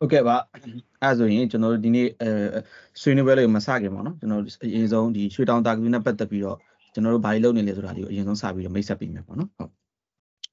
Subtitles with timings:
[0.00, 0.36] ဟုတ်ကဲ့ပါ
[1.02, 2.30] အဲဆိုရင်ကျွန်တော်တို့ဒီနေ့အဲ
[3.00, 6.58] ဆွေးနွေးပွဲလေးကိုမစခင်ပါနော်ကျွန်တော်အရင်ဆုံးဒီရွှေတောင်တာကူနဲ့ပတ်သက်ပြီးတော့
[6.94, 9.70] ကျွန်တော်တို့ဘာတွေလုပ်နေလဲဆိုတာဒီကိုအရင်ဆုံးစပြီးတော့မိတ်ဆက်ပေးမယ်ပေါ့နော်ဟုတ်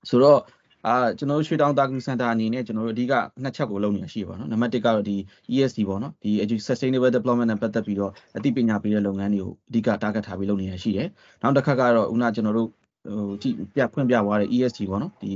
[0.09, 0.39] ဆိုတော့
[0.87, 5.15] အာကျွန်တော်တို့ရွှေတောင်တာကူစင်တာအနေနဲ့ကျွန်တော်တို့အဓိကနှစ်ချက်ကိုလုပ်နေရရှိပါတော့နံပါတ်1ကတော့ဒီ
[5.54, 6.32] ESD ပေါ့နော်ဒီ
[6.68, 11.07] sustainable development နဲ့ပတ်သက်ပြီးတော့အသိပညာပေးတဲ့လုပ်ငန်းတွေကိုအဓိက target ထားပြီးလုပ်နေရရှိတယ်
[11.41, 12.69] နောက်တစ်ခါကတော့ဦးနာကျွန်တော်တို့
[13.05, 15.32] ဟိုကြည့်ပြဖွင့်ပြသွားတဲ့ ESG ပေါ့နော်ဒီ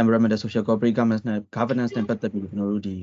[0.00, 2.96] environmental social corporate governance နဲ့ governance နဲ့ပတ်သက်ပြီးကျွန်တော်တို့ဒီ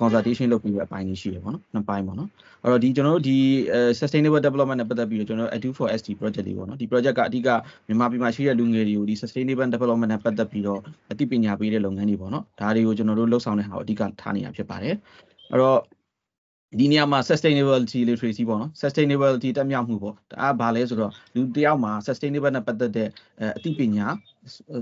[0.00, 2.28] consultation လုပ်ပြီးတဲ့အပိုင်းလေးရှိရပေါ့နော်နှစ်ပိုင်းပေါ့နော်
[2.62, 3.38] အဲ့တော့ဒီကျွန်တော်တို့ဒီ
[4.00, 7.48] sustainable development နဲ့ပတ်သက်ပြီးတော့ကျွန်တော်တို့ edu for st project လေးပေါ့နော်ဒီ project ကအဓိက
[7.86, 10.80] မြန်မာပြည်မှာရှိတဲ့လူငယ်တွေကိုဒီ sustainable development နဲ့ပတ်သက်ပြီးတော့
[11.12, 14.94] အသိပညာပေးတဲ့လုပ်ငန်းတွေပေါ့နော်ဒါတွေကိုကျွန်တော်တို့လှုပ်ဆောင်တဲ့ဟာကိုအဓိကထားနေတာဖြစ်ပါတယ်
[15.50, 15.78] အဲ့တော့
[16.78, 23.08] ဒီနေရာမှာ sustainability literacy ပေါ့နော် sustainability တက်မြောက်မှုပေါ့ဒါကဘာလဲဆိုတော့လူတယောက်မှာ sustainable နဲ့ပတ်သက်တဲ့
[23.56, 24.06] အသိပညာ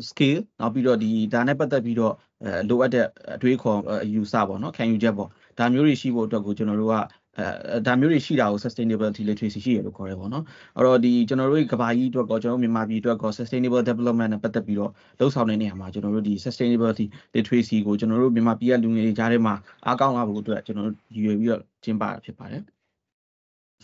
[0.09, 6.95] skill နောက်ပြီးတော့ဒီဒါနဲ့ပတ်သက်ပြီးတော့အဲလိုအပ်တဲ့အတွေးခေါ်အယူဆပေါ့နော်ခံယူချက်ပေါ့ဒါမျိုးတွေရှိဖို့အတွက်ကိုကျွန်တော်တို့က
[7.39, 10.45] အဲဒါမျိုးတွေရှိတာကို sustainability literacy ရှိရလို့ခေါ်ရဲပေါ့နော်
[10.77, 19.55] အဲ့တော့ဒီကျွန်တော်တို့ကဘာကြီးအတွက်ကောကျွန်တော်တို့မြန်မာပြည်အတွက်ကော sustainable development နဲ့ပတ်သက်ပြီးတော့လှုပ်ဆောင်တဲ့နေရာမှာကျွန်တော်တို့ဒီ sustainability literacy ကိုကျွန်တော်တို့မြန်မာပြည်ကလူငယ်တွေကြားထဲမှာ
[19.87, 22.63] အားကောင်းလာဖို့အတွက်ကျွန်တော်တို့ရည်ရွယ်ပြီးတော့ကျင်းပတာဖြစ်ပါတယ်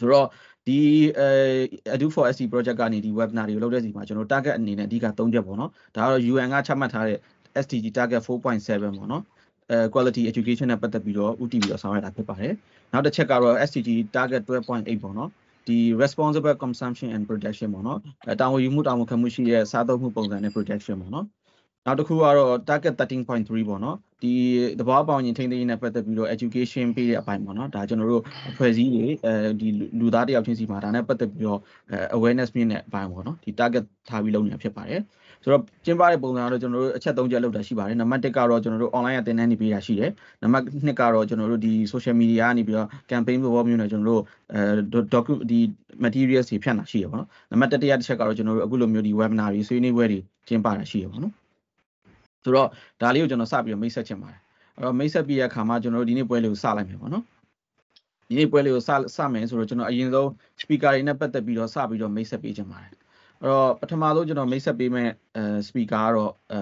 [0.01, 0.27] ဆိုတော့
[0.67, 0.79] ဒီ
[1.19, 1.31] အဲ
[1.95, 7.19] Edu for SC project ကနေဒီ webinar တွေကိုလုပ်တဲ့စီမှာကျွန်တော် target အနေနဲ့အဓိက၃ချက်ပေါ့နော်ဒါကတော့ UN ကချမှတ်ထားတဲ့
[7.65, 9.23] SDG target 4.7ပေါ့နော်
[9.71, 12.53] အဲ quality education နဲ့ပတ်သက်ပြီးတော့ဥတည်ပြီးတော့ဆောင်ရွက်တာဖြစ်ပါတယ်
[12.93, 15.31] နောက်တစ်ချက်ကတော့ SDG target 12.8ပေါ့နော်
[15.69, 21.27] ဒီ responsible consumption and production ပေါ့နော်အဲတာဝန်ယူမှုတာဝန်ခံမှုရှိတဲ့စားသုံးမှုပုံစံနဲ့ production ပေါ့နော်
[21.87, 23.25] နောက်တစ်ခုကတော့ target 13.3
[23.69, 24.33] ပေါ့နော်ဒီ
[24.81, 29.69] တဘာပေါင်းရင်ထိန်းသိမ်းရေးနဲ့ပတ်သက်ပြီးတော့ education ပေးတဲ့အပိုင်းပေါ့နော်ဒါကျွန်တော်တို့အဖွဲ့အစည်းတွေအဲဒီ
[30.01, 31.61] လူသားတယောက်ချင်းစီမှာဒါနဲ့ပတ်သက်ပြီးတော့
[32.17, 35.01] awareness မြင့်တဲ့အပိုင်းပေါ့နော်ဒီ target ထားပြီးလုပ်နေတာဖြစ်ပါတယ်
[35.43, 40.11] ဆိုတော့ကျင်းပတဲ့ပုံစံကတော့ကျွန်တော်တို့အချက်၃ချက်လောက်တာရှိပါတယ်နံပါတ်1ကတော့ကျွန်တော်တို့ online ကသင်တန်းနေပေးတာရှိတယ်
[40.43, 44.23] နံပါတ်2ကတော့ကျွန်တော်တို့ဒီ social media ကနေပြီးတော့ campaign ဘောမျိုးနဲ့ကျွန်တော်တို့
[44.55, 45.61] အဲ document ဒီ
[46.05, 51.33] materials တွေဖြန့်တာရှိရပါတော့နံပါတ်1တစ်ချက်ကတော့ကျွန်တော်တို့အခုလိုမျိုးဒီ webinar တွေဆွေးနွေးပွဲတွေကျင်းပတာရှိရပါတော့
[52.45, 52.69] ဆိုတော့
[53.01, 54.41] ဒါလေးကိုကျွန်တော်စပြီးတော့မိတ်ဆက်ချင်ပါတယ်
[54.77, 57.25] အဲ့တော့မိတ်ဆက်ပြီးတဲ့အခါမှာကျွန်တော်တို့ဒီနေ့ပွဲလေးကိုစလိုက်မယ်ပေါ့နော်
[58.29, 60.29] ဒီနေ့ပွဲလေးကိုစစမယ်ဆိုတော့ကျွန်တော်အရင်ဆုံး
[60.61, 63.00] speaker တွေနဲ့ပတ်သက်ပြီးတော့စပြီးတော့မိတ်ဆက်ပေးချင်ပါတယ်
[63.43, 66.61] အဲ့တော့ပထမဆုံးကျွန်တော်မိတ်ဆက်ပေးမဲ့အဲ speaker ကတော့အဲ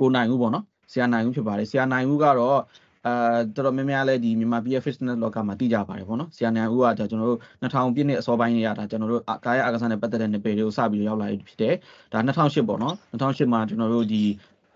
[0.00, 2.58] ကိုနိုင်ဦးပေါ့နော်ဆရာနိုင်ဦးဖြစ်ပါတယ်ဆရာနိုင်ဦးကတော့
[3.06, 3.12] အဲ
[3.54, 11.74] တော်တော်များများလဲဒီမြန်မာပြည် fitness လောကမှာသိကြပါတယ်ပေါ့နော်ဆရာနိုင်ဦးကဒါကျွန်တော်တို့2000ပြည့်နှစ်အစောပိုင်းတွေကဒါကျွန်တော်တို့ကာယအာကစားနဲ့ပတ်သက်တဲ့နယ်ပယ်တွေကိုစပြီးတော့ရောက်လာဖြစ်တယ်
[12.12, 14.22] ဒါ2008ပေါ့နော်2008မှာကျွန်တော်တို့ဒီ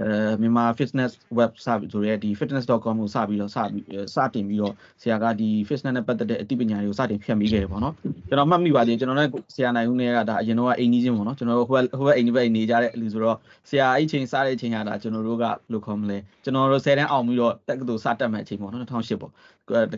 [0.02, 0.08] အဲ
[0.40, 3.84] မြန်မာ fitness web စဆိုရဲဒီ fitness.com ကိုစပြီးတော့စပြီး
[4.14, 7.94] စတင်ပြီးတော့ဆရာကဒီ fitness နဲ့ပတ်သက်တဲ့အသိပညာတွေကိုစတင်ဖြန့်မိခဲ့တယ်ပေါ့နော်
[8.28, 13.36] ကျွန်တော်မှတ်မိပါတယ်ကျွန်တော်လည်းဆရာနိုင်ဦးနဲ့ကဒါအရင်တော့အိမ်ကြီးချင်းပေါ့နော်ကျွန်တော်တို့ဟိုဟိုအိမ်ဒီဘက်အိမ်နေကြတဲ့လူဆိုတော့
[13.68, 19.32] ဆရာအဲ့ချိန်စတဲ့အချိန်ကဒါကျွန်တော်တို့ကဘယ်လိုခေါ်မလဲကျွန်တော်တို့10တန်းအောင်ပြီးတော့တက္ကသိုလ်စတက်မဲ့အချိန်ပေါ့နော်2008ပေါ့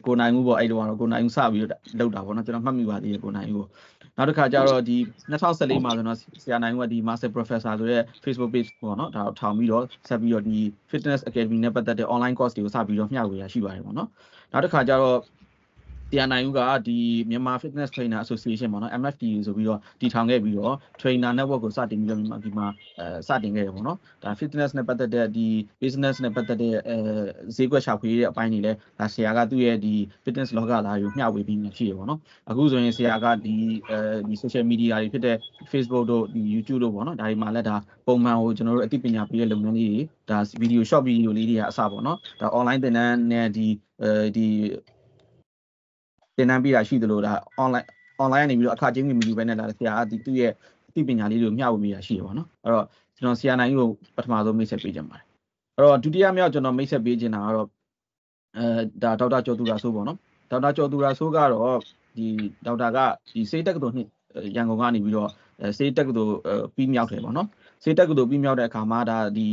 [0.07, 3.67] ကိုနိုင်ဦးပေါ့အဲ့တော့ကိုနိုင်ဦးစပြီးတော့လောက်တာပေါ့နော်ကျွန်တော်မှတ်မိပါသေးတယ်ကိုနိုင်ဦး
[4.16, 4.97] နောက်တစ်ခါကျတော့ဒီ
[5.31, 10.59] 2014မှာဆိုတော့ဆရာနိုင်ဦးကဒီ Master Professor ဆိုတဲ့ Facebook page ပေါ့နော်ဒါထောင်ပြီးတော့ဆက်ပြီးတော့ဒီ
[10.91, 14.09] Fitness Academy နဲ့ပတ်သက်တဲ့ online course တွေကိုစပြီးတော့မျှဝေရရှိပါတယ်ပေါ့နော်
[14.53, 15.16] နောက်တစ်ခါကျတော့
[16.12, 16.99] တရားနိုင်ဦးကဒီ
[17.31, 22.67] မြန်မာ Fitness Trainer Association ပေါ့နော် MFT ဆိုပြီးတော့တည်ထောင်ခဲ့ပြီးတော့ Trainer Network ကိုစတင်ပြီးတော့မြန်မာပြည်မှာ
[22.99, 25.47] အဲစတင်ခဲ့တယ်ပေါ့နော်ဒါ Fitness နဲ့ပတ်သက်တဲ့ဒီ
[25.83, 26.97] Business နဲ့ပတ်သက်တဲ့အဲ
[27.56, 33.55] ဈေးကွက်ရှာဖွေတဲ့အပိုင်းတွေလည်းဒါဆရာကသူ့ရဲ့ဒီ Fitness လောကသားကိုမျှဝေပြီးနေရှိတယ်ပေါ့နော်အခုဆိုရင်ဆရာကဒီ
[33.91, 35.37] အဲဒီ social media တွေဖြစ်တဲ့
[35.72, 40.00] Facebook တို့ဒီ YouTube တို့ပေါ့နော်ဒါတွေမှာလည်းဒါပုံမှန်ကိုကျွန်တော်တို့အသိပညာပေးတဲ့လုပ်ငန်းလေးတွေ
[40.31, 43.66] ဒါ video short video လေးတွေကအစပေါ့နော်ဒါ online သင်တန်းနဲ့ဒီ
[44.03, 44.49] အဲဒီ
[46.36, 47.32] သင်တန်းပေးတာရှိသလိုဒါ
[47.62, 47.86] online
[48.22, 50.52] online ကနေပြီးတော့အခကြေးငွေမယူဘဲနဲ့လာဆရာကဒီသူ့ရဲ့
[50.88, 52.86] အသိပညာလေးတွေကိုမျှဝေမိတာရှိတယ်ပေါ့နော်အဲ့တော့
[53.16, 55.24] ကျွန်တော်ဆရာနိုင်ကိုပထမဆုံးမိတ်ဆက်ပေးကြပါတယ်
[55.76, 57.69] အဲ့တော့ဒုတိယမြောက်ကျွန်တော်မိတ်ဆက်ပေးချင်တာကတော့
[58.56, 58.66] အဲ
[59.02, 60.19] ဒါဒေါက်တာကျော်သူရာဆိုးပေါ့နော်
[60.50, 61.78] ဒေါက်တာကျော်သူရာဆိုးကတော့
[62.16, 62.26] ဒီ
[62.66, 62.98] ဒေါက်တာက
[63.30, 64.08] ဒီစေးတက္ကသိုလ်နှစ်
[64.56, 65.30] ရန်ကုန်ကနေပြီးတော့
[65.78, 66.34] စေးတက္ကသိုလ်
[66.74, 67.48] ပြီးမြောက်တယ်ပေါ့နော်
[67.84, 69.49] စေတက်ကတူပြီးမြောက်တဲ့အခါမှာဒါဒီ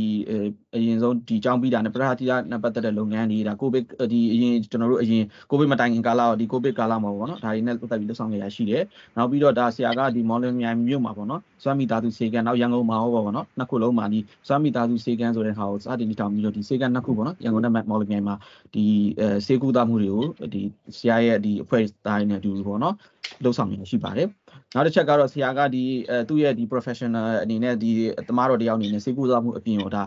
[0.74, 8.82] အရင်ဆုံးဒီចောင်းပြီးတာနဲ့ပထမတိရနဲ့ပတ်သက်တဲ့လုပ်ငန်းတွေဒါကိုဗစ်ဒီအရင်ကျွန်တော်တို့အရင်ကိုဗစ်မတိုင်ခင်ကာလတော့ဒီကိုဗစ်ကာလမှာပေါ့နော်ဒါတွေနဲ့ပတ်သက်ပြီးလုပ်ဆောင်နေရရှိတယ်
[9.16, 14.18] နောက်ပြီးတော့ဒါဆရာကဒီမော်လမြိုင်မြို့မှာပေါ့နော်စွမ်းမီသားသူစေကန်နောက်ရန်ကုန်မှာဟောပေါ့နော်နှစ်ခုလုံးမှာဒီ
[14.48, 18.34] စွမ်းမီသားသူစေကန်ဆိုတဲ့ဟာကိုစတင်တည်ထောင်ပြီးတော့ဒီစေကန်နှစ်ခုပေါ့နော်ရန်ကုန်နဲ့မော်လမြိုင်မှာ
[18.74, 18.84] ဒီ
[19.20, 20.24] အဲစေကူသားမှုတွေကို
[20.54, 20.62] ဒီ
[20.96, 22.94] ဆရာရဲ့ဒီအဖွဲ့သားနဲ့အတူပေါ့နော်
[23.42, 24.28] လှုပ်ဆောင်နေရှိပါတယ်
[24.74, 27.90] နောက်တစ်ချက်ကတော့ဆရာကဒီအဲသူ့ရဲ့ဒီ professional အနေနဲ့ဒီ
[28.28, 30.02] သမားတော်တယောက်အနေနဲ့စေကူစားမှုအပြင်ကိုဒါ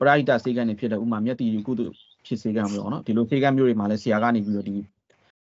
[0.00, 1.80] ပရိုက်တာစေကန်နေဖြစ်တဲ့ဥမာမျက်တီကုသ
[2.26, 4.76] ဖြစ်စေကန်မျိုးပေါ့နော်ဒီလိုစေကန်မျိုးတွေမှာလည်းဆရာကနေပြီးတော့ဒီ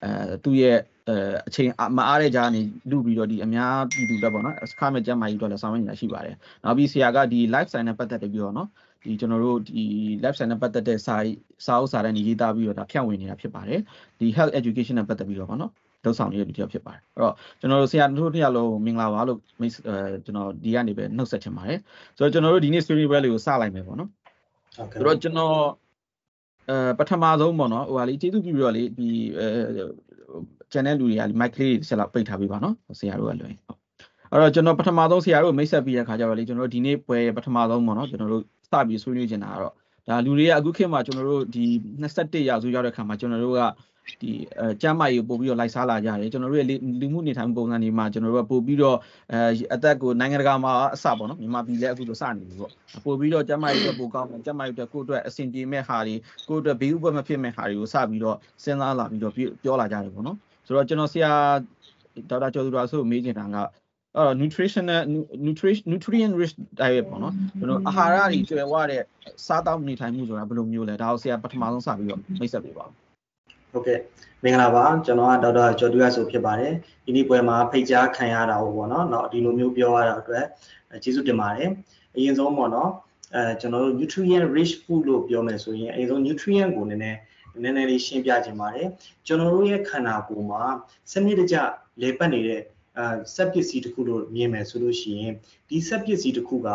[0.05, 0.11] အဲ
[0.44, 0.79] သူ့ရဲ့
[1.09, 1.17] အဲ
[1.49, 2.61] အချိန်မအားတဲ့ကြားနေ
[2.91, 8.69] လူပြီးတော့ဒီအများပြည်သူတက်ပေါ့နော်အခမဲ့ကျမ်းမာရေးအတွက်လည်းဆောင်ရွက်နေတာရှိပါတယ်နောက်ပြီးဆရာကဒီ live sign နဲ့ပတ်သက်ပြီးတော့နော်
[9.05, 9.85] ဒီကျွန်တော်တို့ဒီ
[10.25, 11.17] live sign နဲ့ပတ်သက်တဲ့စာ
[11.67, 13.81] စာအုပ်စာတမ်းတွေရေးသားပြီးတော့ဒါဖြန့်ဝေနေတာဖြစ်ပါတယ်
[14.20, 15.73] ဒီ health education နဲ့ပတ်သက်ပြီးတော့ပေါ့နော်
[16.04, 21.78] လောက်ဆောင်နေတဲ့လူတစ်ယောက်ဖြစ်ပါတယ်အဲ့တော့ကျွန်တော်တို့ဆရာတို့တစ်ယောက်လုံးမင်္ဂလာပါလို့မိတ်အဲကျွန်တော်ဒီကနေပဲနှုတ်ဆက်ချင်ပါတယ်
[22.16, 24.10] ဆိုတော့ကျွန်တော်တို့ဒီနေ့ story ပွဲလေးကိုစလိုက်မယ်ပေါ့နော်
[24.76, 25.56] ဟုတ်ကဲ့ဆိုတော့ကျွန်တော်
[26.70, 29.48] အဲပထမဆုံးပေါ့နော်ဟိုဟာလေးကျေးဇူးပြုပြီးတော့လေဒီအဲ
[30.72, 33.78] channel လူတွေက mic လေးဆက်လာပိတ်ထားပေးပါနော်ဆရာတို့ကလွယ်ဟုတ်
[34.30, 39.74] အဲ့တော့ကျွန်တော်ပထမဆုံးဆရာတို့မိတ်ဆက်ပြီးတဲ့ခါကျတော့လေကျွန်တော်တို့ဒီနေ့ပွဲပထမဆုံးပေါ့နော်ကျွန်တော်တို့စပြီးဆွေးနွေးနေတာကတော့
[40.08, 41.64] ဒါလူတွေကအခုခေတ်မှာကျွန်တော်တို့ဒီ
[42.02, 43.60] 21ရာစုရောက်တဲ့ခါမှာကျွန်တော်တို့က
[44.22, 46.69] ဒီအဲကျမ်းမာရေးပို့ပြီးတော့လိုက်စားလာကြတယ်ကျွန်တော်တို့ရဲ့
[47.00, 48.96] လူမှုနေထိုင်ပုံစံတွေမှာကျွန်တော်တို့ကပို့ပြီးတော့
[49.32, 49.38] အဲ
[49.75, 52.72] အသက်ကိုနိုင်ငံတကာမှာအစပေါ့နော်မြန်မာပြည်လည်းအခုလိုစနေပြီပေါ့
[53.05, 56.14] ပို့ပြီးတော့ကျမ်းမာရေးအတွက်ပို့ကောင်းတယ်ကျမ်းမာရေးအတွက်ကိုယ့်အတွက်အဆင်ပြေမဲ့ဟာတွေ
[56.49, 59.32] ကိုယ့်အတွက်ဘေးဥပမဖြစ်မဲ့ဟာတွေကိုစပြီးတော့စဉ်းစားလာပြီးတော့
[59.62, 61.32] ပြောလာကြတယ်ပေါ့နော်ဆိုတော့ကျွန်တော်ဆရာ
[62.31, 63.66] ဒေါက်တာကျော်သူတော်ဆိုမေးချင်တာကအဲ့
[64.16, 65.00] တော့ nutritional
[65.46, 69.02] nutrition nutrient rich diet ပေါ့နော်ကျွန်တော်အာဟာရတွေကျွယ်ဝတဲ့
[69.46, 73.07] စားတောက်နေထိုင်မှုဆိုတာဘယ်လိုမျိုးလဲဒါကိုဆရာပထမဆုံးစပြီးတော့မိတ်ဆက်ပေးပါဦး
[73.73, 74.00] ဟုတ်ကဲ့
[74.44, 76.73] မင်္ဂလာပါကျွန်တော်ကဒေါက်တာကျော်တူရဆိုဖြစ်ပါတယ်
[77.05, 80.44] ဒီနေ့ပွဲမှာဖိတ်ကြားခံရတာပေါ့နော်တော့ဒီလိုမျိုးပြောရတာအတွက်
[81.03, 81.69] ကျေးဇူးတင်ပါတယ်
[82.17, 82.91] အရင်ဆုံးပေါ့နော်
[83.35, 87.19] အဲကျွန်တော်တို့ nutrient rich food လို့ပြောမယ်ဆိုရင်အရင်ဆုံး nutrient ကိုနည်းနည်း
[87.62, 88.88] နည်းနည်းလေးရှင်းပြခြင်းပါတယ်
[89.26, 90.62] ကျွန်တော်တို့ရဲ့ခန္ဓာကိုယ်မှာ
[91.12, 91.56] စနစ်တကျ
[92.03, 92.61] လေပတ်နေတဲ့
[92.99, 95.32] အဲစက်ပစ္စည်းတစ်ခုလို့မြင်မယ်ဆိုလို့ရှိရင်
[95.69, 96.69] ဒီစက်ပစ္စည်းတစ်ခုက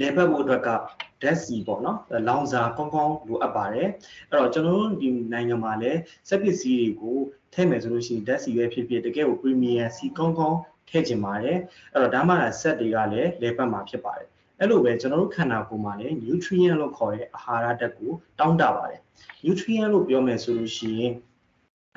[0.00, 1.98] လေပတ်ဖို့အတွက်ကဓာတ်စီပေါ့နော်
[2.28, 3.88] လောင်စာကောင်းကောင်းလိုအပ်ပါတယ်
[4.30, 5.98] အဲ့တော့ကျွန်တော်တို့ဒီနိုင်ငံမှာလည်း
[6.28, 7.18] စက်ပစ္စည်းတွေကို
[7.54, 10.58] ထည့်မယ်ဆိုလို့ရှိရင်ဓာတ်စီပဲဖြစ်ဖြစ်တကယ်ကို premium စီကောင်းကောင်း
[10.88, 11.58] ထည့်ခြင်းပါတယ်
[11.92, 14.28] အဲ့တော့ဒါမှလည်း set တွေကလည်းလေပတ်မှာဖြစ်ပါတယ်
[14.60, 19.00] အဲ့လိုပဲကျွန်တော်တို့ခန္ဓာကိုယ်မှာလည်း nutrient လို့ခေါ်တဲ့အာဟာရဓာတ်ကိုတောင်းတပါတယ်
[19.44, 21.12] nutrient လို့ပြောမယ်ဆိုလို့ရှိရင်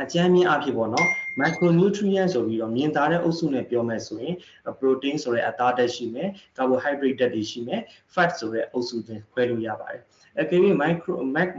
[0.01, 1.07] အကြမ်းမြင့်အဖြစ်ပေါ့နော်
[1.41, 4.35] micronutrient ဆိုပြီးတော့မြင်သာတဲ့အုပ်စုနဲ့ပြောမယ်ဆိုရင်
[4.79, 7.81] protein ဆိုတဲ့အသားဓာတ်ရှိမယ် carbohydrate ဓာတ်တွေရှိမယ်
[8.13, 10.01] fat ဆိုတဲ့အုပ်စုတွေခွဲလို့ရပါတယ်
[10.39, 11.13] အကယ်၍ micro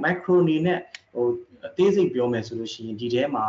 [0.05, 0.79] macro အနေနဲ့
[1.14, 1.26] ဟို
[1.67, 3.44] အသေးစိတ်ပြောမယ်ဆိုလို့ရှိရင်ဒီထဲမှာ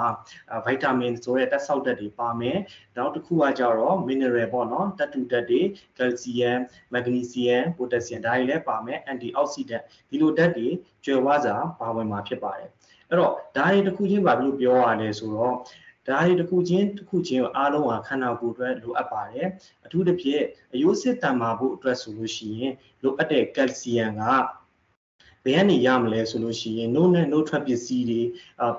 [0.65, 2.57] ဗိုက်တာမင်ဆိုတဲ့တက်ဆောက်ဓာတ်တွေပါမယ်
[2.97, 5.61] နောက်တစ်ခုကကြတော့ mineral ပေါ့နော်ဓာတုဓာတ်တွေ
[5.97, 6.59] calcium
[6.93, 10.67] magnesium potassium ဒါတွေလည်းပါမယ် antioxidant ဒီလိုဓာတ်တွေ
[11.05, 12.69] ကျွယ်ဝစွာပါဝင်မှာဖြစ်ပါတယ်
[13.13, 15.53] အဲ့တော့ဒါတွေတစ်ခုချင်းပါလို့ပြောရလဲဆိုတော့
[16.07, 19.47] ဒါတွေတစ်ခုချင်းတစ်ခုချင်းအားလုံးဟာခန္ဓာကိုယ်အတွက်လိုအပ်ပါတယ်
[19.85, 20.43] အထူးသဖြင့်
[20.73, 22.73] အယိုးစစ်တန်မာဖို့အတွက်ဆိုလို့ရှိရင်
[23.03, 24.23] လိုအပ်တဲ့ကယ်လ်ဆီယမ်က
[25.45, 28.21] ဘယ်ကနေရမလဲဆိုလို့ရှိရင်နို့နဲ့နို့ထွက်ပစ္စည်းတွေ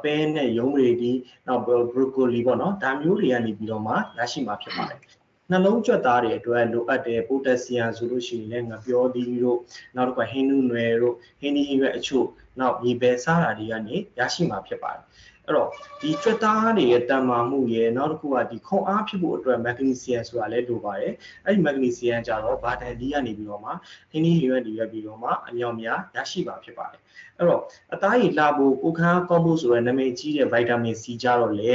[0.02, 1.12] ပဲနဲ့ရုံးတွေဒီ
[1.46, 5.00] နောက်ဘရိုကိုလီပေါ့နော်ဒါမျိုးတွေကနေပြီးတော့မှရရှိမှာဖြစ်ပါတယ်
[5.50, 9.58] နှလုံးကြွက်သားတွေအတွက်လိုအပ်တဲ့ပိုတက်ဆီယမ်ဆိုလို့ရှိရင်လည်းငပြောသီးတို့
[9.96, 12.26] နောက်တစ်ခါဟင်းနုနယ်တို့ဟင်းဒီရွက်အချို့
[12.60, 15.04] နောက်မြေပဲစားတာတွေကနေရရှိမှာဖြစ်ပါတယ်
[15.46, 15.70] အဲ့တော့
[16.00, 21.12] ဒီကြွက်သားတွေရဲ့တန်မာမှုရဲ့နောက်တစ်ခုကဒီခွန်အားဖြစ်ဖို့အတွက်မက်ဂနီဆီယမ်ဆိုတာလည်းလိုပါတယ်
[21.44, 23.70] အဲ့ဒီမက်ဂနီဆီယမ်ကြတော့ဗာတန်ဒီကနေပြီးတော့မှ
[24.10, 27.00] ဟင်းဒီရွက်တွေရွက်ပြီးတော့မှအမြောက်များရရှိပါဖြစ်ပါတယ်
[27.38, 27.62] အဲ့တော့
[27.94, 31.72] အသားရည်လှဖို့ကိုခန်းကောင်းဖို့ဆိုတဲ့နာမည်ကြီးတဲ့ဗိုက်တာမင်စီကြတော့လေ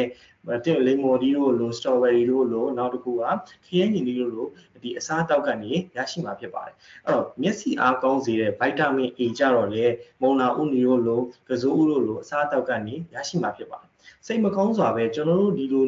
[0.65, 3.24] တဲ့လိမ္မော်ဒီတို့လိုစတော်ဘယ်ရီတို့လိုနောက်တစ်ခုက
[3.65, 4.47] ခရမ်းညင်ဒီတို့လို
[4.83, 6.75] ဒီအစားအသောက်ကနေရရှိမှာဖြစ်ပါတယ်
[7.06, 9.86] အဲ့တော့မျက်စိအားကောင်းစေတဲ့ဗိုက်တာမင် A ကြတော့လေ
[10.21, 13.89] မုံလာဥနီတို့လိုကစိုးဥတို့လိုအစားအသောက်ကနေရရှိမှာဖြစ်ပါတယ်
[14.25, 15.86] စိတ်မကောင်းစွာပဲကျွန်တော်တို့ဒီလို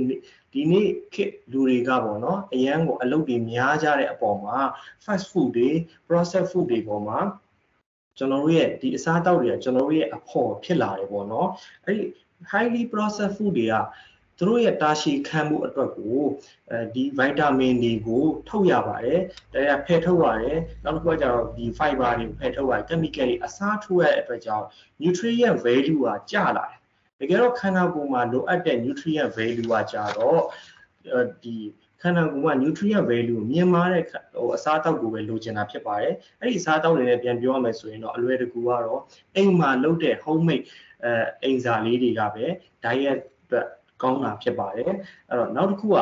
[0.53, 4.57] ဒီနေ့ခေတ်လူတွေကပေါ့နော်အရန်ကိုအလုပ်တွေများကြတဲ့အပေါ်မှာ
[5.03, 5.69] fast food တွေ
[6.07, 7.19] processed food တွေပေါ်မှာ
[8.17, 11.49] ကျွန်တော်တို့ရဲ့ဒီအစားအသောက်တွေကကျွန်တော်တို့ရဲ့အဖို့ဖြစ်လာတယ်ပေါ့နော်
[11.85, 12.05] အဲ့ဒီ
[12.51, 13.73] highly processed food တွေက
[14.41, 16.19] သူတို့ရဲ့တာရှည်ခံမှုအတွက်ကို
[16.71, 19.19] အဲဒီဗိုက်တာမင်တွေကိုထုတ်ရပါတယ်
[19.53, 24.65] ဒါကဖယ်ထုတ်ရတယ်နောက်တစ်ခုကကျတော့ဒီ fiber တွေဖယ်ထုတ်ရတယ် chemical တွေအစားထိုးရတဲ့အတွက်ကြောင့်
[25.01, 26.77] nutrient value ကကျလာတယ်
[27.19, 30.41] တကယ်တော့ခန္ဓာကိုယ်မှာလိုအပ်တဲ့ nutrient value ကကြတော့
[31.43, 31.55] ဒီ
[32.01, 39.01] ခန္ဓာကိုယ်က nutrient value ကိုမြင်မာတဲ့ဟိုအစားအသောက်ကိုပဲလိုချင်တာဖြစ်ပါတယ်အဲ့ဒီအစားအသောက်တွေနဲ့ပြန်ပြောရမယ်ဆိုရင်တော့အလွယ်တကူကတော့
[39.35, 40.65] အိမ်မှာလုပ်တဲ့ homemade
[41.03, 41.11] အဲ
[41.43, 42.45] အိမ်စာလေးတွေကပဲ
[42.83, 43.67] diet အတွက်
[44.01, 45.97] ကောင်းတာဖြစ်ပါတယ်အဲ့တော့နောက်တစ်ခုက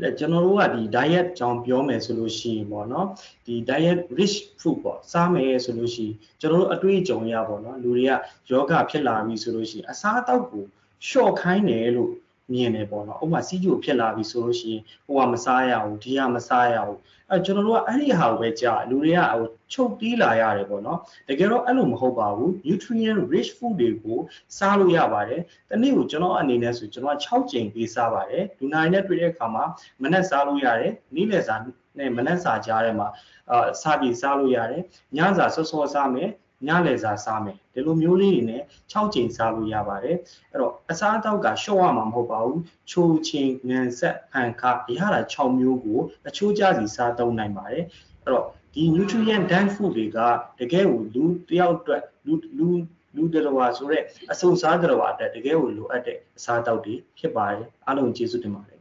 [0.00, 3.06] လက်ကျွန်တော်တို့ကဒီ diet ကြောင်းပြောမယ်ဆိုလို့ရှိရင်ပေါ့နော်
[3.46, 8.10] ဒီ diet rich food ပေါ့စားမယ်ဆိုလို့ရှိရင်ကျွန်တော်တို့အတွေ့အကြုံရပေါ့နော်လူတွေက
[8.50, 10.64] ယောဂဖြစ်လာပြီဆိုလို့ရှိရင်အစားအသောက်ကို
[11.06, 12.12] လျှော့ခိုင်းတယ်လို့
[12.52, 16.98] မြင်တယ်ပေါ့နော်ဥပမာစီးကျိုဖြစ်လာပြီဆိုလို့ရှိရင်ဟိုကမစားရဘူးဒီကမစားရဘူး
[17.30, 20.98] အဲကျွန်တော်တို့ကအဲ့ဒီဟာကိုပဲကြားလူတွေကဟိုချုပ်တီးလာရတယ်ပေါ့နော်
[21.28, 24.18] တကယ်တော့အဲ့လိုမဟုတ်ပါဘူး nutrient rich food တွေကို
[24.58, 29.64] စားလို့ရပါတယ်တနေ့ကိုကျွန်တော်အနေနဲ့ဆိုကျွန်တော်6ကြိမ်ပေးစားပါတယ်လူနာနဲ့တွေ့တဲ့အခါမှာ
[30.02, 31.54] မနက်စားလို့ရတယ်နေ့လယ်စာ
[31.98, 33.08] နဲ့မနက်စာကြားထဲမှာ
[33.50, 34.82] အာစားပြီးစားလို့ရတယ်
[35.16, 36.30] ညစာစောစောစားမယ်
[36.66, 40.16] ညလည်စာစားမယ်ဒီလိုမျိုးလေးတွေနဲ့6ချိန်စားလို့ရပါတယ်
[40.52, 42.60] အဲ့တော့အစားအသောက်ကရှော့ရမှာမဟုတ်ပါဘူး
[42.90, 47.84] ချိုချင်းငံဆက်ဖန်ခါရတာ6မျိုးကိုအချိုးကျစီစားသုံးနိုင်ပါတယ်
[48.24, 50.18] အဲ့တော့ဒီ nutrient dense food တွေက
[50.60, 52.68] တကယ်ကိုလူတယောက်အတွက်လူလူ
[53.16, 58.75] လူတရဝါဆိုတဲ့အဆုံစားတရဝါအတွက်တကယ်ကိုလိုအပ်တဲ့အစားအသောက်တွေဖြစ်ပါတယ်အားလုံးကျေးဇူးတင်ပါတယ်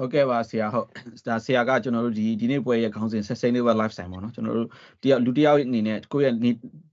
[0.00, 0.86] ဟုတ်ကဲ့ပါဆရာဟုတ်
[1.26, 4.68] ဒါဆရာကကျွန်တော်တို့ဒီဒီနေ့ပွဲရဲ့ခေါင်းစဉ် sustainable lifestyle ပေါ့နော်ကျွန်တော်တို့
[5.02, 6.34] တယောက်လူတယောက်အနေနဲ့ကိုယ့်ရဲ့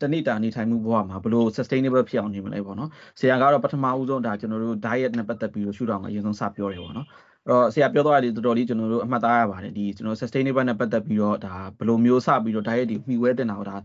[0.02, 7.08] တနေ့တာနေထိုင်မှုဘဝမှာဘယ်လို sustainable ဖြစ်အောင်နေမလဲပေါ့နော်ဆရာကတော့ပထမဦးဆုံးဒါကျွန်တော်တို့ diet နဲ့ပတ်သက်ပြီးတော့ရှုထောင့်ကအရင်ဆုံးစပြောတယ်ပေါ့နော်
[7.50, 13.76] တော့ဆရာပြောသွားတယ်တော်တော်လေးကျွန်တော်တို့အမှတ်သားရပါတယ်ဒီကျွန်တော် sustainable နဲ့ပတ်သက်ပြီးတော့ဒါဘယ်လိုမျိုးစပြီးတော့ diet တွေမှီဝဲတင်တာတော့ဒါ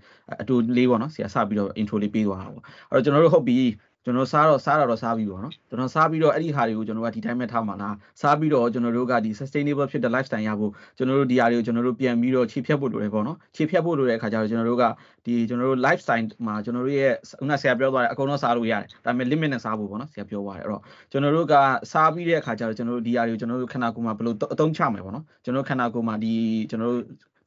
[0.43, 3.59] အတူလေးပေါ့နော်ဆရာစပြီးတော့ intro လေးပေးသွားတာပေါ့အဲ့တော့ကျွန်တော်တို့ဟုတ်ပြီ
[4.05, 14.85] ကျွန်တော်စားတော့စားတော့စားပြီးပေါ့နော်ကျွန်တော်စားပြီးတော့အဲ့ဒီဟာတွေကိုကျွန်တော်ကဒီတိုင်းပဲထားမှာလားစားပြီးတော့ကျွန်တော်တို့ကဒီ sustainable ဖြစ်တဲ့ lifestyle ရဖို့ကျွန်တော်တို့ဒီဟာတွေကိုကျွန်တော်တို့ပြန်ပြီးတော့ခြေဖြတ်ဖို့လိုတယ်ပေါ့နော်ခြေဖြတ်ဖို့လိုတဲ့အခါကျတော့ကျွန်တော်တို့က
[15.27, 20.83] ဒီကျွန်တော်တို့ lifestyle မှာကျွန်တော်တို့ရဲ့ခုနဆရာပြောသွားတယ်အကုန်လုံးစားလို့ရတယ်ဒါပေမဲ့ limit နဲ့စားဖို့ပေါ့နော်ဆရာပြောသွားတယ်အဲ့တော့
[21.13, 21.55] ကျွန်တော်တို့က
[21.93, 26.35] စားပြီးတဲ့အခါကျတော့ကျွန်တော်တို့ဒီဟာတွေကိုကျွန်တော်တို့ခန္ဓာကိုယ်မှာဘယ်လိုအသုံးချမယ်ပေါ့နော်ကျွန်တော်တို့ခန္ဓာကိုယ်မှာဒီ
[26.71, 27.03] ကျွန်တော်တို့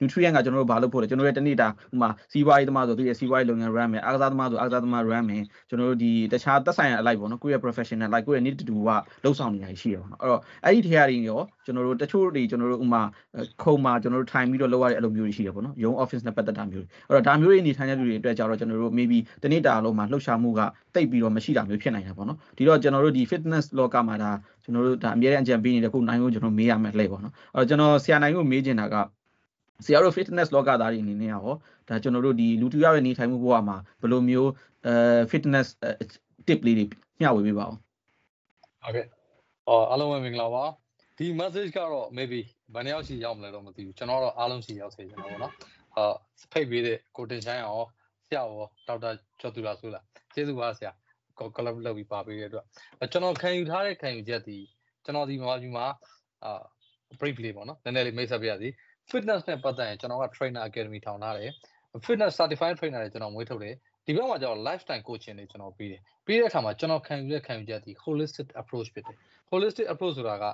[0.06, 8.90] nutrient ကကျွန်တော်တို့ဘာလို့ဖို့လဲကျွန်တော်တို့ရဲ့တနေ့တာဥမာစီးပွားရေးသမားဆိုသူရဲ့စီးပွားရေးလုပ်ငန်း run မယ်အားကစားသမားဆိုအားကစားသမား run မယ်ကျွန်တော်တို့ဒီတခြားသက်ဆိုင်ရာအလိုက်ပေါ့နော်ကိုယ့်ရဲ့ professional လိုက်ကိုယ့်ရဲ့ need to do က
[9.24, 13.02] လှုပ်ဆောင်နေရရှိရပါတော့အဲ့တော့အဲ့ဒီထဲရည်ရောကျွန်တော်တို့တချို့တွေကျွန်တော်တို့ဥမာ
[13.64, 20.62] ခုံမှာကျွန်တော်တို့ထိုင်ပြီးတော့လုပ်ရတဲ့အလုပ်မျိုးတွေရှိရပေါ့နော်ရုံး office နဲ့ပတ်သက်တာမျိုးတွေအဲ့တော့ဒါမျိုးတွေနေထိုင်တဲ့လူတွေအတွက်ကြတော့ကျွန်တော်တို့ maybe တနေ့တာလုံးမှာလှုပ်ရှားမှုက
[20.96, 24.32] တိတ်ပြီးတော့မရှိတာမျိုးဖြစ်နိုင်တာပေါ့နော်ဒီတော့ကျွန်တော်တို့ဒီ fitness လောကမှာဒါ
[24.64, 28.96] ကျွန်တော်တို့ဒါအများအကြံပေးနေတဲ့ခုနိုင်ကိုကျွန်တော်မေးရမယ်လှည့်ပေါ့နော်အဲ့တော့ကျွန်တော်ဆရာနိုင်ကိုမေးချင်တာက
[29.84, 31.48] ဆရာတို့ fitness လောကသားတွေအနေနဲ့ရော
[31.88, 34.52] ဒါကျွန်တော်တို့ဒီလူတူရရဲ့နေထိုင်မှုဘဝမှာဘယ်လိုမျိုး
[34.88, 34.96] အဲ
[35.32, 35.68] fitness
[36.48, 36.86] tip လေးတွေ
[37.20, 37.76] မျှဝေပေးပါဦး
[38.84, 39.06] ဟုတ်ကဲ့
[39.68, 40.64] အော်အားလုံးပဲမင်္ဂလာပါ
[41.18, 42.40] ဒီ message ကတော့ maybe
[42.74, 45.54] ဘယ်နှယောက်ရှိရောက်မလဲတော့မသိဘူးကျွန်တော်တော့အားလုံးရှိရောက်စေချင်တာပေါ့နော်
[45.96, 46.14] အာ
[46.52, 47.82] ဖိတ်ပေးတဲ့ကိုတင်ချိုင်းရော
[48.26, 49.10] ဆရာရောဒေါက်တာ
[49.42, 50.04] ကျော်သူလာဆိုလား
[50.34, 50.92] ကျေးဇူးပါဆရာ
[51.40, 52.66] ကောကလပ်လုပ်ပြီးပါပေးတဲ့အတွက်
[53.12, 54.58] ကျွန်တော်ခံယူထားတဲ့ခံယူချက်ဒီ
[55.06, 55.86] ကျွန်တော်ဒီမှာဒီမှာ
[56.44, 56.62] အာ
[57.20, 58.70] brief လေးပေါ့နော်နည်းနည်းလေးမိတ်ဆက်ပြရစီ
[59.12, 61.52] fitness နဲ့ပတ်သက်ရင်ကျွန်တော်က trainer academy ထောင်ထားတယ်
[62.06, 69.18] fitness certified trainer တွေကျွန်တော်မွေးထုတ်တယ်ဒီဘက်မှာကျတော့ lifestyle coaching တွေကျွန်တော်ပြီးတယ်ပြီးတဲ့အခါမှာကျွန်တော်ခံယူတဲ့ခံယူချက်ဒီ holistic approach ဖြစ်တယ်
[69.52, 70.46] holistic approach ဆိုတာက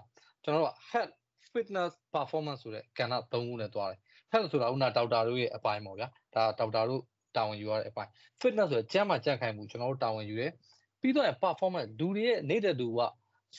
[0.43, 1.13] ကျွန်တော်တို့ health
[1.53, 3.99] fitness performance ဆိုတဲ့ကဏ္ဍ၃ခုနဲ့တွားတယ်
[4.31, 7.01] health ဆိုတာဥနာဒေါက်တာတို့ရဲ့အပိုင်းပေါ့ဗျာဒါဒေါက်တာတို့
[7.35, 10.51] တာဝန်ယူရတဲ့အပိုင်း fitness ဆိုတဲ့ကျန်းမာကြံ့ခိုင်မှုကျွန်တော်တို့တာဝန်ယူတယ်
[11.01, 12.99] ပြီးတော့ performance လူတွေရဲ့နေတဲ့သူက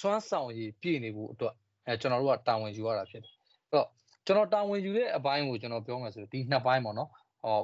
[0.01, 1.55] စွမ်းဆောင်ရည်ပြည့်နေဖို့အတွက်
[1.87, 3.89] အဲကျွန်တော်တို့ကတာဝန်ယူရတာဖြစ်တယ်အဲ့တော့
[4.27, 7.11] ကျွန်တော်တာဝန်ယူတဲ့အပိုင်းကိုကျွန်တော်ပြောမယ်ဆိုဒီနှစ်ပိုင်းပေါ့နော်
[7.45, 7.61] ဟော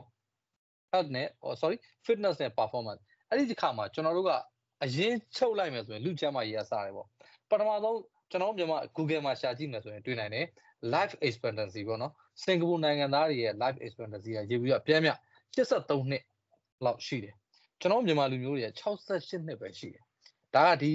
[0.92, 1.28] health နဲ့
[1.60, 4.30] sorry fitness နဲ့ performance အဲ့ဒီခါမှာကျွန်တော်တို့က
[4.84, 7.06] အရင်ချုပ်လိုက်မယ်ဆိုရင်လူချမ်းမရေးရစားတယ်ပေါ့
[7.50, 7.98] ပထမဆုံး
[8.30, 10.46] ကျွန်တော်မြန်မာ Google မှာရှာကြည့်မယ်ဆိုရင်တွေ့နိုင်တယ်
[10.94, 12.12] life expectancy ပေါ့နော်
[12.42, 15.10] စင်ကာပူနိုင်ငံသားတွေရဲ့ life expectancy ကရေပြီးတော့အပြည့်အမြ
[15.56, 16.22] 83နှစ်
[16.84, 17.34] လောက်ရှိတယ်
[17.80, 18.62] ကျွန်တော်မြန်မာလူမျိုးတွေ
[19.04, 20.02] 68နှစ်ပဲရှိတယ်
[20.54, 20.92] ဒါကဒီ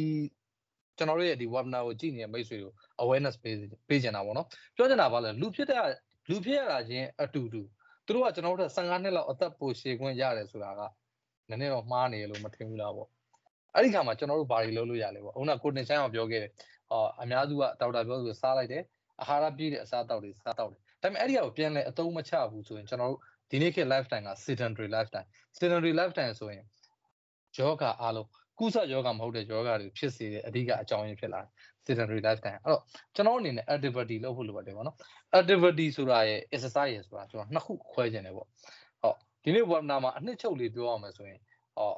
[0.98, 2.74] ကျွန်တော်တို့ရဲ့ဒီ webinar ကိုကြည့်နေတဲ့မိတ်ဆွေတို့
[3.04, 3.56] awareness ပေး
[3.90, 5.82] ပေးချင်တာပေါ့နော်ပြောချင်တာပါလဲလူဖြစ်တဲ့
[6.30, 7.62] လူဖြစ်ရတာချင်းအတူတူ
[8.06, 10.82] သူတို့ကကျွန်တော်တို့15နှစ်လောက်အသက်ပိုရှည်ခွင့်ရတယ်ဆိုတာက
[11.50, 13.08] နည်းနည်းတော့မှားနေလို့မထင်ဘူးလားပေါ့
[13.76, 16.52] အဲ့ဒီခါမှာကျွန်တော်တို့ဘာတွေလုပ်လို့ရလဲပေါ့ခုနကိုတင်ဆိုင်အောင်ပြောခဲ့တယ်
[16.92, 18.84] အော်အများစုကဒေါက်တာပြောသူစားလိုက်တယ်
[19.22, 23.20] အာဟာရပြည့်တဲ့အစားအသောက်တွေစားတောက်တယ်ဒါပေမဲ့အဲ့ဒီကိုပြန်လဲအသုံးမချဘူးဆိုရင်ကျွန်တော်တို့
[23.52, 26.64] ဒီနေ့ခေတ် lifestyle က sedentary lifestyle sedentary lifestyle ဆိုရင်
[27.58, 28.28] ယောဂအားလုံး
[28.60, 31.50] ကုသယောဂမဟုတ်တဲ့ယောဂတွေဖြစ်စေတဲ့အဓိကအကြောင်းရင်းဖြစ်လာတယ်
[31.86, 32.82] sedentary lifestyle အဲ့တော့
[33.16, 34.98] ကျွန်တော်အနေနဲ့ activity လုပ်ဖို့လိုပါတယ်ပေါ့နော်
[35.40, 38.48] activity ဆိုတာရဲ့ exercise ဆိုတာကျွန်တော်နှစ်ခုခွဲခြင်းတယ်ပေါ့
[39.02, 41.40] ဟောဒီနေ့ webinar မှာအနှစ်ချုပ်လေးပြောရမယ်ဆိုရင်
[41.78, 41.94] ဟော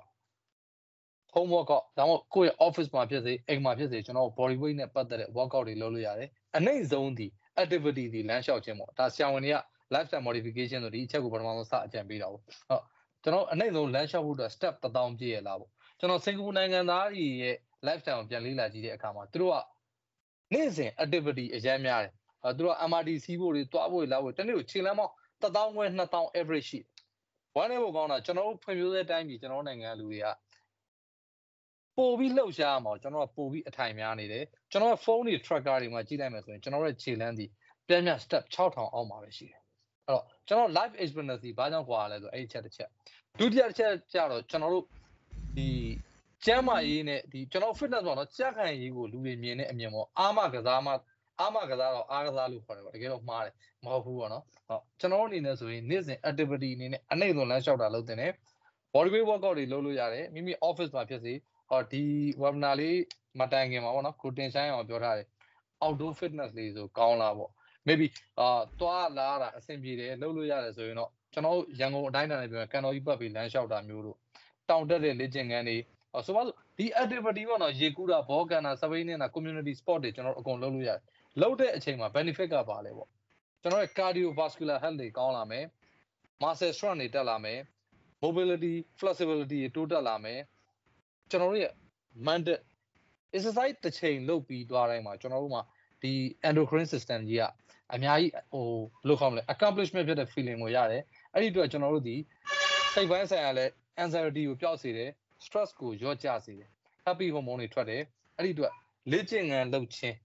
[1.36, 7.28] home workout ဒါမှမဟုတ်ကိုယ့်ရဲ့ office မှာဖြစ်စေအိမ်မှာဖြစ်စေကျွန်တော် body weight နဲ့ပတ်သက်တဲ့ workout တွေလုပ်လို့ရတယ်အနှိမ့်ဆုံးဒီ
[7.62, 9.58] activity ဒီလမ်းလျှောက်ခြင်းပေါ့ဒါဆရာဝန်တွေက
[9.94, 12.84] lifestyle modification ဆိုဒီအချက်ကိုပထမဆုံးစအကြံပေးတာပေါ့ဟုတ်
[13.24, 19.58] ကျွန်တော်အနှိမ့်ဆုံးလမ်းလျှောက်ဖို့အတွက် step 1000ပြည့်ရလားပေါ့ ကျွန်တော်စင်ကာပူနိုင်ငံသားတွေရဲ့ lifestyle ကိုပြန်လေ့လာကြည့်တဲ့အခါမှာသူတို့က
[20.54, 26.80] နေ့စဉ် activity အများများတယ်အဲသူတို့ MRT စီးဖို့တွေတွားဖို့တွေလာဖို့တနေ့ကိုခြေလမ်းပေါင်း1000ခွဲ2000 average ရှိ
[27.56, 30.28] ဝမ်းနေဖို့ကောင်းတာကျွန်တော်တို့ဖွံ့ဖြိုးတဲ့တိုင်းပြည်ကျွန်တော်နိုင်ငံလူတွေက
[31.98, 37.46] ပို့ပြီးလှုပ်ရှားအောင်ကျွန်တော်ကပို့ပြီးအထိုင်များနေတယ်ကျွန်တော်ကဖုန်းတွေ tracker တွေမှာကြည့်လိုက်မယ်ဆိုရင်ကျွန်တော်ရဲ့ခြေလမ်းဒီ
[37.88, 39.62] ပြန်ပြန် step 6000အောက်မှာပဲရှိတယ်
[40.08, 42.90] အဲ့တော့ကျွန်တော် live experience ဘာကြောင့်ကွာလဲဆိုအဲ့ဒီချက်တစ်ချက်
[43.40, 44.86] ဒုတိယတစ်ချက်ကျတော့ကျွန်တော်တို့
[45.58, 45.70] ဒီ
[46.46, 50.88] ကျမ်းမာရေးနဲ့ဒီကျွန်တော် fitness ပေါ့နော်ကြက်ခံရေးကိုလူတွေမြင်တဲ့အမြင်ပေါ့အာမကစားမ
[51.40, 53.54] အာမကစားတော့အားကစားလို့ခေါ်တယ်ပေါ့တကယ်တော့မှားတယ်
[53.86, 58.32] မဟုတ်ဘူးပေါ့နော်ဟုတ်ကျွန်တော်အနေနဲ့ဆိုရင်နေ့စဉ် activity အနေနဲ့အနှိမ့်ဆုံးလမ်းလျှောက်တာလုပ်တင်တယ်
[58.94, 61.34] body weight workout တွေလုပ်လို့ရတယ်မိမိ office မှာဖြစ်စေ
[61.70, 62.04] ဟောဒီ
[62.42, 62.98] webinar လေး
[63.40, 65.28] မတိုင်ခင်မှာပေါ့နော်ကိုတင်ဆိုင်အောင်ပြောထားတယ်
[65.84, 67.52] outdoor fitness လေးဆိုကောင်းလားပေါ့
[67.88, 68.08] maybe
[68.40, 74.18] အာသွားလာတာအဆင်ပြေတယ်လုပ်လို့ရတယ်ဆိုရင်တော့ကျွန်တော်ရန်ကုန်အတိုင်းအတာနဲ့ပြောရင်ကန်တော်ကြီးပတ်ပြီးလမ်းလျှောက်တာမျိုးတို့
[74.69, 75.77] တောင်တက်တဲ့လေ့ကျင့်ခန်းတွေ
[76.25, 81.00] ဆိုပါစို့ဒီ activity ပေါ့နော်ရေကူးတာဘောကန်တာ survey နေတာ community sport တွေကျွန်တော်တို့အကုန်လုပ်လို့ရတယ်
[81.41, 83.10] လုပ်တဲ့အချိန်မှာ benefit ကပါလဲပေါ့
[83.62, 85.65] ကျွန်တော်ရဲ့ cardiovascular health တွေကောင်းလာမယ်
[86.41, 87.60] muscle strength တွေတက်လာမယ်
[88.24, 90.39] mobility flexibility တွေတိုးတက်လာမယ်
[91.29, 91.74] ကျွန်တော်တို့ရဲ့
[92.27, 92.57] mental
[93.36, 95.63] exercise တစ်ချိန်လုပ်ပြီးသွားတိုင်းမှာကျွန်တော်တို့မှာ
[96.01, 96.13] ဒီ
[96.48, 97.43] endocrine system ကြီးက
[97.93, 101.01] အများကြီးဟိုဘယ်လိုခေါ်မလဲ accomplishment ဖြစ်တဲ့ feeling ကိုရတယ်
[101.34, 102.15] အဲ့ဒီအတွက်ကျွန်တော်တို့ဒီ
[102.93, 103.65] စိတ်ပိုင်းဆိုင်ရာလဲ
[104.04, 105.10] anxiety ကိုပျောက်စေတယ်
[105.46, 106.70] stress ကိုလျော့ကျစေတယ်
[107.06, 108.02] happy hormone တွေထွက်တယ်
[108.38, 108.74] အဲ့ဒီအတွက်
[109.12, 110.16] လေ့ကျင့်ခန်းလုပ်ခြင်း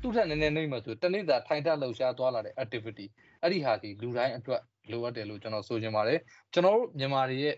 [0.00, 3.06] သူ့ထက်နည်းနည်းနှိမ့်မှဆိုတနေ့သာထိုင်ထလှုပ်ရှားသွားလာတဲ့ activity
[3.42, 4.60] အဲ့ဒီဟာဒီလူတိုင်းအတွက်
[4.90, 6.18] လိုအပ်တယ်လို့ကျွန်တော်ဆိုချင်ပါတယ်
[6.52, 7.54] ကျွန်တော်တို့မြန်မာတွေရဲ့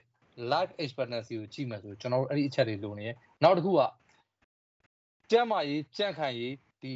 [0.53, 3.11] life expectancy ကိုကြည့်မယ်ဆိုကျွန်တော်တို့အဲ့ဒီအချက်တွေလိုနေရ
[3.43, 3.81] နောက်တစ်ခုက
[5.31, 6.93] ကျန်းမာရေးကြန့်ခိုင်ရေးဒီ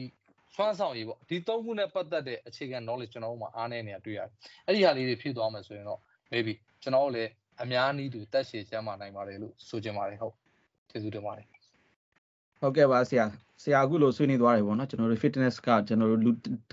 [0.54, 4.30] စွမ်းဆောင်ရေးပေါ့ဒီသုံးခုနဲ့ပတ်သက်တဲ့အခြေခံ knowledge ကျွန်တော်တို့မှာအားနည်းနေတာတွေ့ရတယ်
[4.66, 6.00] အဲ့ဒီဟာလေးတွေဖြည့်သွားမယ်ဆိုရင်တော့
[6.32, 7.30] maybe ကျွန်တော်တို့လည်း
[7.62, 10.34] အများနည်းတူတက်ရှည်ကျန်းမာနိုင်ပါတယ်လို့ဆိုချင်ပါတယ်ဟုတ်
[10.90, 11.46] ကျေးဇူးတင်ပါတယ်
[12.60, 13.26] ဟုတ်ကဲ့ပါဆရာ
[13.62, 16.30] ဆရာအခုလိုဆွေးနွေးသွားတယ်ပေါ့နော်ကျွန်တော်တို့ fitness ကကျွန်တော်တို့လူ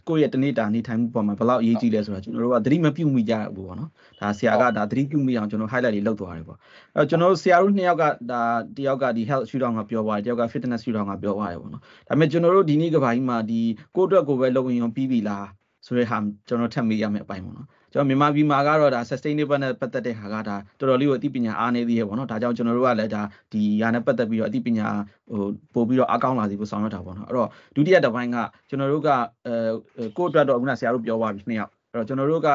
[0.08, 3.90] ကိုယ့်ရဲ့တနေ့တာနေထိုင်မှုပေါ်မှာဘယ်လောက်အရေးကြီးလဲဆိုတာကျွန်တော်တို့ကသတိမပြုမိကြဘူးပေါ့နော်
[4.22, 6.58] ဒါဆရာကဒါသတိပြုမိအောင်ကျွန်တော် highlight တွေလုပ်သွားတယ်ပေါ့
[6.96, 8.42] အဲတော့ကျွန်တော်တို့ဆရာတို့နှစ်ယောက်ကဒါ
[8.78, 13.62] တယောက်ကဒီ health ရှုထောင့်ကပြောသွားတယ်တယောက်က fitness ရှုထောင့်ကပြောသွားတယ်ပေါ့နော်ဒါပေမဲ့ကျွန်တော်တို့ဒီနေ့ကဘာကြီးမှာဒီ
[13.96, 15.48] ကိုယ့်အတွက်ကိုယ်ပဲလုပ်ရင်ပြီးပြီလား
[15.86, 23.22] ဆိုတဲ့ဟာကျွန်တော်ထပ်မေးရမယ့်အပိုင်းပေါ့နော် ကျွန်တော်မြန်မာပြည်မှာကတော့ဒါ sustainable နဲ့ပတ်သက်တဲ့ဟာကဒါတော်တော်လေးကိုအသိပညာအားနေသေးရပေါ့နော်ဒါကြောင့်ကျွန်တော်တို့ကလည်းဒါ
[23.52, 24.88] ဒီဟာနဲ့ပတ်သက်ပြီးတော့အသိပညာ
[25.32, 28.38] ဟိုပို့ပြီးတော့အကောင်းလာစီဖို့ဆောင်ရွက်တာပေါ့နော်အဲ့တော့ဒုတိယတစ်ပိုင်းက
[28.70, 29.10] ကျွန်တော်တို့က
[29.48, 32.50] အဲကိုယ့်အတွက်တော့ခုနဆရာတို့ပြောပါပြီနှစ်ယောက်အဲ့ တော့ကျွန်တော်တို့က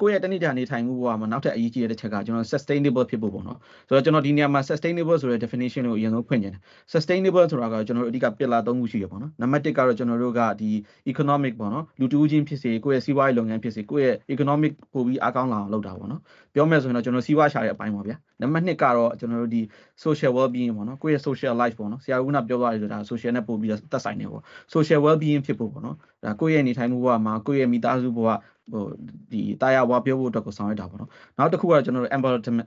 [0.00, 3.58] ကိုယ့်ရဲ့တဏိဌာနေထိုင်မှုဘဝမှာနောက်ထပ်အရေးကြီးတဲ့တစ်ချက်ကကျွန်တော် sustainable ဖြစ်ဖို့ပေါ့နော်
[3.88, 6.60] ဆိုတော့ကျွန်တော်ဒီနေရာမှာ sustainable ဆိုတဲ့ definition ကိုအရင်ဆုံးဖွင့်ချင်တယ်
[6.92, 10.70] sustainable ဆိုတာကကျွန်တော်တို့အဓိက pillar ၃ခုရှိရပေါ့နော်နံပါတ်1ကတော့ကျွန်တော်တို့ကဒီ
[11.12, 16.20] economic ပေါ့နော်လူတူးချင်းဖြစ်စေကိုယ့်ရဲ့စီးပွားရေးလုပ်ငန်းဖြစ်စေကိုယ့်ရဲ့ economic ပို့ပြီးအားကောင်းလာအောင်လုပ်တာပေါ့နော်
[16.54, 19.62] ပြောမယ်ဆိုရင်တော့ကျွန်တော်စီးပွားရှာတဲ့အပိုင်းပါဗျာနံပါတ်2ကတော့ကျွန်တော်တို့ဒီ
[20.04, 24.42] social well being ပေါ့နော်ကိုယ့်ရဲ့ social life ပေါ့နော်ဆရာကပြောသွားတယ်ဆိုတာ social နဲ့ပို့ပြီးတော့သက်ဆိုင်နေပေါ့
[24.74, 28.28] social well being ဖြစ်ဖို့ပေါ့နော်ဒါကိုယ့်ရဲ့နေထိုင်မှုဘဝမှာကိုယ့်ရဲ့မိသားစုဘဝ
[28.72, 28.84] ဟို
[29.32, 32.12] ဒီတာယာဝါပြောဖို့အတွက်ကိုဆောင်ရွက်တာပေါ့နော်နောက်တစ်ခုကတော့ကျွန်တော်တို့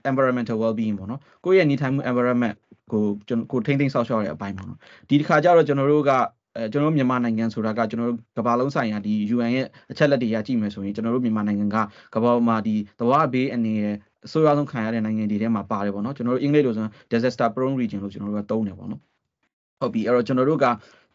[0.09, 2.55] environmental well being ပေါ့နော်ကိုယ့်ရဲ့နေထိုင်မှု environment
[2.91, 4.79] ကိုကျွန်တော်ကိုထိမ့်သိမ်းဆောက်ရှောက်ရတဲ့အပိုင်းပေါ့နော်
[5.09, 6.11] ဒီတစ်ခါကျတော့ကျွန်တော်တို့က
[6.57, 11.77] အဲကျွန်တော်တို့မြန်မာနိုင်ငံဆိုတာကကျွန်တော်တို့ကမ္ဘာလုံးဆိုင်ရာဒီ UN ရဲ့အချက်လက်တွေရကြည့်မယ်ဆိုရင်ကျွန်တော်တို့မြန်မာနိုင်ငံက
[12.15, 19.01] ကမ္ဘာမှာဒီသဘာဝဘေးအနေနဲ့အဆိုးရွားဆုံးခံရတဲ့နိုင်ငံတွေထဲမှာပါတယ်ပေါ့နော်ကျွန်တော်တို့အင်္ဂလိပ်လိုဆိုရင် disaster prone region လို့ကျွန်တော်တို့ကသုံးတယ်ပေါ့နော်
[19.79, 20.65] ဟုတ်ပြီအဲ့တော့ကျွန်တော်တို့က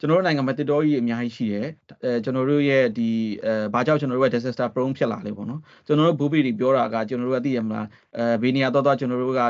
[0.02, 1.68] ကျွန်တော်တို့နိုင်ငံမှာတစ်တော်ကြီးအများကြီးရှိတယ်
[2.04, 3.10] အဲကျွန်တော်တို့ရဲ့ဒီ
[3.44, 7.86] အဲဘာကြောင့်ကျွန်တော်တို့က disaster prone ဖြစ်လာလဲပေါ့နော်ကျွန်တော်တို့ဘူပီတွေပြောတာကကျွန်တော်တို့ကသိရမလား
[8.16, 9.48] အဲဘေးနေရာတော့တော့ကျွန်တော်တို့ကဟို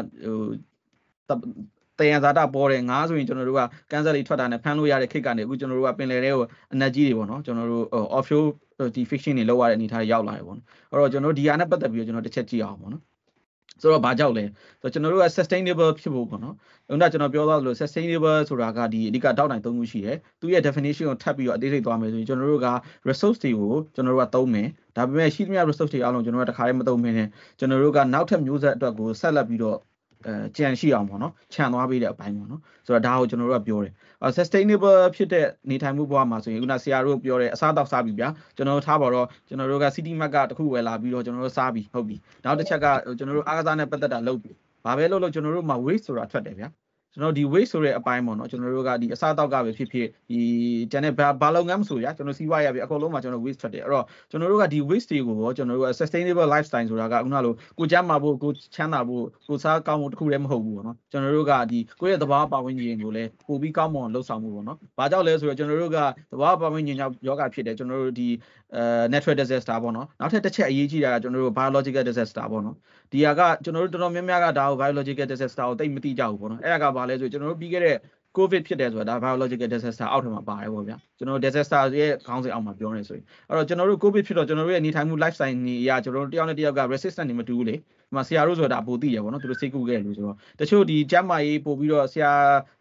[1.99, 3.61] တယံဇာတာပေါ်တယ်ငါဆိုရင်ကျွန်တော်တို့က
[3.91, 7.85] ကန်ဆယ်လေးထွက်တာနဲ့ဖမ်းလို့ရတဲ့ခိတ်ကနေအခုကျွန်တော်တို့ကပင်လယ်ထဲကိုအနက်ကြီးတွေပေါ့နော်ကျွန်တော်တို့
[8.17, 8.49] offshore
[8.95, 13.03] ဒီ fiction တွေလောက်ရတဲ့အနေအထားရောက်လာတယ်ပေါ့နော်အဲ့တော့ကျွန်တော်တို့ဒီဟာနဲ့ပတ်သက်ပြီးတော့ကျွန်တော်တစ်ချက်ကြည့်အောင်ပေါ့နော်
[13.83, 14.45] ဆိုတော့ဘာကြောက်လဲ
[14.81, 16.55] ဆိုတော့ကျွန်တော်တို့က sustainable ဖြစ်ဖို့ပေါ့နော်။
[16.93, 22.69] ဥနာကျွန်တော်ပြောသွားသလို sustainable ဆိုတာကဒီအဓိကတောက်နိုင်သုံးခုရှိတယ်။သူရဲ့ definition ကိုထပ်ပြီးတော့အသေးစိတ်သွားမယ်ဆိုရင်ကျွန်တော်တို့က
[23.09, 29.79] resource တွေကိုကျွန်တော်တို့ကသုံးမယ်။ဒါပေမဲ့ရှိသမျှ resource တွေအားလုံးကျွန်တော်တို့ကတစ်ခါတည်းမသုံးမင်းနဲ့ကျွန်တော်တို့ကနောက်ထပ်မျိုးဆက်အတွက်ကိုဆက်လက်ပြီးတော့
[30.27, 33.93] အဲကြံရှိအောင်ပေါ့နော်ခြံသွားပေးတဲ့အပိုင်းပေါ့နော်ဆိုတော့ဒါကိုကျွန်တော်တို့ကပြောတယ်
[34.39, 42.87] sustainable ဖြစ်တဲ့နေထိုင်မှုဘဝမှာဆိုရင်ခုနဆရာတို့ပြောတဲ့အစားတောက်စားပြီဗျာကျွန်တော်တို့ထားပါတော့ကျွန်တော်တို့က city map ကတခုဝယ်လာပြီးတော့ကျွန်တော်တို့စားပြီဟုတ်ပြီနောက်တစ်ချက်က
[43.19, 44.53] ကျွန်တော်တို့အားကစားနဲ့ပတ်သက်တာလုပ်ပြီ
[44.85, 46.69] ဘာပဲလုပ်လို့ကျွန်တော်တို့မှာ waste ဆိုတာထွက်တယ်ဗျာ
[47.13, 50.41] ကျွန်တော်ဒီ weight ဆိုတဲ့အပိုင်းပေါ့နော်ကျွန်တော်တို့ကဒီအစားအသောက်ကပဲဖြစ်ဖြစ်ဒီ
[50.93, 65.99] တန်တဲ့ဘာလုပ်ငန်းမဆိုရကျွန်တော်စီးပွားရပြီအကုန်လုံးမှာကျွန်တော် waste ထွက်တယ်အဲ့တော့ကျွန်တော်တို့ကဒီ waste တွေကိုပေါ့ကျွန်တော်တို့က sustainable lifestyle ဆိုတာကခုနလိုကိုကျန်းမာဖို့ကိုချမ်းသာဖို့ကိုစားကောင်းဖို့တခုတည်းမဟုတ်ဘူးပေါ့နော်ကျွန်တော်တို့ကဒီကိုယ့်ရဲ့သဘာဝပတ်ဝန်းကျင်ကိုလည်းပိုပြီးကောင်းမွန်လှုပ်ဆောင်မှုပေါ့နော်ဘာကြောင့်လဲဆိုတော့ကျွန်တော်တို့က
[66.33, 68.29] သဘာဝပတ်ဝန်းကျင်ကြောင့်ယောဂဖြစ်တယ်ကျွန်တော်တို့ဒီ
[68.77, 72.77] အဲ natural disaster ပေါ့နော်နောက်ထပ်တစ်ချက်အရေးကြီးတာကကျွန်တော်တို့ biological disaster ပေါ့နော်
[73.13, 77.97] ဒီဟာကကျွန်တော်တို့တော်တော်များများကဒါကို biological disaster ကိုသိမသိကြဘူးပေါ့နော်အဲ့ဒါကဘာလဲဆိုကျွန်တော်တို့ပြီးခဲ့တဲ့
[78.37, 87.77] covid ဖြစ်တယ်ဆိုတာဒါ biological disaster အောက်ထမှာပါတယ်ပေါ့ဗျာကျွန်တော် disaster ရဲ့ခေါင်းစဉ်အောက်မှာပြောနေဆိုရင်အဲ့တော့ကျွန်တော်တို့ covid ဖြစ်တော့ကျွန်တော်တို့ရဲ့နေထိုင်မှု lifestyle နေအရာကျွန်တော်တို့တယောက်နဲ့တယောက်က resistant နေမတူဘူးလေ
[88.13, 92.33] ဒီမှာဆရာတို့ဆိုတာပိုသိရပေါ့နော်သူတို့စိတ်ကူးခဲ့လို့ဆိုတော့တချို့ဒီကျမ်းမာရေးပို့ပြီးတော့ဆရာ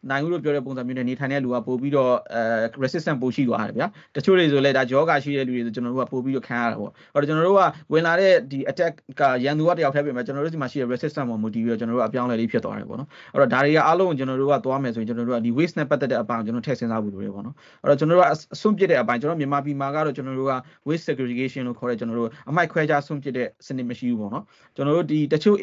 [0.09, 2.41] နိုင်ဦးတို့ပြောတဲ့ပုံစံမျိုးနဲ့နေထိုင်တဲ့လူကပို့ပြီးတော့အဲ
[2.83, 20.53] resistant ပို့ရှိသွားတယ်ဗျာတချို့တွေဆိုလဲဒါယောဂရှိတဲ့လူတွေဆိုကျွန်တော်တို့ကပို့ပြီးတော့ခံရတာပေါ့အဲ့တော့ကျွန်တော်တို့ကဝင်လာတဲ့ဒီ attack ကရန်သူကတယောက်တည်းပြင်မဲ့ကျွန်တော်တို့ဒီမှာရှိတဲ့ resistant ပေါ်မူတည်ပြီးတော့ကျွန်တော်တို့အပြောင်းလဲလေးဖြစ်သွားတယ်ပေါ့နော်အဲ့တော့ဒါတွေကအားလုံးကိုကျွန်တော်တို့ကသွားမယ်ဆိုရင်ကျွန်တော်တို့ကဒီ waste နဲ့ပတ်သက်တဲ့အပိုင်းကျွန်တော်ထည့်စဉ်းစားဖို့လိုတယ်ပေါ့နော်အဲ့တော့ကျွန်တော်တို့ကအဆွန့်ပစ်တဲ့အပိုင်းကျွန်တော်မြန်မာပြည်မှာကတော့ကျွန်တော်တို့က
[20.87, 24.43] waste segregation လို့ခေါ်တဲ့ကျွန်တော်တို့အမိုက်ခွဲခြားဆွန့်ပစ်တဲ့စနစ်မရှိဘူးပေါ့နော်
[24.75, 25.57] ကျွန်တော်တို့ဒီတချို့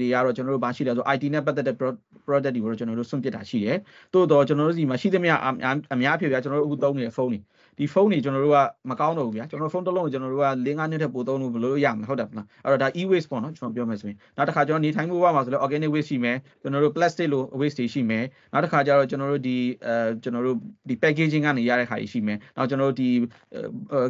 [0.00, 1.76] တွေကတော့ကျွန်တော်တို့ဘာရှိလဲဆို IT နဲ့ပတ်သက်တဲ့
[2.26, 3.78] product တွေကိုကျွန်တော်တို့ဆွန့်ပစ်တာရှိတယ်
[4.12, 5.34] တိုးတော့ကျွန်တော်တို့စီမှာရှိသမျှ
[5.92, 7.40] အများဖြစ်ပြကျွန်တော်တို့အခုသုံးနေတဲ့ဖုန်းတွေဒီ
[7.78, 8.58] ဒီဖုန်းတွေကျွန်တော်တို့က
[8.90, 20.56] မကောင်းတော့ဘူးဗျာကျွန်တော်ဖုန်းတစ်လုံးကိုကျွန်တော်တို့က၄၅နှစ်ထက်ပိုသုံးလို့ဘယ်လိုရမလဲဟုတ်တယ်မလားအဲ့တော့ဒါ e waste ပေါ့နော်ကျွန်တော်ပြောမယ်ဆိုရင်နောက်တစ်ခါကျွန်တော်နေထိုင်မှုဘဝမှာဆိုလဲ organic waste ရှိမယ်ကျွန်တော်တို့ plastic လို waste တွေရှိမယ်နောက်တစ်ခါကျတော့ကျွန်တော်တို့ဒီအဲကျွန်တော်တို့
[20.88, 23.08] ဒီ packaging ကနေရတဲ့ခါကြီးရှိမယ်နောက်ကျွန်တော်တို့ဒီ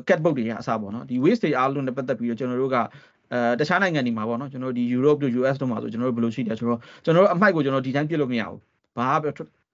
[0.09, 2.77] cat book တွေရအစားပေါ့နော်ဒီ waste တွေအားလုံးနဲ့ပတ်သက်ပြီးတော့ကျွန်တော်တို့က
[3.33, 8.61] အဲတခြားနိုင်ငံတွေမှာပေါ့နော်ကျွန်တော်တို့ဒီ Europe တို့ US တို့မှာဆိုကျွန်တော်တို့ဘယ်လိုရှိတယ်ဆိုတော့ကျွန်တော်တို့အမိုက်ကိုကျွန်တော်ဒီတိုင်းပြစ်လို့မရဘူး
[8.97, 9.09] ဘာ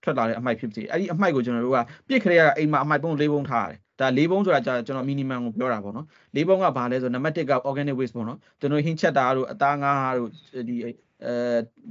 [0.03, 10.31] ထွက်လာတဲ့အမိုက်ဖြစ်စီအဲ့ဒီအမိုက်ကိုကျွန်တော်တို့ကပြစ်ခရဲရအိမ်မှာအမိုက်ပုံး၄ပုံးထားရတယ်ဒါ၄ပုံးဆိုတာကျွန်တော် minimum ကိုပြောတာပေါ့နော်၄ပုံးကဘာလဲဆိုနံပါတ်1က organic waste ပေါ့နော်ကျွန်တော်ဟင်းချက်တာတို့အသားငါးတို့
[10.69, 10.77] ဒီ
[11.25, 11.35] အဲ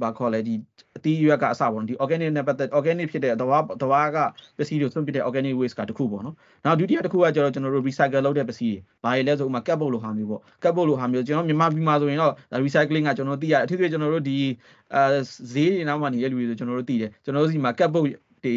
[0.02, 0.54] ဘာခေါ်လဲဒီ
[0.98, 4.18] အသီးရွက်ကအစပေါ့နော်ဒီ organic နဲ့ပတ်သက် organic ဖြစ်တဲ့သဘာသဘာက
[4.58, 6.36] ပစ္စည်းတွေဆွန့်ပစ်တဲ့ organic waste ကတခုပေါ့နော်
[6.66, 12.34] နောက်ဒုတိယတစ်ခုကကျတော့ကျွန်တော်တို့ recycle လုပ်တဲ့ပစ္စည်းတွေဘာတွေလဲဆိုဥမာကပ်ပုတ်လိုဟာမျိုးပေါ့ကပ်ပုတ်လိုဟာမျိုးကျွန်တော်မြန်မာပြည်မှာဆိုရင်တော့
[12.66, 14.38] recycling ကကျွန်တော်သိရတယ်အထူးသဖြင့်ကျွန်တော်တို့ဒီ
[14.94, 15.18] အဲ
[15.54, 18.06] ဈေးတွေနောက်မှာနေတဲ့လူတွေဆိုကျွန်တော်တို့သိတယ်ကျွန်တော်တို့စီမှာကပ်ပုတ်
[18.46, 18.56] တွေ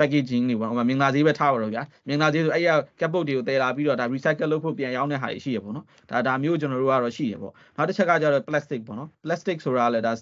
[0.00, 2.68] packaging တွေပေါ့ဟိုမှာမင်္ဂလာဈေးပဲထားပါတော့ဗျာမင်္ဂလာဈေးဆိုအဲ့ရ
[3.00, 10.12] cap book တွေကိုတည်လာပြီးတော့ဒါ recycle လုပ်ဖို့ပြန်ရောင်းတဲ့ဟာတွေရှိရပေါ့နော်ဒါဒါမျိုးကျွန်တော်တို့ကတော့ရှိရပေါ့နောက်တစ်ချက်ကကျတော့ plastic ပေါ့နော် plastic ဆိုတာလည်းဒါ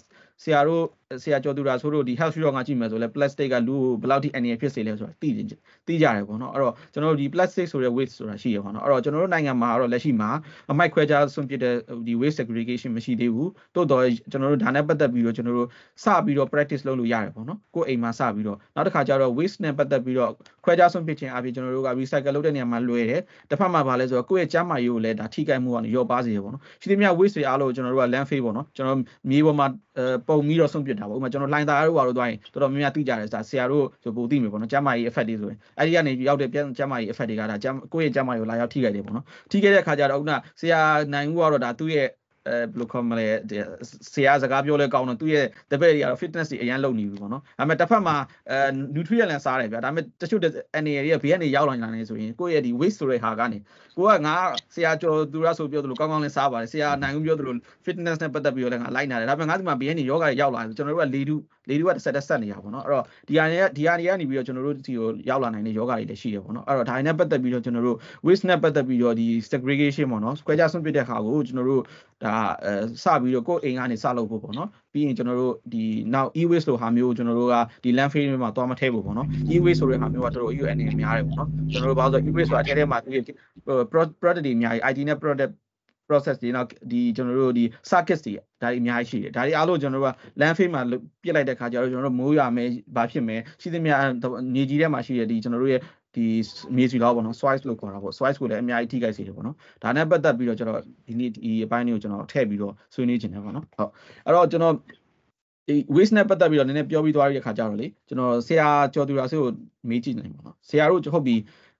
[0.43, 0.83] ဆရာတို့
[1.23, 5.43] ဆရာကျော်သူရာဆိုတို့ဒီ health shop ကကြည့်မယ်ဆိုလဲ plastic ကလူကိုဘယ်လောက်ထိအန္တရာယ်ဖြစ်စေလဲဆိုတာသိသိ
[5.87, 10.29] သိကြတယ်ပေါ့နော်အဲ့တော့ကျွန်တော်တို့ဒီ plastic ဆိုတဲ့ waste ဆိုတာရှိရပေါ့နော်အဲ့တော့ကျွန်တော်တို့နိုင်ငံမှာတော့လက်ရှိမှာ
[10.71, 11.75] အမိုက်ခွဲခြားဆွန့်ပစ်တဲ့
[12.07, 15.69] ဒီ waste segregation မရှိသေးဘူးတိုးတော့ကျွန်တော်တို့ဒါနဲ့ပတ်သက်ပြီးတော့ကျွန်တော်တို့
[16.03, 20.31] စပြီးတော့ practice လုပ်လို့ရတယ်ပေါ့နော်ကိုယ်အိမ်မှာစပြီးတော့နောက်တစ်ခါကျတော့ waste နဲ့ပတ်သက်ပြီးတော့
[20.63, 29.67] ခွဲခြားဆွန့်ပစ်ခြင်းအပြင်ကျွန်တော်တို့က recycle လုပ်တဲ့နေရာမှာလွယ်တယ်တစ်ဖက်မှာဗာလဲဆိုတော့ကိုယ့်ရဲ့ကျန်းမာရေးကိုလည်းဒါထိခိုက်မှုကနေရော့ပါစေရပေါ့နော်ရှိသမျှ waste တွေအားလုံးကျွန်တော်တို့က landfill ပေါ့နော်ကျွန်တော်မြေပေါ်မှာ
[30.27, 37.55] ပုံပြီးတော့ဆွန့်ပစ်တာပေါ့ဥပမာကျွန်တော်လိုင်တာတို့ဘာလို့သွားရင်တော်တော်များများသိကြတယ်ဆိုတာဆရာတို့ဆိုပိုသိမယ်ပေါ့နော်ကျန်းမာရေး effect တွေဆိုရင်အဲ့ဒီကနေရောက်တဲ့ကျန်းမာရေး effect တွေကဒါ
[37.93, 40.81] ကိုယ့်ရဲ့ကျန်းမာရေးကိုလာရောက်ထိခိုက်တယ်ပေါ့နော်ထိခိုက်တဲ့အခါကျတော့ခုနဆရာ
[41.13, 42.07] နိုင်ဦးကတော့ဒါသူ့ရဲ့
[42.47, 43.27] အဲဘယ်လိုခေါ်မလဲ
[44.13, 48.15] ဆရာစကားပြောလဲကောင်းတော့သူ့ရဲ့တပည့်တွေကတော့ fitness တွေအရင်လုပ်နေပြီပေါ့နော်ဒါပေမဲ့တစ်ဖက်မှာ
[48.51, 48.57] အဲ
[48.95, 50.41] nutrient လည်းစားတယ်ဗျာဒါပေမဲ့တချို့
[50.77, 53.57] အနေရတွေကဘေးကနေရောက်လာနေဆိုရင်ကိုယ့်ရဲ့ဒီ waste ဆိုတဲ့ဟာကနေ
[53.97, 54.35] ကိုကငါ
[54.75, 57.53] ဆရာကျော်သူရဆိုပြောသလိုကောင်းကောင်းလေးစားပါတယ်ဆရာနိုင်ဦးပြောသလို
[57.85, 61.35] fitness နဲ့ပတ်သက်ပြီးတော့လည်းငါလိုက်နာတယ်ဒါပေမဲ့ငါဒီမှာဘေးကနေယောဂတွေရောက်လာတယ်ကျွန်တော်တို့ကလေတု
[61.69, 71.83] လေတုကတစ်ဆက်တစ်ဆက်နေရပါတော့အဲ့တော့ဒီဟာတွေကဒီဟာတွေကနေပြီးတော့ကျွန်တော်တို့ဒီကိုရောက်လာနိုင်တဲ့ယောဂတွေလည်းရှိတယ်ပေါ့နော်အဲ့တော့ဒါတွေနဲ့ပတ်သက်ပြီးတော့ကျွန်တော်တို့ waste နဲ့ပတ်သက်ပြီးတော့ဒီ segregation ပေါ့နော် square ဆွန့်ပစ်တဲ့ဟာကိုကျွန်တော်တို့
[72.25, 72.35] ဒါ
[72.65, 75.83] အဲစပြီးတော့ကိုယ့်အိမ်ကနေစလုပ်ဖို့ပေါ့နော်ပြီးရင်ကျွန်တော်တို့ဒီ
[76.13, 82.99] နောက် e waste လိုဟာမျိုးကျွန်တော်တို့ကဒီ landfill တွေမှာသွားမထည့်ဖို့ပေါ့နော် e waste ဆိုတဲ့ဟာမျိုးကတော်တော် EU အနေနဲ့များတယ်ပေါ့နော်ကျွန်တော်တို့ဘာလို့ဆို e waste ဆိုတာအထဲထဲမှာ
[84.21, 85.53] product တွေအများကြီး IT နဲ့ product
[86.09, 90.11] process တွေနောက်ဒီကျွန်တော်တို့ဒီ circuits တွေဒါတွေအများကြီးရှိတယ်ဒါတွေအားလုံးကျွန်တော်တို့က
[90.41, 90.81] landfill မှာ
[91.23, 93.93] ပြစ်လိုက်တဲ့ခါကျတော့ကျွန်တော်တို့မိုးရွာမယ်ဘာဖြစ်မယ်ရှိသမျှ
[94.55, 95.81] နေကြီးထဲမှာရှိတဲ့ဒီကျွန်တော်တို့ရဲ့
[96.15, 96.25] ဒီ
[96.77, 103.91] မြေစီလောက်ပေါ့နော် swice လို့ခေါ်တာပေါ့ swice ကိုလည်းအများကြီးထိခိုက်စေတယ်ပေါ့နော်ဒါနဲ့ပတ်သက်ပြီးတော့ကျွန်တော်ဒီနေ့ဒီအပိုင်းလေးကိုကျွန်တော်ထည့်ပြီးတော့ဆွေးနွေးခြင်းတယ်ပေါ့နော်ဟုတ်
[104.25, 104.75] အဲ့တော့ကျွန်တော်
[105.67, 109.49] ဒီ waste နဲ့ပတ်သက်ပြီးတော့နည်းနည်းပြောပြီးသွားရတဲ့ခါကျတော့လေကျွန်တော်ဆရာကျော်သူရာဆေးကို
[109.89, 111.35] မေးကြည့်နိုင်ပါတော့ဆရာတို့ဟုတ်ပြီ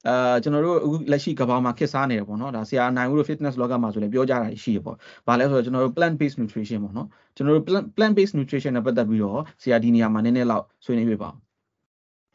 [0.07, 4.95] အာကျွန်တော်တို့အခုလက်ရှိကဘာမှာခစ်စားနေတယ်ပေါ့နော်ဒါဆရာနိုင်ဦးတို့ fitness blogger မှာဆိုလည်းပြောကြတာရှိရပေါ့။
[5.27, 7.65] ဘာလဲဆိုတော့ကျွန်တော်တို့ plant based nutrition ပေါ့နော်။ကျွန်တော်တို့
[7.97, 11.35] plant based nutrition နဲ့ပတ်သက်ပြီးတော့ဆရာဒီနေရာမှာနည်းနည်းလောက်ဆွေးနွေးပြပါဦး။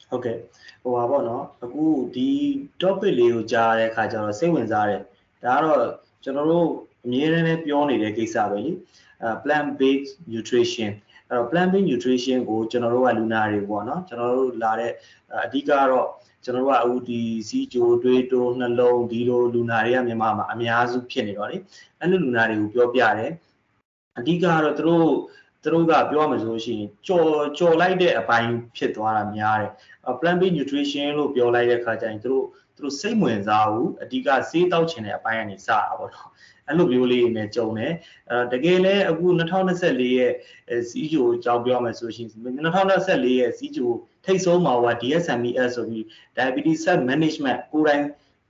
[0.08, 0.36] ဟုတ်ကဲ့
[0.82, 1.84] ဟိုပါပေါ့နော်အခု
[2.14, 2.30] ဒီ
[2.80, 5.02] topic လေးကိုကြားတဲ့အခါကျတော့စိတ်ဝင်စားတယ်။
[5.44, 5.80] ဒါကတော့
[6.22, 6.68] ကျွန်တော်တို့
[7.04, 8.72] အမြဲတမ်းပြောနေတဲ့ကိစ္စပဲလေ။
[9.22, 10.92] အဲ plant based nutrition
[11.28, 14.92] အဲ့တော့ plant based nutrition ကိုကျွန်တော်တို့ကလူနာတွေပေါ့နော်ကျွန်တော်တို့လာတဲ့
[15.44, 16.08] အဓိကတော့
[16.44, 21.56] ကျွန်တော်တို့ကအခုဒီစီဂျိုတွေးတိုးနှလုံးဒီလိုလူနာတွေကမြန်မာမှာအများစုဖြစ်နေတော့လေ
[21.98, 23.32] အဲ့လိုလူနာတွေကိုပြောပြတယ်
[24.18, 25.10] အဓိကကတော့သူတို့
[25.62, 29.72] သူတို့ကပြောမှဆိုရှင်ကြော်ကြော်လိုက်တဲ့အပိုင်းဖြစ်သွားတာများတယ်
[30.20, 32.46] plant based nutrition လို့ပြောလိုက်တဲ့ခါကျရင်သူတို့
[32.76, 36.30] သူတို့စိတ်ဝင်စားဘူးအဓိကစေးတောက်ချင်တဲ့အပိုင်းကနေစတာပေါ့နော်
[36.68, 37.92] အဲ့လိုမျိုးလေးနဲ့ကြုံတယ်
[38.30, 40.32] အဲတကယ်လဲအခု2024ရဲ့
[40.90, 43.90] စီဂျိုအကြောင်းပြောမယ်ဆိုရှင်2024ရဲ့စီဂျို
[44.24, 46.04] ထိတ်ဆုံးမှာဟို DSMES ဆိုပြီး
[46.36, 48.04] diabetes set management ကိုယ်တိုင်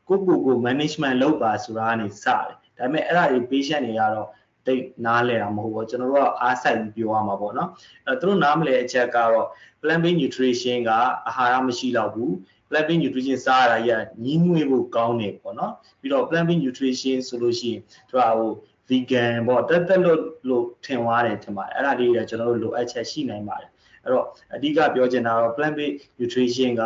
[0.08, 2.42] ကိုကိုကို management လုပ်ပါဆိုတာကနေစတယ်
[2.78, 4.28] ဒါပေမဲ့အဲ့ဒါတွေ patient တွေကတော့
[4.66, 7.68] တိတ်နားလဲတာမဟုတ်ဘူးကျွန်တော်တို့ကအားစိုက်ပြီးပြောရမှာပေါ့နော်
[8.06, 9.46] အဲ့တော့သူတို့နားမလဲအချက်ကတော့
[9.82, 10.90] plant based nutrition က
[11.26, 12.30] အာဟာရမရှိတော့ဘူး
[12.68, 18.50] plant based nutrition စားရတာကြီးကညီးငွေ့ဖို့ကောင်းတယ်ပေါ့နော်ပြီးတော့ plant based nutrition ဆိုလို့ရှိရင်သူကဟို
[18.90, 23.70] vegan ပေါ့တက်တက်လို့လို့ထင်သွားတယ်ထင်ပါတယ်အဲ့ဒါလေးတွေကျွန်တော်တို့လိုအပ်ချက်ရှိနိုင်ပါတယ်
[24.04, 26.82] အဲ့တော့အဓိကပြောချင်တာတော့ plant based nutrition က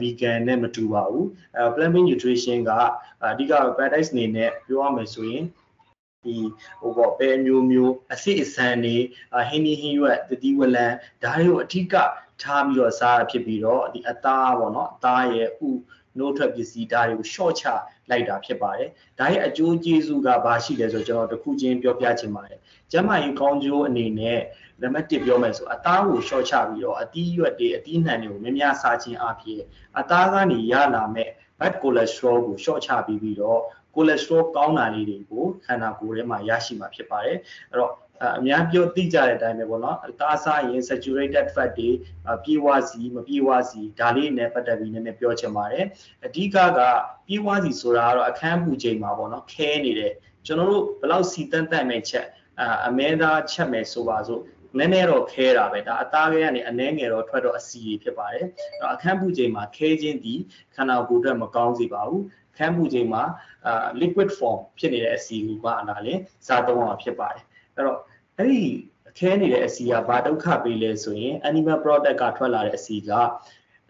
[0.00, 2.70] vegan နဲ့မတူပါဘူးအဲ plant based nutrition က
[3.22, 5.44] အဓိက paradise အနေနဲ့ပြောရမယ်ဆိုရင်
[6.24, 6.36] ဒီ
[6.80, 8.96] ဟိုပေါ့ပဲမျိုးမျိုးအစစ်အဆန်နေ
[9.48, 10.86] ဟင်းနီဟင်းရွက်တတိဝလံ
[11.22, 11.94] ဒါတွေကိုအဓိက
[12.42, 15.70] ထားပြီးတော့စားရဖြစ်ပြီးတော့ဒီအသားပေါ့နော်အသားရဲ့ဥ
[16.18, 17.64] နိုးထွက်ပစ္စည်းဒါတွေကို short ချ
[18.10, 22.58] လိုက်တာဖြစ်ပါတယ်။ဒါရဲ့အကျိုးကျေးဇူးကဘာရှိလဲဆိုတော့ကျွန်တော်တခုချင်းပြောပြချင်ပါတယ်။
[22.90, 24.40] ကျန်းမာရေးကောင်းကျိုးအနေနဲ့
[24.82, 29.60] နံပါတ်1ပြောမယ်ဆိုအသားကို short ချပြီးတော့အသီးရွက်တွေအသီးနှံတွေကိုများများစားခြင်းအပြင်
[29.98, 33.60] အသားကနေရလာမဲ့ bad cholesterol ကို short ချပြီးပြီးတော့
[33.94, 37.38] cholesterol ကောင်းတာလေးတွေကိုခန္ဓာကိုယ်ထဲမှာရရှိမှာဖြစ်ပါတယ်
[37.70, 37.92] အဲ့တော့
[38.38, 41.90] အများပြောသိကြတဲ့အတိုင်းပဲပေါ့နော်။သားစားရင် saturated fat တွေ
[42.44, 45.84] ပြေဝစီမပြေဝစီဒါလေးနဲ့ပတ်သက်ပြီးနည်းနည်းပြောချင်ပါတယ်။
[46.26, 46.80] အဓိကက
[47.26, 50.12] ပြေဝစီဆိုတာကတော့အခန်းပူချိန်မှာပေါ့နော်ခဲနေတယ်
[50.46, 52.26] ကျွန်တော်တို့ဘယ်လောက်စီတန်းတန့်မဲ့ချက်
[52.86, 54.42] အမဲသားချက်မယ်ဆိုပါစို့
[54.78, 60.34] နည်းနည်းတော့ခဲတာပဲဒါအသားခဲကနေအနှဲငယ်တော့ထွက်တော့အစီဖြစ်ပါတယ်အဲ့တော့အခန်းပူချိန်မှာခဲခြင်းဒီ
[60.74, 62.22] ခန္ဓာကိုယ်အတွက်မကောင်းစေပါဘူး
[62.58, 63.22] ခန်းပူချိန်မှာ
[63.66, 67.98] အာ liquid form ဖြစ်နေတဲ့အစီကိုကအနာလည်းစားသုံးအောင်ဖြစ်ပါတယ်အဲ့တော့
[68.38, 68.62] အဲ့ဒီ
[69.08, 73.10] အခဲနေတဲ့အစီကဘာဒုက္ခပေးလဲဆိုရင် animal product ကထွက်လာတဲ့အစီက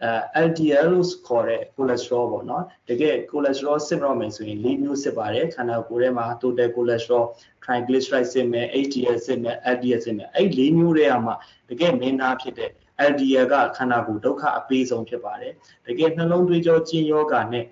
[0.03, 7.25] အဲ LDL လို့ခေါ်တဲ့ cholesterol ပေါ့နော်တကယ် cholesterol စစ်တော့မယ်ဆိုရင်၄မျိုးစစ်ပါတယ်ခန္ဓာကိုယ်ထဲမှာ total cholesterol
[7.65, 11.33] triglyceride စစ်မယ် HDL စစ်မယ် LDL စစ်မယ်အဲ့၄မျိုးတွေကမှ
[11.71, 12.71] တကယ်မင်းသားဖြစ်တဲ့
[13.11, 15.53] LDL ကခန္ဓာကိုယ်ဒုက္ခအပေးဆုံးဖြစ်ပါတယ်
[15.87, 17.65] တကယ်နှလုံးသွေးကြောကျဉ်ယောဂနဲ့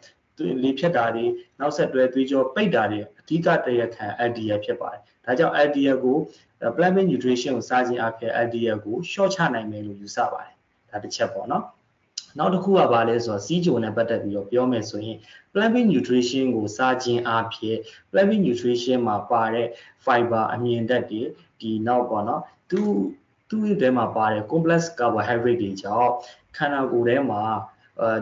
[0.63, 1.25] လေဖြတ်တာတွေ
[1.61, 6.19] နောက်ဆက်တွဲသွေးကြောပိတ်တာတွေအဓိကတရခံ LDL ဖြစ်ပါတယ်ဒါကြောင့် LDL ကို
[6.77, 10.57] plant nutrition ကိုစားခြင်းအပြင် LDL ကို short ချနိုင်မယ်လို့ယူဆပါတယ်
[10.91, 11.65] ဒါတစ်ချက်ပေါ့နော်
[12.39, 15.19] နောက်တစ်ခုကဘာလဲဆိုတော့စီးကြုံနဲ့ပတ်သက်ပြီးတော့ပြောမယ်ဆိုရင်
[15.53, 17.77] plant nutrition ကိုစားခြင်းအပြင်
[18.11, 19.67] plant nutrition မှာပါတဲ့
[20.05, 21.23] fiber အမြင်ဓာတ်တွေ
[21.61, 22.81] ဒီနောက်ပေါ့နော်သူ
[23.49, 26.11] သူ့ရဲ့ထဲမှာပါတဲ့ complex carbohydrate တွေကြောင့်
[26.57, 27.43] ခန္ဓာကိုယ်ထဲမှာ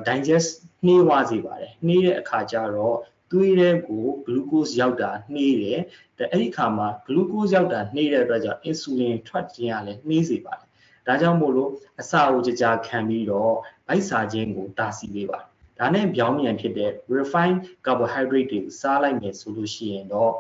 [0.08, 0.50] digest
[0.86, 2.96] နှေးသွားစေပါတယ်နှေးတဲ့အခါကျတော့
[3.30, 5.80] သွေးထဲကို glucose ရောက်တာနှေးတယ်
[6.18, 10.68] အဲ့ဒီခါမှာ glucose ရောက်တာနှေးတဲ့အတွက်ကြောင့် insulin ထွက်ခြင်းကလည်းနှေးစေပါတယ်
[11.06, 13.54] ဒါကြောင့်မို့လို့အစာကိုကြကြခံပြီးတော့
[13.88, 20.32] ဗိုက်စာခြင်းကိုတာစီပေးပါတယ်ဒါနဲ့ပြောင်းပြန်ဖြစ်တဲ့ refined carbohydrate တွေကိုစားလိုက်မယ်ဆိုလို့ရှိရင်တော့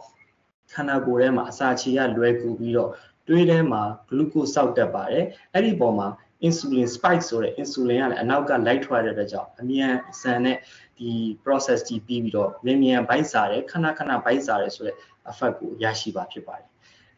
[0.72, 2.90] ခန္ဓာကိုယ်ထဲမှာအစာချေရလွယ်ကူပြီးတော့
[3.28, 6.08] တွေးထဲမှာ glucose စောက်တက်ပါတယ်အဲ့ဒီပုံမှာ
[6.46, 10.56] insulin spike ဆိုတဲ့ insulin ကလည်းအနောက်ကလိုက်ထွက်တဲ့အတွက်ကြောင့်အမြန်ဆန်တဲ့
[10.98, 11.10] ဒီ
[11.44, 14.96] process ကြီးပြီးပြီးတော့မြန်မြန်ဗိုက်စားတယ်ခဏခဏဗိုက်စားတယ်ဆိုတဲ့
[15.30, 16.66] effect ကိုရရှိပါဖြစ်ပါတယ်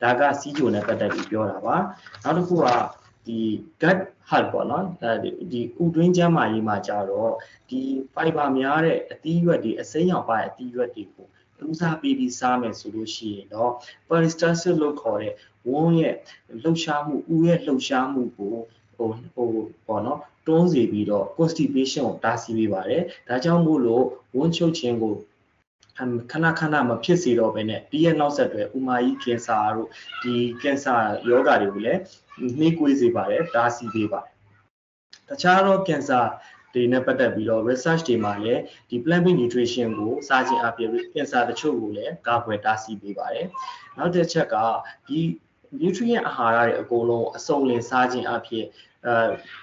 [0.02, 1.76] ဒါကစီးကြိုနဲ့ပတ်သက်ပြီးပြောတာပါ
[2.22, 2.66] နောက်တစ်ခုက
[3.26, 3.38] ဒီ
[3.82, 3.98] gut
[4.30, 5.12] health ပေါ့နော်အဲ
[5.52, 7.32] ဒီဥတွင်းကျန်းမာရေးမှာကြတော့
[7.68, 7.80] ဒီ
[8.14, 11.26] fiber များတဲ့အသီးရွက်တွေအစိမ်းရောင်ပါတဲ့အသီးရွက်တွေကို
[11.70, 13.72] ဦးစားပေးပြီးစားမယ်ဆိုလို့ရှိရင်တော့
[14.08, 15.34] peristalsis လို့ခေါ်တဲ့
[15.70, 16.14] ဝန်းရဲ့
[16.62, 18.56] လှုပ်ရှားမှုဥရဲ့လှုပ်ရှားမှုကို
[18.96, 19.48] ဟိုဟို
[19.86, 24.04] ပေါ့နော်တွန်းစီပြီးတော့ constipation ကိုတားဆီးပေးပါတယ်ဒါကြောင့်မို့လို့
[24.36, 25.14] ဝန်းချုပ်ခြင်းကို
[26.30, 29.88] ခဏခဏမဖြစ်စေတော့ဘဲနဲ့ဒီရဲ့နောက်ဆက်တွဲဥမာကြီးကင်ဆာတို့
[30.22, 30.94] ဒီကင်ဆာ
[31.28, 32.00] ယောဂါတွေကိုလည်း
[32.58, 34.32] နှိကွေးစေပါတယ်တားဆီးပေးပါတယ်
[35.28, 36.20] တခြားသောကင်ဆာ
[36.74, 43.46] တွေနဲ့ပတ်သက်ပြီးတော့ research တွေမှာလည်းဒီ plant based nutrition ကိုစားခြင်းအပြင်ကင်ဆာတချို့ကိုလည်းကာကွယ်တားဆီးပေးပါတယ်
[43.96, 44.56] နောက်တစ်ချက်က
[45.06, 45.20] ဒီ
[45.80, 48.66] nutrient အာဟာရတွေအကုန်လုံးအစုံလင်စားခြင်းအပြင်
[49.06, 49.14] အဲ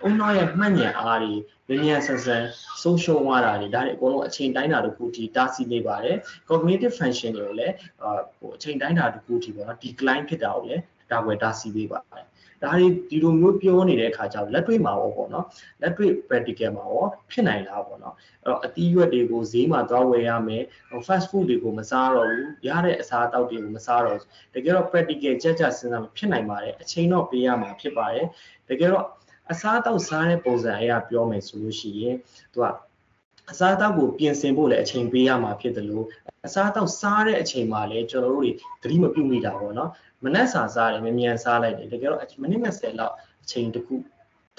[0.02, 2.44] အုံနောက်ရဲ့မှတ်ဉာဏ်အားတွေဉာဏ်ဆန်ဆန်
[2.82, 6.18] ဆုံးရှုံးသွားတာတွေဒါတွေအကုန်လုံးအချိန်တိုင်းတာတစ်ခုထိတားဆီးနေပါတယ်
[6.50, 7.74] cognitive function တွေကိုလည်း
[8.40, 12.29] ဟိုအချိန်တိုင်းတာတစ်ခုထိပေါ့နော် decline ဖြစ်တာကိုလည်းဒါဝယ်တားဆီးပေးပါတယ်
[12.64, 15.46] ဒါတွေဒီလိုမျိုးပြောနေတဲ့အခါကျတော့လက်တွေ့မှာရောပေါ့နော်
[15.82, 20.64] လက်တွေ့ practical မှာရောဖြစ်နိုင်လားပေါ့နော်အဲ့တော့အသီးရွက်တွေကိုဈေးမှာသွားဝယ်ရမယ်
[21.08, 28.26] fast food တွေကိုမစားတော့ဘူးရတဲ့အစားအသောက်တွေကိုမစားတော့ဘူးတကယ်တော့ practical ကြကြစဉ်းစားဖြစ်နိုင်ပါတယ်အချိန်တော့ပေးရမှာဖြစ်ပါတယ်
[28.70, 29.06] တကယ်တော့
[29.52, 32.16] အစားအသောက်စားတဲ့ပုံစံအရာပြောမယ်ဆိုလို့ရှိရင်
[32.54, 32.66] သူက
[33.52, 36.06] အစားအသောက်ကိုပြင်ဆင်ဖို့လည်းအချိန်ပေးရမှာဖြစ်တယ်လို့
[36.46, 38.52] အစားအသောက်စားတဲ့အချိန်မှာလည်းကျွန်တော်တို့တွေ
[38.84, 39.90] သတိမပြုမိတာပေါ့နော်
[40.24, 43.96] မနက်စာစားတယ်မမြန်စားလိုက်တယ်တကယ်တော့မိနစ်20လောက်အချိန်တခု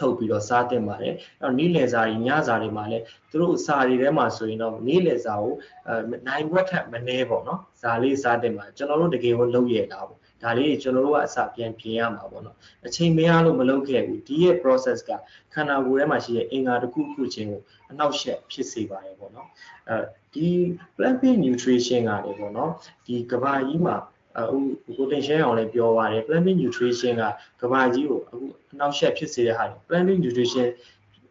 [0.01, 5.55] ထုတ်ပြီးတော့စားတင်ပါတယ်အဲ့တော့နေ့လယ်စာတွေညစာတွေမှာလည်းသူတို့စာတွေထဲမှာဆိုရင်တော့နေ့လယ်စာကို
[5.89, 5.95] အဲ
[6.29, 15.11] နိုင်ဘွက်ထက်မနှဲပေါ့နော်ဇာလေးစားတင်ပါတယ်ကျွန်တော်တို့တကယ်ကိုလုပ်ရတာပေါ့ဒါလေးကျွန်တော်တို့ကအစပြန်ပြင်ရမှာပေါ့နော်အချိန်မရလို့မလုပ်ခဲ့ဘူးဒီရဲ့ process က
[15.55, 19.49] ခန္ဓာကိုယ်ထဲမှာရှိတဲ့အင်္ဂါတစ်ခုခုချင်းကိုအနှောက်အယှက်ဖြစ်စေပါတယ်ပေါ့နော်
[19.89, 19.97] အဲ
[20.35, 20.49] ဒီ
[20.97, 22.73] plant based nutrition ကလေပေါ့နော်
[23.07, 23.97] ဒီကဘာကြီးမှာ
[24.39, 24.57] အခု
[24.97, 27.15] ကိုတင်ရှင်းအောင်လည်းပြောပါတယ် plant based nutrition
[27.61, 28.37] ကကဘာကြီးကိုအခု
[28.73, 30.67] အနှောက်အယှက်ဖြစ်စေတဲ့ဟာတွေ plant based nutrition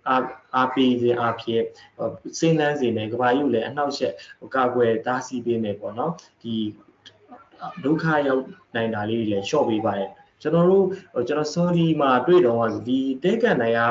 [0.08, 0.24] အား
[0.56, 1.64] အားပေးခြင်းအဖြစ်
[2.40, 4.14] စိတ်နှမ်းစေနေကဘာကြီးကိုလည်းအနှောက်အယှက်
[4.56, 6.56] ကာကွယ်တားဆီးပေးနေပေါ့နော်ဒီ
[7.84, 8.44] ဒုက္ခရောက်
[8.76, 10.10] နိုင်တာလေးတွေလည်းလျှော့ပေးပါတယ်
[10.42, 10.86] ကျွန်တော်တို့
[11.28, 13.82] ကျွန်တော် sorry မှာတွေ့တော့ဒီတဲကန်နိုင်က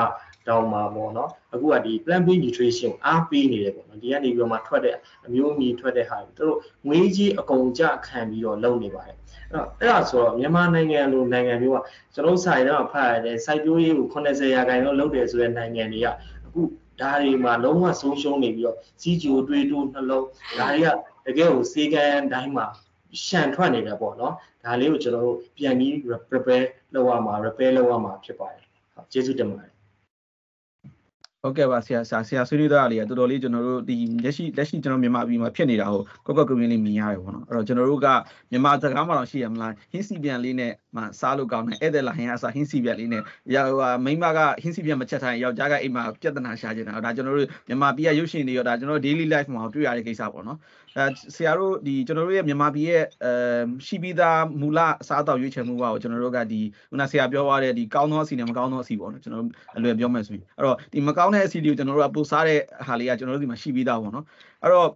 [0.49, 6.55] တောင်းမှာပေါ့နော်အခုကဒီ plant based nutrition အားပေးနေတယ်ပေါ့နော်ဒီကနေပြီးတော့မှထွက်တဲ့အမျိုးအမည်ထွက်တဲ့ဟာတွေတို့
[6.87, 9.17] ငွေကြီးအကုန်ကြခံပြီးတော့လုပ်နေပါတယ်
[9.51, 11.77] အဲ့တော့အဲ့ဒါဆိုတော့မြန်မာနိုင်ငံလိုနိုင်ငံမျိုးက
[12.13, 16.07] ကျွန်တော်ဆိုင်တော့ဖတ်ရတယ်စိုက်ပျိုးရေးကို80ရာခိုင်နှုန်းလုပ်တယ်ဆိုတဲ့နိုင်ငံတွေက
[16.45, 16.61] အခု
[17.01, 20.25] ဒါတွေမှာလုံးဝဆုံးရှုံးနေပြီးတော့စီဂျိုတွေးတိုးနှလုံး
[20.59, 20.87] ဒါတွေက
[21.25, 22.65] တကယ်ကိုစေကန်တိုင်းမှာ
[23.25, 24.33] ရှန်ထွက်နေတယ်ပေါ့နော်
[24.63, 25.93] ဒါလေးကိုကျွန်တော်တို့ပြန်ပြီး
[26.29, 29.68] prepare လုပ်ရမှာ repair လုပ်ရမှာဖြစ်ပါတယ်ဟုတ်ကျေးဇူးတင်ပါတယ်
[31.43, 35.87] ဟုတ်ကဲ့ပါဆရာဆရာဆရာဆွေးနွေးသားလေးကတော်တော်လေးကျွန်တော်တို့ဒီလက်ရှိလက်ရှိကျွန်တော်မြန်မာပြည်မှာဖြစ်နေတာ
[36.25, 38.07] ကိုကော့ကော့ကွင်းလေးမြင်ရတယ်ပေါ့နော်အဲ့တော့ကျွန်တော်တို့က
[38.51, 50.57] မြန်မာစကားမှတော့ရှိရမလားဟင်းစီပြန်လေးနဲ့မှစားလို့ကောင်းတယ်ဧည့်သည်လာဟင်းအစားဟင်းစီပြန်လေးနဲ့ဟိုမိမကဟင်းစီပြန်မချက်ထိုင်ယောက်ျားကအိမ်မှာပြဿနာရှာနေတာဒါကျွန်တော်တို့မြန်မာပြည်ကရုပ်ရှင်တွေရောဒါကျွန်တော်တို့ daily life မှာတွေ့ရတဲ့ကိစ္စပေါ့နော်
[50.97, 53.33] အဲဆရာတို့ဒီကျွန်တော်တို့ရဲ့မြန်မာပြည်ရဲ့အဲ
[53.87, 64.25] ရှိပြီးသားမူလအစားအသောက်ရွေးချယ်မှုကိုကျွန်တော်တို့ကဒီခုနဆရာပြောသွားတဲ့ဒီကောင်းသောအစီနဲ့မကောင်းသောအစီပေါ့နော်ကျွန်တော်တို့အလွယ်ပြောမယ်ဆိုရင်အဲ့တော့ဒီမကောင်းတဲ့အစီတွေကိုကျွန်တော်တို့ကပို့စားတဲ့ဟာလေးကကျွန်တော်တို့ဒီမှာရှိပြီးသားပေါ့နော်
[64.63, 64.89] အဲ့တော့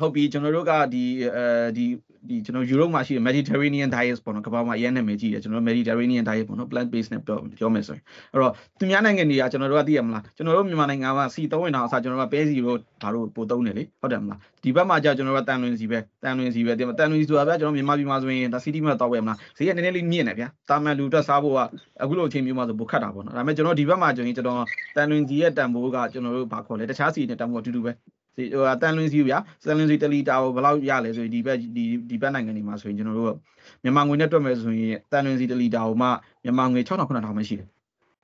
[0.00, 1.04] ဟုတ်ပြီကျွန်တော်တို့ကဒီ
[1.36, 1.44] အဲ
[1.76, 1.86] ဒီ
[2.28, 21.58] ဒီကျွန်တော်ယူရိုပမှာရှိတဲ့ Mediterranean diet ပေါ့နော်ကမ္ဘာမှာအရင်နာမည်ကြီးတယ်ကျွန်တော် Mediterranean diet ပေါ့နော် plant based နဲ့ပြောပြောမယ်ဆိုရင်အဲ့တော့သူများနိုင်ငံတွေကကျွန်တော်တို့ကသိရမလားကျွန်တော်တို့မြန်မာနိုင်ငံမှာစီသုံးဝင်တော့အစားကျွန်တော်တို့ကပဲစီတို့ဘာလို့ပို့သုံးတယ်လေဟုတ်တယ်မလားဒီဘက်မှာကြာကျွန်တော်တို့ကတန်လွင်စီပဲတန်လွင်စီပဲတန်လွင်စီဆိုတာဗျကျွန်တော်မြန်မာပြည်မှာဆိုရင်ဒါစီတီမှာတောက်ပဲမလားဈေးကနည်းနည်းလေးမြင့်တယ်ဗျာတာမန်လူအတွက်စားဖို့က
[22.02, 24.64] အခုလိုအချိန်မျိုးမှာဆိုပိုခတ်တာပေါ့နော်ဒါပေမဲ့ကျွန်တော်ဒီဘက်မှာကျွန်တော်ကျွန်တော်
[24.96, 28.46] တန်လွင်စီရဲ့တန်ဖိုးကကျွန်တော်တို့ဘာခေါ်လဲတခြားစီနဲ့တန်ဖိုးအတူတူပဲဒီ ဟို
[28.82, 33.34] တန်လွင်စီဗျာတန်လွင်စီ1လီတာကိုဘယ်လောက်ရလဲဆိုရင်ဒီဘက်ဒီဒီဘက်နိုင်ငံတွေမှာဆိုရင်ကျွန်တော်တို့
[33.82, 36.08] မြန်မာငွေနဲ့တွက်မယ်ဆိုရင်တန်လွင်စီ1လီတာကိုမှ
[36.44, 37.68] မြန်မာငွေ6000 9000ပဲရှိတယ်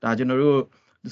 [0.02, 0.58] ဒါကျွန်တော်တို့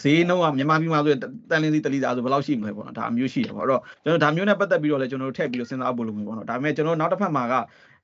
[0.02, 7.54] ဈေးနှုန်းကမြန်မာပြည်မှာဆိုရင်တန်လင်းစီတလီတာဆိုဘယ်လောက်ရှိမလဲပေါ့နော်ဒါအမျိုးရှိတယ်ပေါ့အဲ့တော့ကျွန်တော်ဒါမျိုးနဲ့ပတ်သက်ပြီးတော့လည်းကျွန်တော်တို့ထည့်ပြီးတော့စဉ်းစားဖို့လိုမျိုးပေါ့နော်ဒါပေမဲ့ကျွန်တော်နောက်တစ်ဖက်မှာက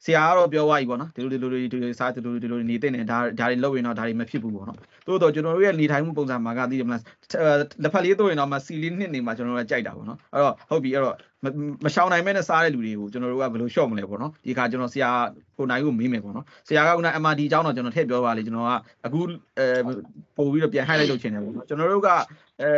[0.04, 7.02] ဆရာကတော့ပြောသွားပြီပေါ့နော်ဒီလိုဒီလိုဒီလိုစားဒီလိုဒီလိုနေတဲ့နေဒါဒါတွေလုပ်ရင်တော့ဒါတွေမဖြစ်ဘူးပေါ့နော်တိုးတော့ကျွန်တော်တို့ရဲ့နေထိုင်မှုပုံစံမှာကသိတယ်မလား
[7.82, 11.16] လက်ဖက်လေးတို့ရင်တော့မစီလေးနှစ်နေမှာကျွန်တော်တို့ကကြိုက်တာပေါ့နော်အဲ့တော့ဟုတ်ပြီအဲ့တော့
[11.84, 15.10] မရှောင်နိုင်မဲနဲ့စားတဲ့လူတွေကိုကျွန်တော်တို့ကဘယ်လိုရှော့မလဲပေါ့နော်ဒီခါကျွန်တော်ဆရာ
[15.58, 18.72] ကိုနိုင်ကိုမေးမယ်ပေါ့နော်ဆရာကက MRD အကြောင်းတော့ကျွန်တော်ထည့်ပြောပါလေကျွန်တော်က
[19.06, 19.20] အခု
[19.58, 19.66] အဲ
[20.36, 22.08] ပို့ပြီးတော့ပြန် highlight လုပ်ချင်တယ်ပေါ့နော်ကျွန်တော်တို့က
[22.62, 22.70] အဲ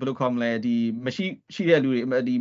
[0.00, 2.34] ဘယ်လိုခေါ်မလဲဒီမရှိရှိတဲ့လူတွေဒီ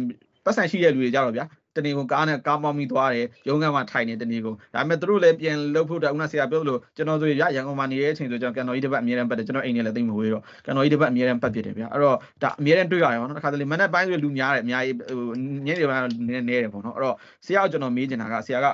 [0.46, 1.46] ပတ်စံရှိတဲ့လူတွေကြတော့ဗျာ
[1.76, 18.68] တနေကုန်ကားနဲ့ကားမောင်းပြီးသွားတယ်ရုံးခန်းမှာထိုင်နေတနေကုန်ဒါပေမဲ့သူတို့လည်းပြန်လှုပ်ဖို့တော့ဦးနာဆရာပြောလို့ကျွန်တော်ဆိုရရန်ကုန်မှာနေတဲ့အချိန်ဆိုကျွန်တော်ကန်တော်ကြီးတစ်ပတ်အမြဲတမ်းပတ်တယ်ကျွန်တော်အိမ်နဲ့လည်းသိမဝေးတော့ကန်တော်ကြီးတစ်ပတ်အမြဲတမ်းပတ်ဖြစ်တယ်ဗျာအဲ့တော့ဒါအမြဲတမ်းတွေ့ရတယ်ပေါ့နော်တစ်ခါတလေမနက်ပိုင်းဆိုလူများတယ်အများကြီးဟိုညနေပိုင်းနည်းနည်းတယ်ပေါ့နော်အဲ့တော့ဆရာကကျွန်တော်မေးချင်တာကဆရာက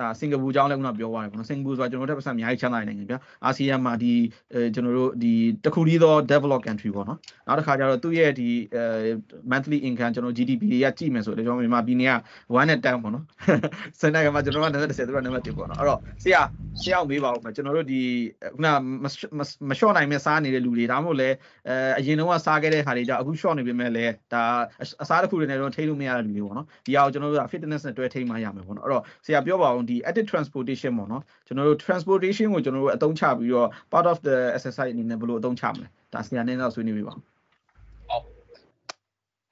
[0.00, 4.12] ဒါစင်ကာပူအကြောင်းလည်းခုနပြောသွားတယ်ပေါ့နော်စင်ကာပူဆိုတာကျွန်တော်တို့ပတ်စံအများကြီးချမ်းသာတဲ့နိုင်ငံဗျာအာဆီယံမှာဒီ
[4.52, 5.32] အဲကျွန်တော်တို့ဒီ
[5.64, 8.84] တခုတည်းသော develop country ပေါ့နော်နောက်တစ်ခါကျတော့သူ့ရဲ့ဒီအဲ
[9.50, 12.12] monthly income ကျွန်တော် GDP တွေကကြည့်မယ်ဆိုတော့ကျွန်တော်မြန်မာပြည်နေက
[12.44, 13.24] 1နဲ့10ပေါ့နော်
[14.00, 16.42] စင်နိုင်ငံမှာကျွန်တော်က90သူကနံပါတ်1ပေါ့နော်အဲ့တော့ဆရာ
[16.80, 18.00] ဆရာမေးပါဦးမယ်ကျွန်တော်တို့ဒီ
[18.54, 18.66] ခုန
[19.68, 21.28] မလျှော့နိုင်မဲ့စားနေတဲ့လူတွေဒါမှမဟုတ်လဲ
[21.68, 24.42] အဲအရင်တုန်းကစားခဲ့တဲ့ဟာတွေကြောင့်အခုလျှော့နေပြီမဲ့လဲဒါ
[25.02, 37.24] အစားတစ်ခုတွေနဲ့တော့ထိလို့မရတဲ့လူတွေပေါ့နော်ဒီဟာကိုကျွန်တော်တို့က fitness နဲ့တွဲထိမှရမယ်ပေါ့နော်အဲ့တော့ဆရာပြောပါအောင်ဒီ active transportation ပေါ့နော်ကျွန်တော်တို့ transportation ကိုကျွန်တော်တို့အသုံးချပြီးတော့ part of the exercise အနေနဲ့ဘယ်လိုအသုံးချမလဲဒါဆရာနဲ့တော့ဆွေးနွေးပြပါဟုတ်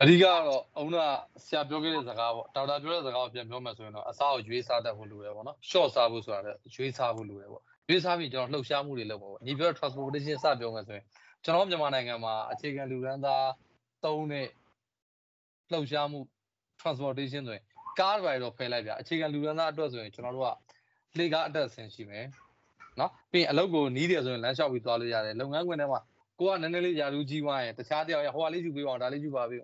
[0.03, 0.97] အဓိကကတော့အုံးက
[1.45, 11.05] ဆရာပြောခဲ့တဲ့စကားပေါ့ဒေါက်တာပြောတဲ့စကားကိုပြန်ပြောမှဆိုရင်တော့အစားကိုရွေးစားတတ်ဖို့လိုတယ်ပေါ့နော် short စားဖို့ဆိုတာလည်းရွေးစားဖို့လိုတယ်ပေါ့ရွေးစားပြီးကျွန်တော်လှုပ်ရှားမှုတွေလုပ်ပါပေါ့ညီပြော transportation စပြောမယ်ဆိုရင်
[11.45, 13.49] ကျွန်တော်မြန်မာနိုင်ငံမှာအခြေခံလူရန်သား
[14.05, 14.47] သုံးတဲ့
[15.73, 16.21] လှုပ်ရှားမှု
[16.81, 17.65] transportation ဆိုရင်
[17.99, 20.51] ကားတွေတော့ဖယ်လိုက်ဗျအခြေခံလူရန်သားအတွက်ဆိုရင်ကျွန်တော်တို့က
[21.19, 22.27] လေကားအတက်ဆင်ရှိမယ်
[23.01, 26.01] နော်ပြီးရင်အလုပ်ကိုနီးတယ်ဆိုရင်လမ်းလျှောက်ပြီးသွားလို့ရတယ်လုပ်ငန်းခွင်ထဲမှာ
[26.39, 29.61] ကိုကနည်းနည်းလေးယာလူကြီးသွားရင်တခြားတယောက်ရဟိုကလေးယူပေးပါအောင်ဒါလေးယူပါပေး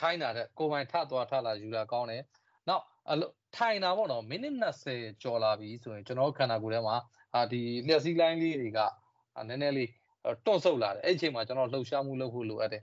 [0.00, 2.22] ခိုင်းတာတဲ့ကိုပိုင်ထသွားထလာယူလာကောင်းတယ်
[2.68, 6.96] နောက်အလုပ်ထိုင်တာပေါ့နော်မိနစ်20ကျော်လာပြီဆိုရင်ကျွန်တော်ခန္ဓာကိုယ်ထဲမှာ
[7.34, 8.78] အာဒီလျှက်စီးလိုင်းလေးတွေက
[9.48, 9.90] နည်းနည်းလေး
[10.44, 12.82] တွန့်ဆုတ်လာတယ်အဲ့ဒီအချိန်မှာကျွန်တော်လှုပ်ရှားမှုလုပ်ဖို့လိုအပ်တယ်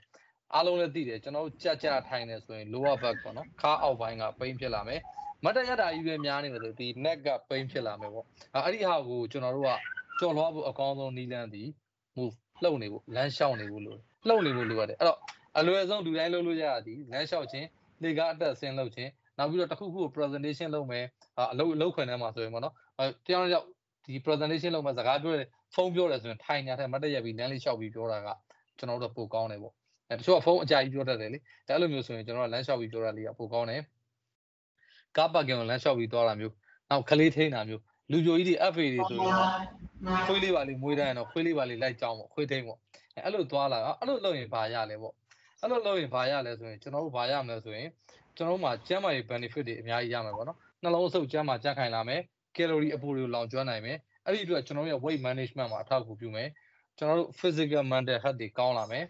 [0.55, 5.01] အားလုံးလည်းသိတယ်ကျွန်တော်ကြက်ကြထိုင်နေဆိုရင် lower back ပေါ့နော်ခါအောက်ပိုင်းကပိန်းဖြစ်လာမယ်
[5.43, 9.71] မတ်တရတာကြီးပဲများနေတယ်ဆိုဒီ neck ကပိန်းဖြစ်လာမယ်ပေါ့အဲ့ဒီဟာကိုကျွန်တော်တို့က
[10.19, 11.63] ကြော်လွှားဖို့အကောင်းဆုံးနည်းလမ်းဒီ
[12.17, 13.95] move လှုပ်နေဖို့လမ်းလျှောက်နေဖို့လို
[14.27, 15.17] လှုပ်နေဖို့လိုရတယ်အဲ့တော့
[15.59, 17.67] အလွယ်ဆုံးလူတိုင်းလုပ်လို့ရတာဒီလမ်းလျှောက်ခြင်း
[18.03, 21.05] လေကားအတက်ဆင်းလုပ်ခြင်းနောက်ပြီးတော့တစ်ခုခုကို presentation လုပ်မယ်
[21.51, 22.73] အလုပ်အလုပ်ခွင်ထဲမှာဆိုရင်ပေါ့နော်
[23.25, 23.65] တယောက်တစ်ယောက်
[24.05, 28.27] ဒီ presentation လုပ်မယ်စကားပြောတယ်ဖုန်းပြောတယ်ဆိုရင်ထိုင်နေတဲ့မတ်တရက်ပြီးလမ်းလေးလျှောက်ပြီးပြောတာက
[28.77, 29.73] ကျွန်တော်တို့ပိုကောင်းတယ်ပေါ့
[30.09, 33.81] အဲတချို့ကဖုန်းအကြိုက်ပြောတတ်တယ်လေဒါအဲ့လိုမျိုးဆိုရင်ကျွန်တော်ကလမ်းလျှောက်ပြီးပြောတာလေးကပိုကောင်းတယ်
[35.17, 36.53] ကားပါကင်ကိုလမ်းလျှောက်ပြီးသွားတာမျိုး
[36.89, 39.33] နောက်ကလေးထိန်းတာမျိုးလူပြိုကြီးတွေ FA တွေဆိုရင်
[40.27, 42.79] ခွေးလေးပါလေးမွေးတိုင်းတော့ခွေးလေးပါလေးလိုက်ကြောင်းပေါ့ခွေးထိန်းပေါ့
[43.15, 45.13] အဲအဲ့လိုသွားလာအဲ့လိုလုပ်ရင်ဘာရလဲပေါ့
[45.61, 47.87] အဲ့လိုလုပ်ရင်ဘာရလဲဆိုရင်ကျွန်တော်တို့ဘာရမလဲဆိုရင်
[48.35, 52.21] ကျွန်တော်တို့မှာကျန်းမာရေး benefit တွေအများကြီးရမှာပေါ့နော်နှလုံးအဆုပ်ကျန်းမာကြက်ခိုင်လာမယ်
[52.55, 56.49] calorie အပူတွေကိုလောင်ကျွမ်းနိုင်မယ်အဲ့ဒီအတွက်ကျွန်တော်တို့ရဲ့ weight management မှာအထောက်အကူပြုမယ်
[56.97, 59.05] ကျွန်တော်တို့ physical mental health တွေကောင်းလာမယ်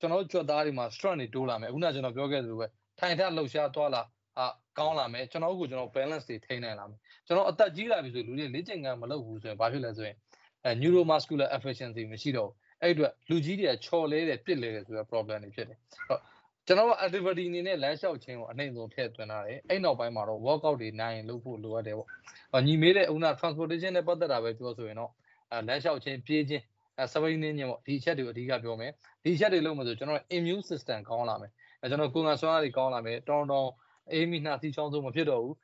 [0.00, 2.66] ကျွန်တော်တို့ကြွက်သားတွေမှာ strength တွေတိုးလာမယ်အခုနကကျွန်တော်ပြောခဲ့သလိုပဲ
[2.98, 4.02] ထိုင်ထလှုပ်ရှားသွားလာ
[4.38, 4.46] အာ
[4.78, 10.16] ကောင်းလာမယ်ကျွန်တော်တို့ကကျွန်တော် balance တွေထိန်းနိုင်လာမယ်ကျွန်တော်အသက်ကြီးလာပြီဆိုလူတွေလေ့ကျင့်ခန်းမလုပ်ဘူးဆိုရင်ဘာဖြစ်လဲဆိုရင်
[10.64, 12.50] အဲ neuromuscular efficiency မရှိတော့
[12.82, 15.78] အဲ့အတွက်လူကြီးတွေကချော်လဲတယ်ပြစ်လဲတယ်ဆိုတော့ problem တွေဖြစ်တယ်
[16.08, 16.20] ဟုတ်
[16.66, 25.10] ကျွန်တော်က activity အနေနဲ့လမ်းလျှောက်ခြင်းကိုအနှိမ့်ဆုံးထည့်သွင်းထားတယ်အဲ့နောက်ပိုင်းမှာတော့ workout တွေနိုင်ရင်လုပ်ဖို့လိုအပ်တယ်ပေါ့ညီမေးတဲ့ဦးနာ transportation နဲ့ပတ်သက်တာပဲပြောဆိုရင်တော့
[25.52, 26.64] အဲလမ်းလျှောက်ခြင်းပြေးခြင်း
[26.98, 28.92] အဲစပိန်နင်းခြင်းပေါ့ဒီအချက်တွေကိုအဓိကပြောမယ်
[29.28, 31.50] ဒီဒီရက်တွေလုံးမှာဆိုကျွန်တော် immune system ကောင်းလာမယ်
[31.82, 33.68] အဲကျွန်တော်ကိုယ်ငါစွမ်းအားတွေကောင်းလာမယ်တော်တော်
[34.12, 35.56] အေးမိနှာစီချောင်းဆုံးမဖြစ်တော့ဘူး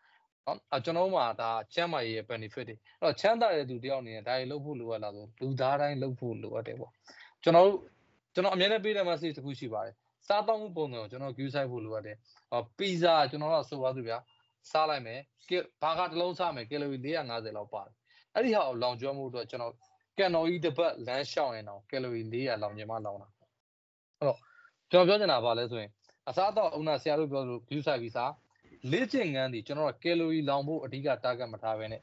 [0.46, 6.92] နော်အကျွန်တော်မှာဒါချမ်းမာရေးရဲ့ benefit တွေအဲ့တော့ချမ်းသာတဲ့သူတယောက်အနေနဲ့ဒါတွေလုပ်ဖို့လိုအပ်လာဆိုလူသားတိုင်းလုပ်ဖို့လိုအပ်တယ်ပေါ့
[7.42, 7.78] ကျွန်တော်တို့
[8.34, 9.94] ကျွန်တော်အမြဲတမ်းပေးတဲ့ message တစ်ခုရှိပါတယ်
[10.28, 12.16] စားတောင်းမှုပုံစံကိုကျွန်တော် view site ဖို့လိုအပ်တယ်
[12.50, 14.18] ဟောပီဇာကျွန်တော်တို့ဆိုပါသူဗျာ
[14.70, 15.20] စားလိုက်မယ်
[15.82, 17.94] ဘာကတစ်လုံးစားမယ်ကီလိုရီ450လောက်ပါတယ်
[18.34, 19.74] အဲ့ဒီဟာကိုလောင်ကျွမ်းမှုအတွက်ကျွန်တော်
[20.18, 23.28] ကန်တော်ကြီးတစ်ပတ်လမ်းလျှောက်ရင်တော့ကီလိုရီ400လောင်ကျင်မှလောင်တာ
[24.20, 24.38] အဲ့တော့
[24.90, 25.90] ကျွန်တော်ပြောချင်တာဗာလဲဆိုရင်
[26.28, 28.32] အစားအသောက်ဥနာဆရာတို့ပြောလို့ view site ပြီးစား
[28.92, 32.02] လေ့ကျင့်ခန်းဒီကျွန်တော်ကကီလိုရီလောင်ဖို့အဓိက target မထားဘဲနဲ့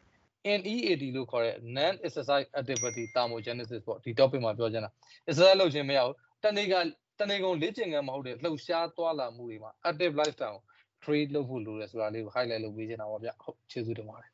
[0.59, 4.91] NEAT လို့ခေါ်တဲ့ non exercise activity thermogenesis ပေါ့ဒီ topic မှာပြောချင်တာ
[5.29, 6.73] exercise လုပ်ခြင်းမရဘူးတနေ့က
[7.19, 10.63] တနေ့ကုန်လေ့ကျင့်ခန်းမဟုတ်တဲ့လှုပ်ရှားသွားလာမှုတွေမှာ active lifestyle ကို
[11.03, 14.31] trade လုပ်ဖို့လိုတယ်ဆိုတာလေးကို highlight လုပ်ပေးချင်တာပါဗျဟုတ်ကျေးဇူးတင်ပါတယ်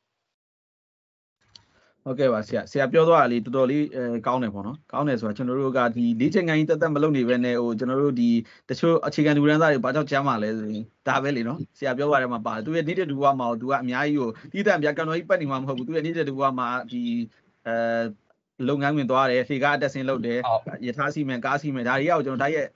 [2.08, 8.30] ဟုတ်ကဲ့ပါဆရာဆရာပြောသွားတာလေးတော်တော်လေးအဲကောင်းတယ်ပေါ့နော်ကောင်းတယ်ဆိုတာကျွန်တော်တို့ကဒီလေ့ကျင့်ခန်းကြီးတက်တက်မလုပ်နေပဲနဲ့ဟိုကျွန်တော်တို့ဒီ
[8.68, 17.02] တချို့အခြေခံလူရန်သားတွေဘာကြောင့်ကြားမှာလဲဆိုရင်ဒါပဲလေနော်ဆရာပြောပါတယ်မှာပါတယ်သူရဲ့ needed to ကမှာသူကအများကြီးကိုတီးတန့်ပြကန်တော်ကြီးပတ်နေမှာမဟုတ်ဘူးသူရဲ့ needed to ကမှာဒီ
[17.66, 18.28] အဲ
[18.68, 20.38] လုပ်ငန်းဝင်သွားတယ်ဖေကားတက်ဆင်းလုပ်တယ်
[20.86, 22.66] ယထာစီမံကားစီမံဒါတွေကကျွန်တော်ဒါရဲ့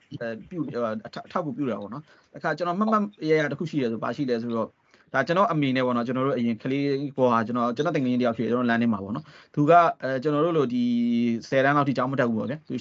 [0.49, 0.59] ပြု
[1.05, 2.03] အထောက်ကူပြုတာပေါ့နော်
[2.37, 4.69] အခါကျွန်တော်မှတ်မှတ်ရရတခုရှိတယ်ဆိုဘာရှိလဲဆိုတော့
[5.13, 6.87] ဒါကျွန်တော်အမိနဲ့ပေါ့နော်ကျွန်တော်တို့အရင်ကလေး
[7.17, 9.71] ပေါ်ဟာကျွန်တော်ကျွန်တော်တင်ငင်းတယောက်ဖြစ်ကျွန်တော်လမ်းထဲမှာပေါ့နော်သူက
[10.03, 10.83] အဲကျွန်တော်တို့လိုဒီ
[11.49, 12.73] 10တန်းလောက်ထိကျောင်းမတက်ဘူးပေါ့ဗျသူ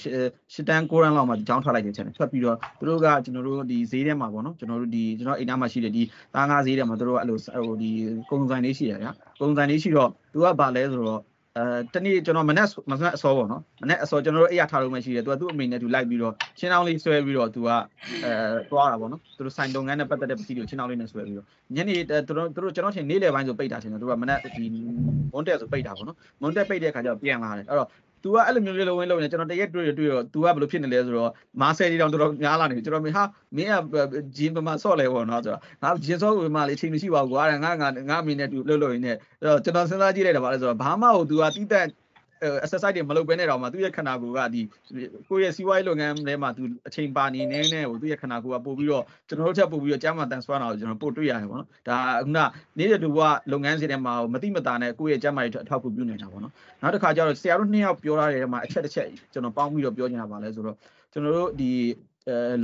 [0.55, 6.03] 10တန်း9တန်းလောက်မှဒီကျောင်းထွက်လိုက်တဲ့ချက်နဲ့ထွက်ပြီးတော့သူတို့ကကျွန်တော်တို့ဒီဈေးထဲမှာပေါ့နော်ကျွန်တော်တို့ဒီကျွန်တော်အိမ်သားမှာရှိတဲ့ဒီ
[6.35, 7.91] သားငါးဈေးထဲမှာသူတို့ကအဲ့လိုဟိုဒီ
[8.31, 9.11] ကုံဆိုင်လေးရှိရဗျာ
[9.41, 11.21] ကုံဆိုင်လေးရှိတော့သူကဘာလဲဆိုတော့
[11.59, 17.69] အဲတနေ့ကျွန်တော်မနေ့မနေ့အစောပေါ့နော်မနေ့အစောကျွန်တော်တို့အိယာထားလို့မရှိတယ်သူကသူ့အမေနဲ့သူလိုက်ပြီးတော့ချင်းအောင်လေးဆွဲပြီးတော့သူက
[18.25, 18.33] အဲ
[18.71, 21.47] သွားတာပေါ့နော်သူတို့ဆိုင်လုပ်ငန်းနဲ့ပတ်သက်တဲ့ပစ္စည်းတွေချင်းအောင်လေးနဲ့ဆွဲပြီးတော့
[21.77, 21.97] ညနေ
[22.29, 24.65] သူတို့သူတို့ကျွန်တော်ထင်နေ့လယ်ပိုင်းဆိုပိတ်တာထင်တယ်သူကမနေ့ဒီ
[25.33, 27.89] မွန်တက်ဆိုပိတ်တာပေါ့နော်မွန်တက်ပိတ်တဲ့အခါကျတော့ပြန်လာတယ်အဲ့တော့
[28.24, 33.24] तू ကအဲ့လိုမျိုးလေးလုံးဝင်းလုံးနေကျွန်တော်တရက်တွေ့တွေ့တော့ तू ကဘယ်လိုဖြစ်နေလဲဆိုတော့မာဆယ်ဒီတောင်တော်တော်များလာနေပြီကျွန်တော်မင်းဟာ
[33.58, 33.74] မင်းက
[34.38, 41.86] ဂျင်းပမာဆော့လဲပေါ့နော်ဆိုတော့ငါဂျင်းဆော့ဝင်မှလေအချိန်မရှိပါဘူးကွာငါငါငါမင်းနဲ့တူလှုပ်လှုပ်ရင်းနဲ့အဲ့တော့ကျွန်တော်စဉ်းစားကြည့်လိုက်တာပါလဲဆိုတော့ဘာမှဟို तू ကတီးတက်
[42.65, 44.63] exercise တွေမလုပ်ဘဲနဲ့တော့မှသူ့ရဲ့ခန္ဓာကိုယ်ကဒီ
[45.29, 52.39] ကိုယ့်ရဲ့စီးပွားရေးလုပ်ငန်းထဲမှာသူအချိန်ပါနေနေနဲ့ဟိုသူ့ရဲ့ခန္ဓာကိုယ်ကပို့ပြီးတော့ကျွန်တော်တို့ချက်ပို့ပြီးတော့ကျမ်းမာတန်ဆွမ်းတာကိုကျွန်တော်ပို့တွေ့ရတယ်ပေါ့နော်ဒါခုန
[52.79, 53.21] နေတဲ့လူက
[53.53, 60.77] လုပ်ငန်းစဉ်ထဲမှာမတိမတာနဲ့ကိုယ့်ရဲ့ကျမ်းမာရေးအထောက်အကူပြုနေတာပေါ့နော်နောက်တစ်ခါကျတော့ဆရာတို့နှစ်ယောက်ပြောထားတဲ့ထဲမှာအချက်တစ်ချက်ကျွန်တော်ပေါင်းပြီးတော့ပြောချင်တာပါလဲဆိုတော့
[61.13, 61.71] ကျွန်တော်တို့ဒီ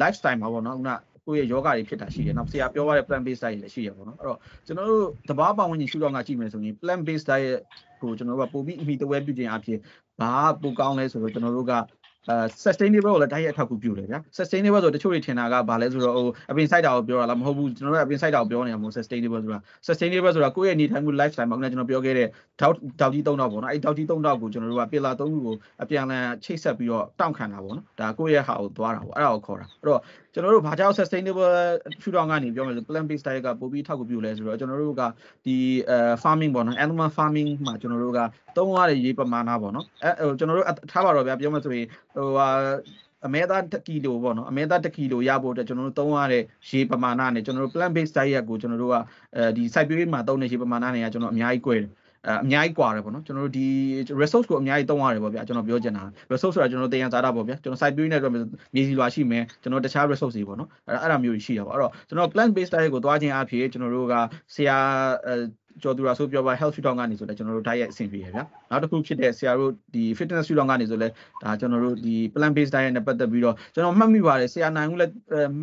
[0.01, 0.91] lifestyle မှာပေါ့နော်ခုန
[1.29, 7.59] ကိုယ့်ရဲ့ယောဂတွေဖြစ်တာရှိတယ်။နောက်ဆရာပြောရတဲ့ plant based diet လည်းရှိရပါတော့။အဲ့တော့ကျွန်တော်တို့တဘာပတ်ဝန်းကျင်ရှုတော့ငါကြည့်မယ်ဆိုရင် plant based diet
[8.03, 9.79] ကိုကျွန်တော်တို့ကပိုပြီးအမိတဝဲပြုခြင်းအဖြစ်
[10.21, 11.73] ဘာပိုကောင်းလဲဆိုတော့ကျွန်တော်တို့က
[12.31, 22.29] အဲ sustainable ကိုလည်းတိုက်ရိုက်အထောက်အကူပြုတယ်ဗျာ sustainable ဆိုတချို့တွေထင်တာကဘာလဲဆိုတော့ဟိုအပင် site တာကိုပြောတာလားမဟုတ်ဘူးကျွန်တော်တို့အပင် site တာကိုပြောနေတာမဟုတ် sustainable ဆိုတာ sustainable ဆိုတာကိုယ့်ရဲ့နေထိုင်မှု lifestyle မှာခုနကကျွန်တော်ပြောခဲ့တဲ့
[22.61, 30.01] တောက်တောက်ကြီး၃တောက်ပေါ့နော်အဲ့တောက်ကြီး၃တောက်ကိုကျွန်တော်တို့ကပီလာ၃ခုကိုအပြန်အလှန်ချိတ်ဆက်ပြီးတော့တောင့်ခံတာပေါ့နော်ဒါကိုယ့်ရဲ့ဟာကိုသွားတာပေါ့အဲ့ဒါကိုခေါ်တာအဲ့တော့
[30.35, 31.53] ကျွန်တော်တို့ဘာကြောင့် sustainable
[32.03, 35.03] ရှုထောင့်ကနေပြောမယ်ဆို plant based diet ကပိုပြီးထောက်ကူပြုလဲဆိုတော့ကျွန်တော်တို့က
[35.47, 35.57] ဒီ
[35.91, 38.21] အဲ farming ပေါ့နော် animal farming မှာကျွန်တော်တို့က
[38.58, 42.48] သုံးရတဲ့ရေပမာဏပေါ့နော်အဲဟိုကျွန်တော်တို့ထားပါတော့ဗျာပြောမယ်ဆိုရင်ဟိုဟာ
[43.28, 48.96] အမဲသား1ကီလိုပေါ့နော်အမဲသား1ကီလိုရဖို့အတွက်ကျွန်တော်တို့သုံးရတဲ့ရေပမာဏနဲ့ကျွန်တော်တို့ plant based diet ကိုကျွန်တော်တို့က
[49.36, 51.88] အဲဒီ site page မှာသုံးတဲ့ရေပမာဏတွေကကျွန်တော်အများကြီး꿰တယ်
[52.44, 53.68] အများကြီးกว่าတယ်ပေါ့နော်ကျွန်တော်တို့ဒီ
[54.22, 64.14] resource ကိုအများကြီးသုံးရတယ်ပေါ့ဗျာကျွန်တော်ပြောချင်တာ resource ဆိုတာကျွန်တော်တင်ရစားတာပေါ့ဗျာကျွန်တော် site build နဲ့တော့မြေစီလွာရှိမယ်ကျွန်တော်တခြား resource တွေပေါ့နော်အဲ့အဲ့ဒါမျိုးရှိတာပေါ့အဲ့တော့ကျွန်တော် plant based diet ကိုသွားခြင်းအဖြစ်ကျွန်တော်တို့က
[64.54, 64.78] ဆရာ
[65.83, 71.09] ကျော်သူရာဆိုပြောပါ health shootout ကနေဆိုလဲကျွန်တော်တို့ diet အဆင်ပြေရဗျာနောက်တစ်ခုဖြစ်တဲ့ဆရာတို့ဒီ fitness shootout ကနေဆိုလဲ
[71.43, 75.13] ဒါကျွန်တော်တို့ဒီ plant based diet နဲ့ပတ်သက်ပြီးတော့ကျွန်တော်မှတ်မိပါတယ်ဆရာနိုင်ဦးလည်း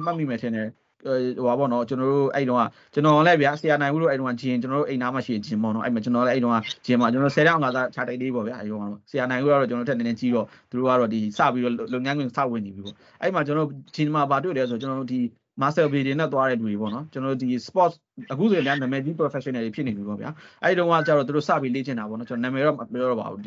[0.05, 0.69] မှတ်မိမယ်ထင်တယ်
[1.05, 2.63] ဟိုပါပေါ့နော်ကျွန်တော်တို့အဲ့တုန်းက
[2.93, 15.19] ကျွန်တော်လည်းဗျာဆရာနိုင်ဘူးလို့အဲ့တုန်းကဂျင်ကျွန်တော်တို့အိမ်သားမှာရှိတဲ့ဂျင်ပေါ့နော်အဲ့မှာကျွန်တော်လည်းအဲ့တုန်းကဂျင်မှာကျွန်တော်10တောင်ကစားခြာတိုက်လေးပေါ့ဗျာအဲ့တုန်းကတော့ဆရာနိုင်ဘူးကတော့ကျွန်တော်ထက်နည်းနည်းကြီးတော့သူတို့ကတော့ဒီစပြီးတော့လုပ်ငန်းခွင်စဝင်နေပြီပေါ့အဲ့မှာကျွန်တော်ဂျင်မှာဗာတွေ့တယ်ဆိုကျွန်တော်တို့ဒီ
[15.61, 17.95] master B တွေနဲ့သွားတဲ့လူတွေပေါ့နော်ကျွန်တော်တို့ဒီ sports
[18.31, 20.29] အခုဆိုရင်လည်းနာမည်ကြီး professional တွေဖြစ်နေပြီပေါ့ဗျာ
[20.63, 23.41] အဲ့ဒီတုန်းကကျတော့သူတို့စပြီးလေ့ကျင့်တာပေါ့နော်ကျွန်တော်နာမည်တော့မပြောတော့ပါဘူး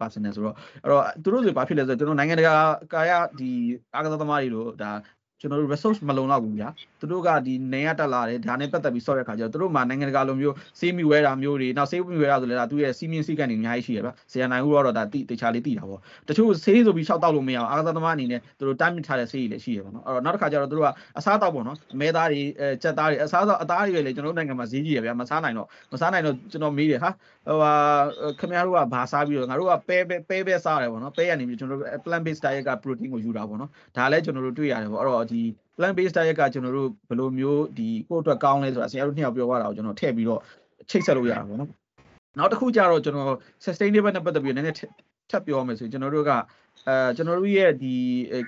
[0.00, 2.54] personal ဆိုတော့အဲ့တော့သူတို့ဆိုဘာဖြစ်လဲဆိုတော့ကျွန်တော်နိုင်ငံတကာ
[2.92, 3.50] ကာယဒီ
[3.94, 4.90] အားကစားသမားတွေလို့ဒါ
[5.40, 6.68] ကျွန်တော်တို့ resource မလုံလောက်ဘူးဗျာ
[7.00, 27.10] သူတို့ကဒီနေရတက်လာတယ်ဒါနဲ့ပတ်သက်ပြီးဆော့ရခါကျတော့သူတို့မှာနိုင်ငံတကာလိုမျိုးစေးမီဝဲတာမျိုးတွေနောက်စေးမီဝဲတာဆိုလဲဒါသူရဲ့စီမင်းစီကန်တွေအများကြီးရှိရဗျဆရာနိုင်ဦးတော့ဒါတိတခြားလေးတိတာပေါ့တချို့ဆေးဆိုပြီးရှောက်တောက်လို့မရအောင်အာသာသမားအနေနဲ့သူတို့တိုင်းမြထားတဲ့ဆေးတွေလည်းရှိရပါတော့အဲ့တော့နောက်တစ်ခါကျတော့သူတို့ကအစားတောက်ပေါ့နော်အမဲသားတွေအဲကြက်သားတွေအစားတော့အသားတွေလည်းကျွန်တော်တို့နိုင်ငံမှာဈေးကြီးရဗျာမစားနိုင်တော့မစားနိုင်တော့ကျွန်တော်မေးတယ်ဟာ
[27.48, 27.72] ဟိုဟာ
[28.40, 35.40] ခင်ဗျားတို့ကဘာစားပြီးတော့ငါတို့ကပဲပဲပဲပဲစားတယ်ပေါ့နော်ပဲရနေပြီးကျွန်တော်တို့ plant based diet က protein ကိုယူတာပေါ့နော်ဒါလည်းကျွန်တော်တို့တွေ့ရတယ်ပေါ့အဲ့တော့ဒီ
[35.76, 40.40] plant based diet ကကျွန်တော်တို့ဘယ်လိုမျိုးဒီကိုယ့်အတွက်ကောင်းလဲဆိုတာဆရာတို့နှစ်ယောက်ပြောရတာကိုကျွန်တော်ထည့်ပြီးတော့
[40.90, 41.70] ချိတ်ဆက်လို့ရတာပေါ့နော်
[42.38, 44.76] နောက်တစ်ခုကျတော့ကျွန်တော် sustainable နဲ့ပတ်သက်ပြီးနည်းနည်း
[45.30, 46.32] ထပ်ပြောမယ်ဆိုရင်ကျွန်တော်တို့က
[46.86, 47.94] အဲကျွန်တော်တို့ရဲ့ဒီ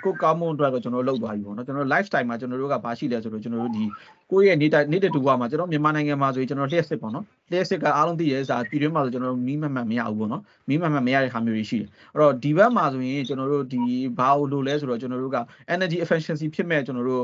[0.05, 3.85] ကိုကောင်းမွန်အတွက်ကိုကျွန်တော်တို့လောက်သွားပြီပေါ့နော်ကျွန်တော်တို့ lifestyle မှာကျွန်တော်တို့ကဘာရှိလဲဆိုတော့ကျွန်တော်တို့ဒီ
[4.31, 13.83] ကိုယ့်ရဲ့နေတဲ့နေတဲ့တူကမှာကျွန်တော်မြန်မာနိုင်ငံမှာဆိုရင်ကျွန်တော်လျှက်စစ်ပေါ့နော်လျှက်စစ်ကအားလုံးသိရဲစားပြည်တွင်းမှာဆိုကျွန်တော်တို့မီးမမှန်မရဘူးပေါ့နော်မီးမမှန်မရတဲ့ခါမျိုးတွေရှိတယ်အဲ့တော့ဒီဘက်မှာဆိုရင်ကျွန်တော်တို့ဒီ
[14.19, 15.39] ဘာလို့လဲဆိုတော့ကျွန်တော်တို့က
[15.75, 17.23] energy efficiency ဖြစ်မဲ့ကျွန်တော်တို့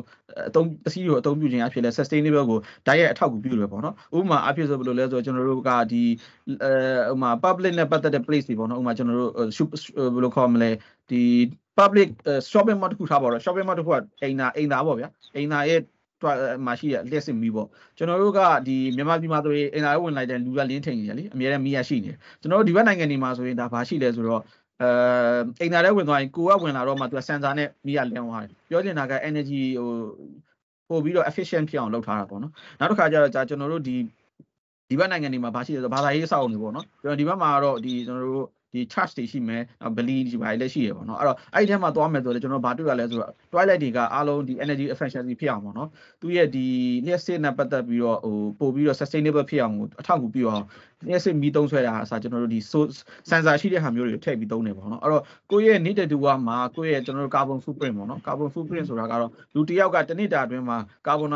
[0.48, 6.02] အသုံးပစ္စည်းကိုအသုံးပြုခြင်းအဖြစ်လဲ sustainable ကိုဓာတ်ရဲ့အထောက်အကူပြုတယ်ပေါ့နော်ဥပမာအဖြစ်ဆိုဘယ်လိုလဲဆိုတော့ကျွန်တော်တို့ကဒီ
[6.64, 9.32] အဲဥပမာ public နဲ့ပတ်သက်တဲ့ place တွေပေါ့နော်ဥပမာကျွန်တော်တို့
[10.14, 10.70] ဘယ်လိုခေါ်မလဲ
[11.10, 11.22] ဒီ
[11.78, 12.08] public
[12.50, 15.80] shopping mall တခုထားပါတော့ shopping mall တခုကအိမ်သာအိမ်သာပေါ့ဗျာအိမ်သာရဲ့
[16.66, 24.42] မှာရှိရလျှက်စစ်မီးပေါ့ကျွန်တော်တို့ကဒီမြန်မာပြည်မှာဆိုရင်အင်တာနက်ဝင်လိုက်တဲ့လူကလင်းထိန်နေတယ်လေအများနဲ့မီးရရှိနေတယ်ကျွန်တော်တို့ဒီဘက်နိုင်ငံတွေမှာဆိုရင်ဒါဘာရှိလဲဆိုတော့
[24.82, 24.88] အဲ
[25.60, 29.90] အိမ်သာထဲဝင်သွားရင်ကိုကဝင်လာတော့မှသူကစင်ဆာနဲ့မီးရလင်းသွားတယ်ပြောချင်တာက energy ဟို
[30.88, 33.96] ပို့ပြီးတော့ efficient ဖြစ်အောင်လုပ်ထားတာပေါ့နော်နောက်တစ်ခါကျတော့ကျွန်တော်တို့ဒီ
[34.88, 38.46] ဒီဘက်နိုင်ငံတွေမှာဘာရှိလဲဆိုတော့ဘာသာရေးစောက်နေပေါ့နော်ကျွန်တော်ဒီဘက်မှာတော့ဒီကျွန်တော်တို့
[38.76, 45.88] ဒီ charge တွေရှိမယ်နောက် beli ဒီဘာတွေလည်းရှိရပေါ့နော်အဲ့တော့အဲ့ဒီထဲမှာသွားမယ်ဆိုတော့ကျွန်တော်ဘာတွေ့ရလဲဆိုတော့ twilight တွေကအားလုံးဒီ energy efficiency ဖြစ်အောင်ပေါ့နော်
[46.20, 46.66] သူရဲ့ဒီ
[47.06, 50.64] list နဲ့ပတ်သက်ပြီးတော့ဟိုပို့ပြီးတော့ sustainable ဖြစ်အောင်အထောက်အကူပြုအောင်
[51.08, 52.60] list မီသုံးဆွဲတာအစားကျွန်တော်တို့ဒီ
[53.30, 56.18] sensor ရှိတဲ့ဟာမျိုးတွေထည့်ပြီးသုံးနေပေါ့နော်အဲ့တော့ကိုယ့်ရဲ့ needed to
[56.48, 61.30] မှာကိုယ့်ရဲ့ကျွန်တော်တို့ carbon footprint ပေါ့နော် carbon footprint ဆိုတာကတော့လူတစ်ယောက်ကတစ်နှစ်တာအတွင်းမှာ carbon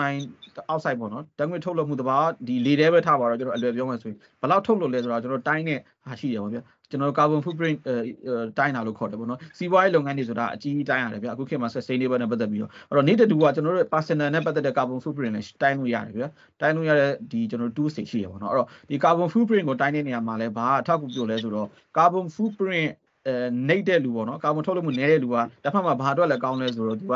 [0.57, 2.17] dioxide ပေါ့နော်ဓာတ်ငွေ့ထုတ်လွှတ်မှုတဘာ
[2.47, 7.79] ဒီလေထဲပဲထားပါတော့ကျွန်တော်အလွယ်ပြောမှဆိုရင်ဘယ်လောက်ထုတ်လွှတ်လဲဆိုတော့ကျွန်တော်တိုင်းနဲ့ဟာရှိတယ်ပေါ့ဗျာ ကျွန်တော် carbon footprint
[8.59, 16.25] တိုင်းတာလို့ခေါ်တယ်ပေါ့နော်စီးပွားရေးလုပ်ငန်းတွေဆိုတာအကြီးကြီးတိုင်းရတယ်ဗျအခုခေတ်မှာ sustainable နဲ့ပတ်သက်ပြီးတော့အဲ့တော့ needed to ကကျွန်တော်တို့ personal နဲ့ပတ်သက်တဲ့ carbon footprint နဲ့တိုင်းလို့ရတယ်ဗျ
[16.61, 22.91] တိုင်းလို့ရတဲ့ဒီကျွန်တော် tools တွေရှိရပေါ့နော်အဲ့တော့ဒီ carbon footprint ကိုတိုင်းတဲ့နေရာမှာလဲဘာအထောက်အကူပြုလဲဆိုတော့ carbon footprint
[23.27, 23.35] အဲ
[23.69, 27.15] နေတဲ့လူပေါ့နော်ကာဗွန်ထုတ်လွှတ်မှုနည်းတဲ့လူကတစ်ဖက်မှာဘာအတွက်လဲကောင်းလဲဆိုတော့သူက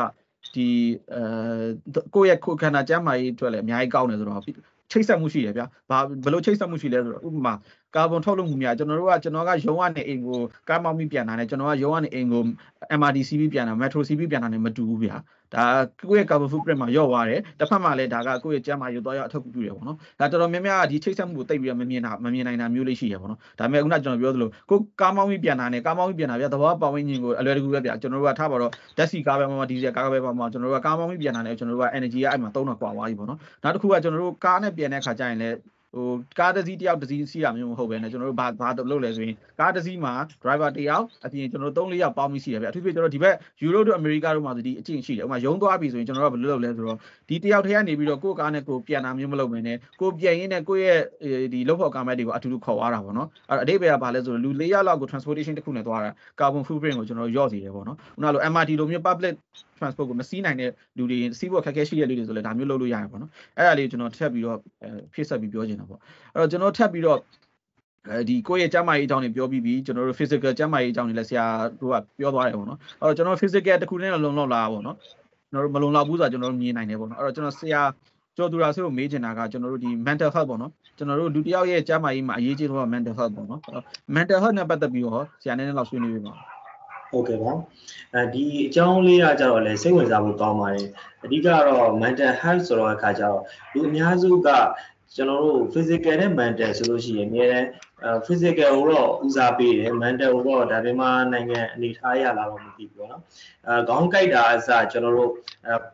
[0.55, 0.67] ဒီ
[1.13, 4.41] အဲကိုယ့်ရဲ့ခုခန္ဓာကျန်းမာရေးအတွက်လည်းအများကြီးကောင်းတယ်ဆိုတော့
[4.91, 7.53] ချိတ်ဆက်မှုရှိတယ်ဗျာဘာဘယ်လိုချိတ်ဆက်မှုရှိလဲဆိုတော့ဥပမာ
[7.95, 10.39] ကာဗွန်ထုတ်လွှတ်မှုများကျွန်တော်တို့ကကျွန်တော်ကရုံးကနေအိမ်ကို
[10.69, 12.41] ကားမောင်းပြီးပြန်တာနဲ့ကျွန်တော်ကရုံးကနေအိမ်ကို
[12.99, 15.15] MRDCB ပြန်တာ Metro CB ပြန်တာနဲ့မတူဘူးဗျာ
[15.53, 15.65] ဒါ
[16.09, 35.55] ကိုယ့်ရဲ့ carbon footprint မှာရော့သွားတယ်တစ်ဖက်မှာလည်းဒါကကိုယ့်ရဲ့ကျန်းမာရေးသွားရအထောက်အကူပြုတယ်ပေါ့နော်ဒါတော်တော်များများဒီချိတ်ဆက်မှုကိုတိတ်ပြီးတော့မမြင်တာမမြင်နိုင်တာမျိုးလေးရှိရပေါ့နော်ဒါပေမဲ့ခုနကျွန်တော်ပြောသလိုကိုကားမောင်းပြီးပြန်တာနဲ့ကားမောင်းပြီးပြန်တာဗျာသဘောပတ်ဝန်းကျင်ကိုအလွယ်တကူပဲဗျာကျွန်တော်တို့ကထားပါတော့ဓာတ်ဆီကားပဲမှာဒီဇယ်ကားပဲမှာကျွန်တော်တို့ကကားမောင်းပြီးပြန်တာနဲ့ကျွန်တော်တို့က energy ကအဲ့မှာသုံးတော့ကွာသွားပြီပေါ့နော်နောက်တစ်ခုကကျွန်တော်တို့ကားနဲ့ပြန်တဲ့ခါကျရင်လည်း
[35.95, 46.97] ဟိုကားတစ်စီးတယောက်တစ်စီးစီးတာမျိုးမဟုတ်ပဲねကျွန်တော်တို့ဘာဘာလုပ်လဲဆိုရင်ကားတစ်စီးမှာ driver တယောက်အပြင်ကျွန်တော်တို့3-4ယောက်ပေါင်းပြီးစီးရဗျအထူးဖြင့်ကျွန်တော်ဒီဘက် Euro တို့ America တို့မှာဆိုဒီအကျင့်ရှိတယ်ဥပမာရုံးသွားပြီဆိုရင်ကျွန်တော်တို့ကဘယ်လိုလုပ်လဲဆိုတော့
[47.29, 50.97] ဒီတယောက်တည်းကနေပြီးတော့ကိုယ့်ကားနဲ့ကိုပြန်တာမျိုးမလုပ်ဘဲနဲ့ကိုပြန်ရင်းနဲ့ကိုယ့်
[51.31, 59.33] ရဲ့ဒီလုပ်ဖို့ကားမဲ့တွေကိုအတူတူခေါ်သွားတာပေါ့နော်အဲ့အတိတ်ပဲကဘာလဲဆိုတော့လူ၄ယောက်လောက်ကို transportation တစ်ခုနဲ့သွားတာ carbon footprint ကိုကျွန်တော်ရော့စီတယ်ပေါ့နော်ခုနလို MRT လိုမျိုး public
[59.79, 64.57] transport ကိုမစီးနိုင်တဲ့လူတွေစီးဖို့ခက်ခဲရှိတဲ့လူတွေဆိုလည်းဒါမျိုးလုပ်လို့ရတယ်ပေါ့နော်အဲ့ဒါလေးကျွန်တော်ထပ်ပြီးတော့
[65.13, 65.99] ဖြည့်ဆက်ပြီးပြောချင်တာပေါ့
[66.33, 67.19] အဲ့တော့ကျွန်တော်ထပ်ပြီးတော့
[68.09, 71.45] အဲဒီကိုယ့်ရဲ့ကျန်းမာရေးအကြောင်းတွေပြောပြီးပြီကျွန်တော်တို့ physical ကျန်းမာရေးအကြောင်းတွေလည်းဆရာ
[71.81, 74.97] တို့ကပြောသွားတယ်ပေါ့နော်အဲ့တော့ကျွန်တော် physical တစ်ခုနဲ့လုံလောက်လားပေါ့နော်
[75.51, 77.81] ကျွန်တော်တို့မလုံလောက်ဘူးဆိုတာကျွန်တော်တို့မြင်နိုင်တယ်ပေါ့နော်အဲ့တော့ကျွန်တော်ဆရာ
[78.37, 83.61] ကျော်သူရာဆေးကိုမေးချင်တာကကျွန်တော်တို့ဒီ mental health ပေါ့နော်ကျွန်တော်တို့လူတစ်ယောက်ရဲ့ကျန်းမာရေးမှာအရေးကြီးဆုံးက mental health ပေါ့နော်
[84.15, 86.33] mental health နဲ့ပတ်သက်ပြီးတော့ဆရာနည်းနည်းလောက်ဆွေးနွေးပေးပါ
[87.11, 87.51] ဟုတ်ကဲ့ပါ
[88.13, 90.87] အဲဒီအကြောင်းလေးကကြတော့လေစိတ်ဝင်စားဖို့ကောင်းပါတယ်
[91.23, 93.41] အဓိကတော့ mental health ဆိုတော့အခါကျတော့
[93.73, 94.49] လူအများစုက
[95.15, 97.65] ကျွန်တော်တို့ physical နဲ့ mental ဆိုလို့ရှိရင်အများနဲ့
[98.25, 103.21] physical ကိုတော့ဦးစားပေးတယ် mental ကိုတော့ဒါပေမဲ့နိုင်ငံအနေထားရလာတော့မသိဘူးပေါ့နော်
[103.67, 105.31] အဲခေါင်းကိုက်တာအစကျွန်တော်တို့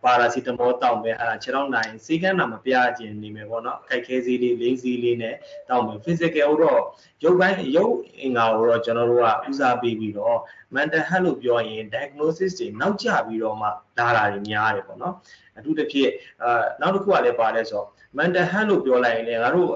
[0.04, 5.36] ပါရာစီတမောတောက်မယ်အဲခြေထောက်နိုင်စေကန်းတာမပြခြင်းနေမယ်ပေါ့နော်ကိုက်ခဲစည်းလေးလေးစည်းလေးနဲ့
[5.70, 6.82] တောက်မယ် physical ကိုတော့
[7.24, 10.38] ရုပ်ပိုင်းရုပ်အင်္ဂါကိုတော့ကျွန်တော်တို့ကဦးစားပေးပြီးတော့
[10.76, 15.16] mental health လို့ပြောရင် diagnosis တွေနောက်ကျပြီးတော့မှလာတာတွေများတယ်ပေါ့နော်
[15.62, 16.12] အထူးသဖြင့်
[16.44, 17.88] အာနောက်တစ်ခုကလည်းပါလဲဆိုတော့
[18.18, 19.70] mental health လို့ပြောလိုက်ရင်လည်းငါတို့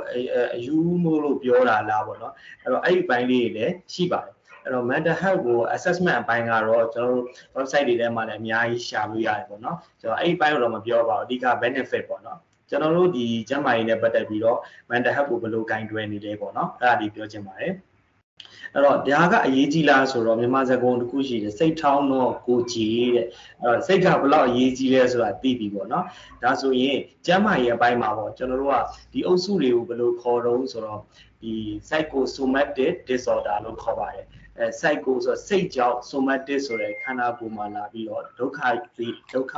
[0.56, 2.34] အယူမို့လို့ပြောတာလားပေါ့နော်
[2.64, 4.34] အဲ့တော့အဲ့ဒီပိုင်းလေးတွေလည်းရှိပါတယ်
[4.64, 7.26] အဲ့တော့ mental health ကို assessment အပိုင်းကတော့ကျွန်တော်တို့
[7.56, 14.60] website တွေထဲမှာလည်းအများကြီးရှာလို့ရတယ်ပေါ့နော်ကျွန်တော်အဲ့ဒီပိုင်းတော့မပြောပါဘူးအဓိက benefit ပေါ့နော်ကျွန်တော်တို့ဒီကျန်းမာရေးနဲ့ပတ်သက်ပြီးတော့
[14.92, 17.74] mental health ကိုဘယ်လိုဂိုင်တွယ်နေလဲပေါ့နော်အဲ့ဒါဒီပြောချင်ပါတယ်
[18.74, 23.28] အဲ့တော့ဒါကအရေးကြီးလားဆိုတော့မြန်မာစကားတစ်ခုရှိတယ်စိတ်ထောင်းတော့ကိုကြည်တဲ့
[23.62, 26.06] အဲ့တော့စိတ်ကဘလောက်အရေးကြီးလဲဆိုတာသိပြီပေါ့နော်
[26.44, 28.76] ဒါဆိုရင်ကျမ်းမာရေးအပိုင်းမှာပေါ့ကျွန်တော်တို့က
[29.14, 31.00] ဒီအုပ်စုတွေကိုဘယ်လိုခေါ်တော့ဆိုတော့
[31.42, 31.54] ဒီ
[31.88, 34.26] psychosomatic disorder လို့ခေါ်ပါတယ်
[34.60, 38.60] အဲ psycho ဆိုစိတ်ကြောင့် somatic ဆိုတဲ့ခန္ဓာကိုယ်မှာလာပြီးတော့ဒုက္ခ
[39.34, 39.56] ဒုက္ခ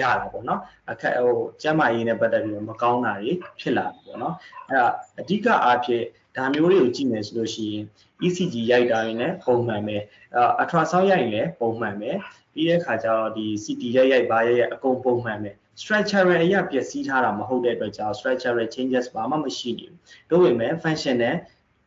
[0.00, 4.34] ရတာပေါ့နော်အခက်ဟိုကျမ်းမာရေးနဲ့ပတ်သက်ပြီးတော့မကောင်းတာတွေဖြစ်လာပြီပေါ့နော်
[4.68, 4.88] အဲ့ဒါ
[5.20, 6.04] အဓိကအားဖြင့်
[6.36, 7.84] ဒါမျိုးတွေကိုကြည့်မယ်ဆိုလို့ရှိရင်
[8.24, 9.96] ECG ရိုက်တာရင်လည်းပုံမှန်ပဲ
[10.36, 12.10] အ ultrasound ရိုက်ရင်လည်းပုံမှန်ပဲ
[12.52, 19.96] ပြီးတဲ့အခါကျတော့ဒီ CT ရိုက်ရိုက်ဘာရိုက်ရိုက်အကုန်ပုံမှန်ပဲ structural အရာပျက်စီးထားတာမဟုတ်တဲ့အတွက်ကြောင့် structural changes ဘာမှမရှိနေဘူး။
[20.30, 21.34] ဒါပေမဲ့ functional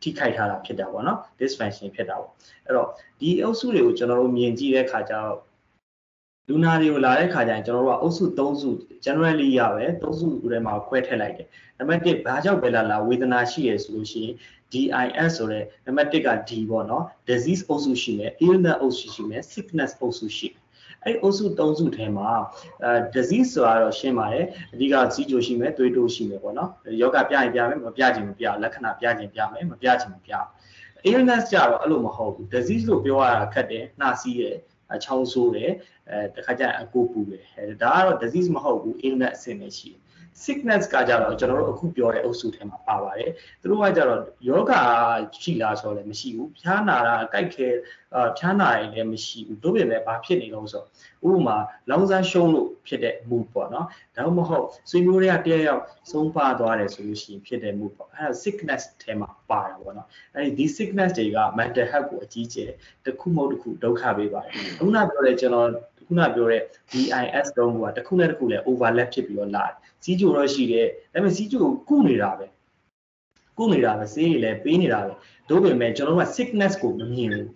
[0.02, 2.32] ထိခိုက်ထားတာဖြစ်တာပေါ့နော် dysfunction ဖြစ်တာပေါ့
[2.66, 2.90] အဲ့တော့
[3.20, 5.36] ဒီအုပ်စုတွေကိုကျွန်တော်တို့မြင်ကြည့်တဲ့အခါကျတော့
[6.52, 8.70] လူနာတွေကိုလာတဲ့ခါကျရင်ကျွန်တော်တို့ကအုပ်စု3စု
[9.06, 11.48] generally ရပဲ3စုထဲမှာခွဲထည့်လိုက်တယ်
[11.78, 14.34] နံပါတ်1ဘာကြောင့်ပဲလာလာဝေဒနာရှိရဆိုလို့ရှိရင်
[14.72, 20.64] DIS ဆိုတဲ့နံပါတ်1က D ပေါ့နော် disease အုပ်စုရှိမယ် illness အုပ်စုရှိမယ် sickness အုပ်စုရှိမယ်
[21.06, 22.30] အဲ့အုပ်စု၃စုထဲမှာ
[22.84, 26.70] အဲ disease ဆိုတာတော့ရှင်းပါတယ်အဓိကစီးကြိုရှိမယ်သွေးတိုးရှိမယ်ပေါ့နော်
[27.02, 30.32] ယောဂပြရင်ပြမယ်မပြချင်မပြလက္ခဏာပြချင်ပြမယ်မပြချင်မပြ
[31.10, 34.56] illness ကြတော့အဲ့လိုမဟုတ်ဘူး disease လို့ပြောရတာခက်တယ်နှာစီးတယ်
[35.04, 35.72] ချောင်းဆိုးတယ်
[36.10, 40.02] အဲတခါကျရင်အကိုပူတယ်အဲဒါကတော့ disease မဟုတ်ဘူး illness အဆင့်နဲ့ရှိတယ်
[40.44, 44.72] sickness ကကြတော့ကျွန်တော်တို့အခုပြောတဲ့အုပ်စုထဲမှာပါပါတယ်သူတို့ကကြတော့ယောဂ
[45.42, 47.68] ရှိလားဆိုတော့လည်းမရှိဘူးဖျားနာတာကြိုက်ခဲ
[48.38, 50.84] ဖျားနာရင်လည်းမရှိဘူးတို့ပြင်မဲ့ဘာဖြစ်နေလို့ဆို
[51.28, 51.58] ဥပမာ
[51.90, 62.72] လောင်စာရှုံးလို့ဖြစ်တဲ့ mood ပေါ့နော်ဒါမှမဟုတ်ဆွေမျိုးတွေကတယောက်ယောက်ဆုံးပါသွားတယ်ဆိုလို့ရှိရင်ဖြစ်တဲ့ mood ပေါ့အဲဒါ sickness ထဲမှာပါတာပေါ့နော်အဲဒီဒီ sickness တွေက mental health ကိုအကြီးကျယ်
[63.06, 65.70] တစ်ခုမဟုတ်တစ်ခုဒုက္ခပေးပါတယ်ခုနပြောတဲ့ကျွန်တော်
[66.10, 72.46] ခုနပြောတဲ့ DIS တုံးကတစ်ခုနဲ့တစ်ခုလည်း overlap ဖြစ်ပြီးတော့လာတယ်စီးကြိုတော့ရှိတယ်ဒါပေမဲ့စီးကြိုကိုကုနေတာပဲ
[73.58, 75.14] ကုနေတာပဲဆေးတွေလည်းပေးနေတာပဲ
[75.50, 77.48] တို့ပေမဲ့ကျွန်တော်တို့က sickness ကိုမမြင်ဘူး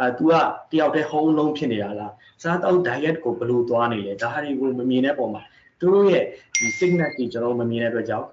[0.00, 0.32] အဲ तू က
[0.70, 5.42] တယောက်တည်း home လုံးဖြစ်နေတာလားစားတော့ diet ကိုဘယ်လိုသွားနေလဲဒါဟာတွေကိုမမြင်တဲ့ပုံမှာ
[5.80, 6.24] တို့ရဲ့
[6.58, 8.26] ဒီ sickness တွေကျွန်တော်မမြင်တဲ့အတွက်ကြောင့်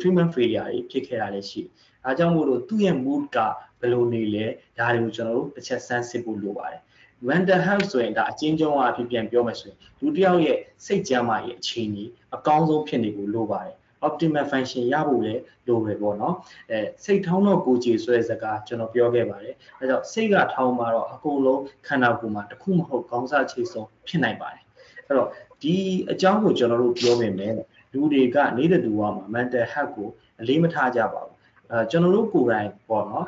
[0.00, 1.70] treatment failure တွေဖြစ်ခဲ့တာလည်းရှိတယ်
[2.06, 3.38] အဲကြောင့်မို့လို့သူ့ရဲ့ mood က
[3.80, 4.46] ဘယ်လိုနေလဲ
[4.78, 6.82] ဒါတွေကိုကျွန်တော်တို့တစ်ချက်ဆန်းစစ်ဖို့လိုပါတယ်
[7.28, 10.56] mental health ဆိုရင်ဒါအချင်းချင်းအဖြစ်ပြန်ပြောမယ်ဆိုရင်လူတစ်ယောက်ရဲ့
[10.86, 12.04] စိတ်ကျန်းမာရေးအခြေအနေ
[12.36, 16.34] အကောင်းဆုံးဖြစ်နေဖို့လိုပါတယ် optimal function ရဖို့လည်းလိုပဲပေါ့နော်
[16.70, 24.62] အဲစိတ်ထောင်းတော့ကိုကြည်ဆွဲစကားကျွန်တော်ပြောခဲ့ပါတယ်အဲကြောင့်စိတ်ကထောင်းမှာတော့အကုန်လုံးခန္ဓာကိုယ်မှာတစ်ခုမဟုတ်ကောင်းစားချိဆုံးဖြစ်နိုင်ပါတယ်
[25.06, 25.28] အဲ့တော့
[25.62, 25.74] ဒီ
[26.12, 27.52] အကြောင်းကိုကျွန်တော်တို့ပြောမိမယ်
[27.92, 30.08] လူတွေကနေတဲ့သူကမှာ mental health ကို
[30.40, 31.34] အလေးမထားကြပါဘူး
[31.70, 33.26] အဲကျွန်တော်တို့ကိုယ်တိုင်ပေါ့နော်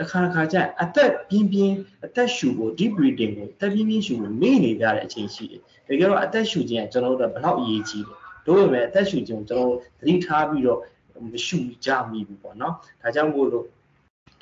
[0.00, 1.76] တခါတခါကျအသက်ပြင်းပြင်း
[2.06, 8.14] အသက်ရှူဖို့ deep breathing ကိုအသက်ပြင်းပြင်းရှူဖို့မေ့နေကြတဲ့အချိန်ရှိတယ်။တကယ်တော့အသက်ရှူခြင်းကကျွန်တော်တို့ဘယ်လောက်အရေးကြီးလဲ။
[8.46, 10.78] တို့ပေမဲ့အသက်ရှူခြင်းကိုကျွန်တော်သတိထားပြီးတော့
[11.32, 13.66] မရှူကြမိဘူးပေါ့နော်။ဒါကြောင့်မို့လို့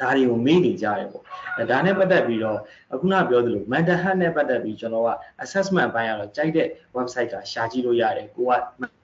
[0.00, 1.22] ဒါတွေကိုမေ့နေကြတယ်ပေါ့။
[1.70, 2.58] ဒါနဲ့ပတ်သက်ပြီးတော့
[2.92, 5.10] အခုနပြောသလို mental health နဲ့ပတ်သက်ပြီးကျွန်တော်က
[5.44, 8.52] assessment ဘိုင်းကတော့ကြိုက်တဲ့ website ကရှာကြည့်လို့ရတယ်။ကိုက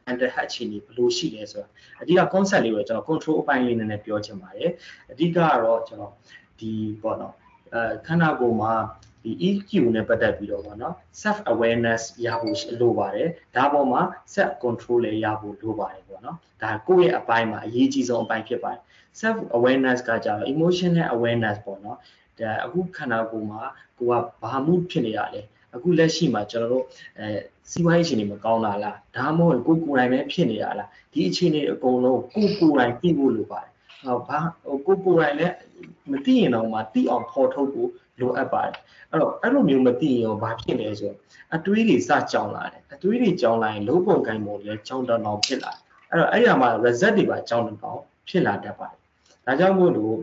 [0.06, 1.68] mental health အခြေအနေဘယ်လိုရှိလဲဆိုတာ
[2.02, 4.70] အဓိက concept လေးကိုကျွန်တော် control အပိုင်းလေးနည်းနည်းပြောချင်ပါတယ်။
[5.12, 6.12] အဓိကကတော့ကျွန်တော်
[6.62, 7.34] ဒီပေါ့နော်
[7.74, 8.72] အဲခန္ဓာကိုယ်မှာ
[9.24, 14.00] ဒီ EQ နဲ့ပတ်သက်ပြီးတော့ပေါ့နော် self awareness ရဖို့လိုပါတယ်ဒါပေါ်မှာ
[14.34, 18.80] self control လည်းရဖို့လိုပါတယ်ပေါ့နော်ဒါကိုယ့်ရဲ့အပိုင်းမှာအရေးကြီးဆုံးအပိုင်းဖြစ်ပါတယ်
[19.20, 21.98] self awareness ကကြတော့ emotional awareness ပေါ့နော်
[22.40, 23.60] ဒါအခုခန္ဓာကိုယ်မှာ
[23.98, 25.42] ကိုကဘာမှုဖြစ်နေရလဲ
[25.74, 26.84] အခုလက်ရှိမှာကျွန်တော်တို့
[27.18, 27.26] အဲ
[27.70, 33.71] စီးပွားရေးအခြေအနေမကောင်းတာလားဒါမှမဟုတ်ကိုကိုယ်တိုင်ပဲဖြစ်နေတာလားဒီအခြေအနေအကုန်လုံးကိုကိုယ်တိုင်သိဖို့လိုပါတယ်ဟော
[34.28, 35.56] ဘာဟိုကိုကိုယ်တိုင်လည်း
[36.10, 37.90] မသိရင်တော့မှသိအောင်ဖော်ထုတ်ဖို့
[38.20, 38.74] လိုအပ်ပါတယ်
[39.10, 41.18] အဲ့တော့အဲ့လိုမျိုးမသိရင်ဘာဖြစ်လဲဆိုတော့
[41.56, 45.72] အတွေးတွေစကြောင်လာတယ်အတွေးတွေကြောင်လာရင်လုံးပုံကိုင်းပုံလည်းကြောင်တောင်တောင်ဖြစ်လာ
[46.10, 48.98] အဲ့တော့အဲ့ရမှာ result တွေပါကြောင်တောင်တောင်ဖြစ်လာတတ်ပါတယ်
[49.46, 50.16] ဒါကြောင့်မို့လို့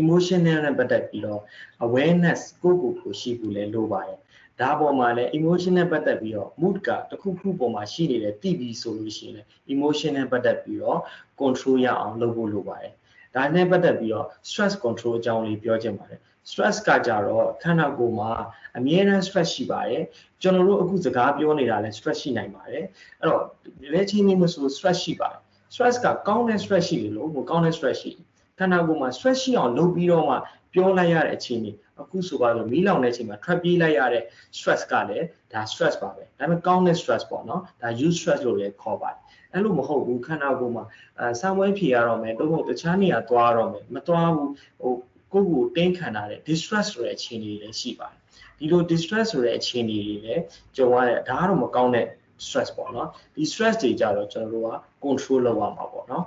[0.00, 1.40] emotional နဲ့ပတ်သက်ပြီးတော့
[1.86, 4.18] awareness ကိုကိုကိုရှိဖို့လည်းလိုပါတယ်
[4.60, 11.00] ဒါပေါ်မှာလည်း emotion နဲ့ပတ်သက်ပြီးတော့ mood ကတစ်ခုခုပေါ်မှာရှိနေတယ်သိပြီဆိုလို့ရှိရင်လည်း emotion နဲ့ပတ်သက်ပြီးတော့
[11.40, 12.92] control ရအောင်လုပ်ဖို့လိုပါတယ်
[13.34, 18.30] ဒါနဲ့ပတ်သက်ပြီးတော့ stress control အကြောင်းလေးပြောချင်ပါတယ် stress ကကြတော့ခန္ဓာကိုယ်မှာ
[18.78, 20.02] အမြဲတမ်း stress ရှိပါတယ်
[20.42, 22.84] ကျွန်တော်တို့အခုစကားပြောနေတာလည်း stress ရှိနိုင်ပါတယ်
[23.20, 23.44] အဲ့တော့
[23.92, 25.40] လက်ချင်းနေမဆို stress ရှိပါတယ်
[25.74, 28.26] stress ကကောင်းတဲ့ stress ရှိတယ်လို့မကောင်းတဲ့ stress ရှိတယ်
[28.58, 30.36] ခန္ဓာကိုယ်မှာ stress ရှိအောင်လုပ်ပြီးတော့မှ
[30.74, 34.24] ပြောလိုက်ရတဲ့အခြေအနေအခုဆိုပါတော့မီးလောင်တဲ့အချိန်မှာထွက်ပြေးလိုက်ရတဲ့
[34.56, 39.18] stress ကလည်းဒါ stress ပါပဲဒါပေမဲ့ကောင်းတဲ့ stress ပေါ့နော်ဒါ use stress လို့လည်းခေါ်ပါတယ်
[39.52, 40.84] အဲ့လိုမဟုတ်ဘူးခန္ဓာကိုယ်မှာ
[41.18, 44.50] အဲဆံဝဲဖြေရတော့မယ်တော့မဟုတ်တခြားနေရာသွားရတော့မယ်မသွားဘူး
[44.82, 44.94] ဟို
[45.32, 48.18] ကိုယ့်ကိုတင်းခံတာတဲ့ distress ဆိုတဲ့အခြေအနေတွေလည်းရှိပါတယ်
[48.58, 50.42] ဒီလို distress ဆိုတဲ့အခြေအနေတွေလည်း
[50.76, 52.06] ကြုံရတဲ့ဒါကတော့မကောင်းတဲ့
[52.46, 54.74] stress ပေါ့နော်ဒီ stress တွေကြတော့ကျွန်တော်တို့က
[55.04, 56.24] control လုပ်ရမှာပေါ့နော်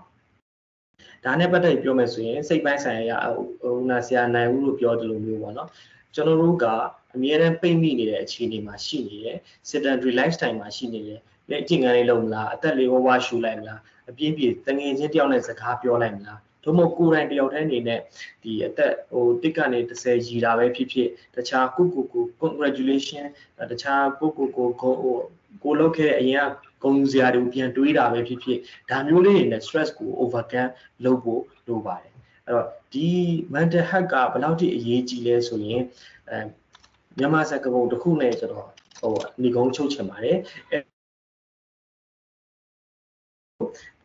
[1.26, 3.18] ဒါနဲ့ပတ်သက်ပြောမယ်ဆိုရင်စိတ်ပိုင်းဆိုင်ရာ
[3.62, 5.70] ဟိုနာဆရာနိုင်ဦးလို့ပြောတယ်လို့မျိုးပေါ့နော်
[6.14, 6.66] ကျွန်တော်တို့က
[7.16, 9.38] အမြဲတမ်းပိတ်မိနေတဲ့အခြေအနေမှာရှိနေတယ်
[9.70, 11.20] sedentary lifestyle မှာရှိနေတယ်
[11.50, 18.00] လက်ကျင့်ကန်းလေးလုပ်မလားအသက်လေးဝဝရှူလိုက်မလားအပြင်းပြေတငယ်ချင်းတယောက်နဲ့စကားပြောလိုက်မလားသို့မဟုတ်ကိုယ်တိုင်တယောက်တည်းအနေနဲ့
[18.44, 23.26] ဒီအသက်ဟိုတစ်ကနေ30ရီတာပဲဖြစ်ဖြစ်တခြားကိုကိုကို congratulation
[23.72, 25.18] တခြားကိုကိုကိုကိုဟို
[25.64, 28.60] ကိုလောက်ခဲ့အရင်က ဂုဏ်ယူစရာတွေကိုပြန်တွေးတာပဲဖြစ်ဖြစ်
[28.90, 30.72] ဒါမျိုးလေးတွေနဲ့ stress ကို overcome
[31.04, 32.14] လုပ်ဖို့လိုပါတယ်
[32.46, 33.08] အဲ့တော့ဒီ
[33.54, 35.82] mental health ကဘယ်လောက်ထိအရေးကြီးလဲဆိုရင်
[36.30, 36.38] အဲ
[37.18, 38.68] မြန်မာစကားပုံတစ်ခုနဲ့ကျွန်တော်
[39.00, 40.38] ဟိုညီကုန်းချုပ်ချင်ပါတယ်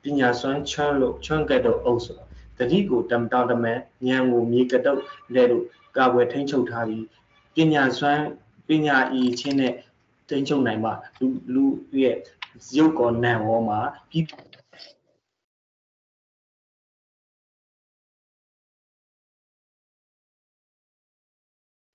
[0.02, 2.20] ပညာစွမ်းချွမ်းလို့ချွမ်းကတ်တော့အုပ်ဆိုတ
[2.58, 5.00] တတိကိုတမတောင်တမန်ဉာဏ်ကိုမြေကတုတ်
[5.34, 5.64] လဲလို့
[5.96, 7.06] ကာဝယ်ထိန်းချုပ်ထားပြီး
[7.54, 8.24] ပညာစွမ်း
[8.68, 9.74] ပညာဤချင်းနဲ့
[10.28, 10.90] ထိန်းချုပ်နိုင်မှ
[11.20, 11.64] လူလူ
[12.02, 12.16] ရဲ့
[12.76, 13.80] ရုပ်ကောနံရောမှာ
[14.11, 14.26] ပြီး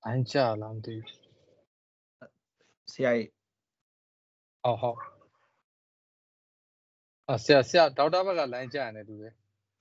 [0.06, 1.26] အန်ချလာမသိဘူး
[2.94, 3.30] ဆရာကြီး
[4.64, 5.00] ဟုတ်ဟုတ်
[7.32, 9.34] အဆရာဆရာဒေါက်တာဘက်ကလိုင်းကြရတယ်တူတယ်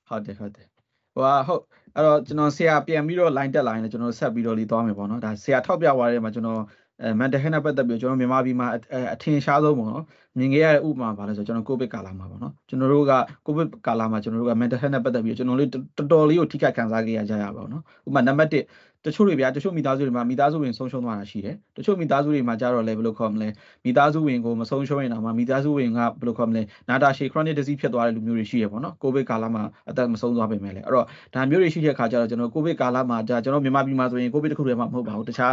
[0.09, 0.67] ဟုတ်တယ်ဟုတ်တယ်
[1.15, 1.63] ဟိုဟာဟုတ်
[1.95, 6.61] အဲ့တော့ကျွန်တော်ဆရာပြန်ပြီးတော့ line တက်လာရင်လည်းကျွန်တော်ဆက်ပြီးတော့လေးသွားမယ်ပေါ့နော်ဒါဆရာထောက်ပြသွားတဲ့မှာကျွန်တော်
[7.03, 8.69] အဲ mental health နဲ့ပတ်သက်ပြီးကျွန်တော်မြန်မာပြည်မှာ
[9.15, 10.05] အထင်ရှားဆုံးပေါ့နော်
[10.39, 13.13] မြင်ခဲ့ရတဲ့ဥပမာပါလဲဆိုကျွန်တော်ကိုဗစ်ကာလမှာပေါ့နော်ကျွန်တော်တို့က
[13.47, 18.65] ကိုဗစ်ကာလမှာကျွန်တော်တို့က mental health နဲ့ပတ်သက်ပြီးကျွန်တော်လေးတော်တော်လေးကိုထိခိုက်ခံစားခဲ့ရကြရပါတော့နော်ဥပမာနံပါတ်1
[19.07, 23.49] တချို့တွေဗျာတချို့မိသားစုတွေမှာမိသားစုဝင်ဆုံးရှုံးသွားတာရှိတယ်တချို့မိသားစုတွေမှာကြတော့လည်းဘယ်လိုခေါ်မလဲ
[23.85, 35.53] မိသားစုဝင်ကိုမဆုံးရှုံးရင်တော့မှမိသားစုဝင်ကဘယ်လိုခေါ်မလဲနာတာရှည် chronic disease ဖြစ်သွားတဲ့လူမျိုးတွေရှိရပေါ့နော်ကိုဗစ်ကာလမှာအသက်မဆုံးသွားပေမဲ့လည်းအဲ့တော့ဒါမျိုးတွေရှိတဲ့အခါကျတော့ကျွန်တော်ကိုဗစ်ကာလမှာဒါကျွန်တော်မြန်မာပြည်မှာဆိုရင်ကိုဗစ်တစ်ခုတည်းမှမဟုတ်ပါဘူးတခြား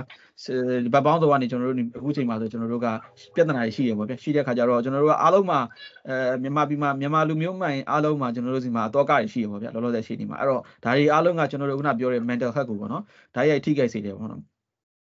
[0.93, 2.87] ဘက်ပေါင်းစုံကနေကျွန်တော်တို့အခုချိန်မှာဆိုကျွန်တော်တို့က
[3.35, 5.59] ပြဿနာတွေရှိရပေါ့ဗျရှိတဲ့အခါကျတော့ကျွန်တော်တို့ကအားလုံးမှာ
[6.07, 13.03] အဲမြန်မာပြည်မှာမြန်မာလူမျိုးမှန်အားလုံးမှာကျွန်တော်တို့စီမှာအတော့ကတွေရှိရပေါ့ဗျလောလောဆယ်ရှိနေမှာအဲ့တော့ဒါတွေအားလုံးကကျွန်တော်တို့ခုနပြောတဲ့ mental health ကိုပေါ့နော်
[13.35, 14.41] ဒါရိုက်ထိခိုက်စေတယ်ပေါ့နော်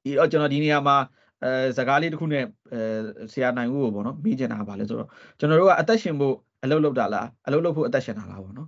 [0.03, 0.95] ဒီတော့ကျွန်တော်ဒီနေရာမှာ
[1.43, 2.43] အဲစကားလေးတစ်ခုနဲ့
[2.73, 2.79] အဲ
[3.33, 8.67] ဆရာနိုင်ဦးကိုပေါ့နော်မေးချင်တာပါလဲဆိုတော့ကျွန်တော်တို့ကအသက်ရှင်ဖို့အလုပ်လုပ်တာလားအလုပ်လုပ်ဖို့အသက်ရှင်တာလားပေါ့နော်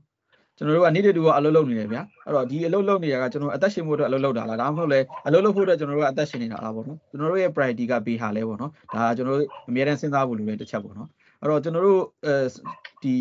[0.58, 11.10] ကျွန်တော်တို့ကနေ့တူကအလုပ်လုပ်နေတယ်ဗျာအဲ့တော့ဒီအလုပ်လုပ်နေတာကကျွန်တော်အသက်ရှင်ဖို့အတွက်အလုပ်လုပ်တာလားဒါမှမဟုတ်လဲအလုပ်လုပ်ဖို့အတွက်ကျွန်တော်တို့ကအသက်ရှင်နေတာလားပေါ့နော်ကျွန်တော်တို့ရဲ့ priority ကပေးဟာလဲပေါ့နော်ဒါကကျွန်တော်တို့အများအားစဉ်းစားဖို့လိုတဲ့တစ်ချက်ပေါ့နော်
[11.42, 12.36] အဲ့တော့ကျွန်တော်တို့အဲ
[13.04, 13.16] ဒီ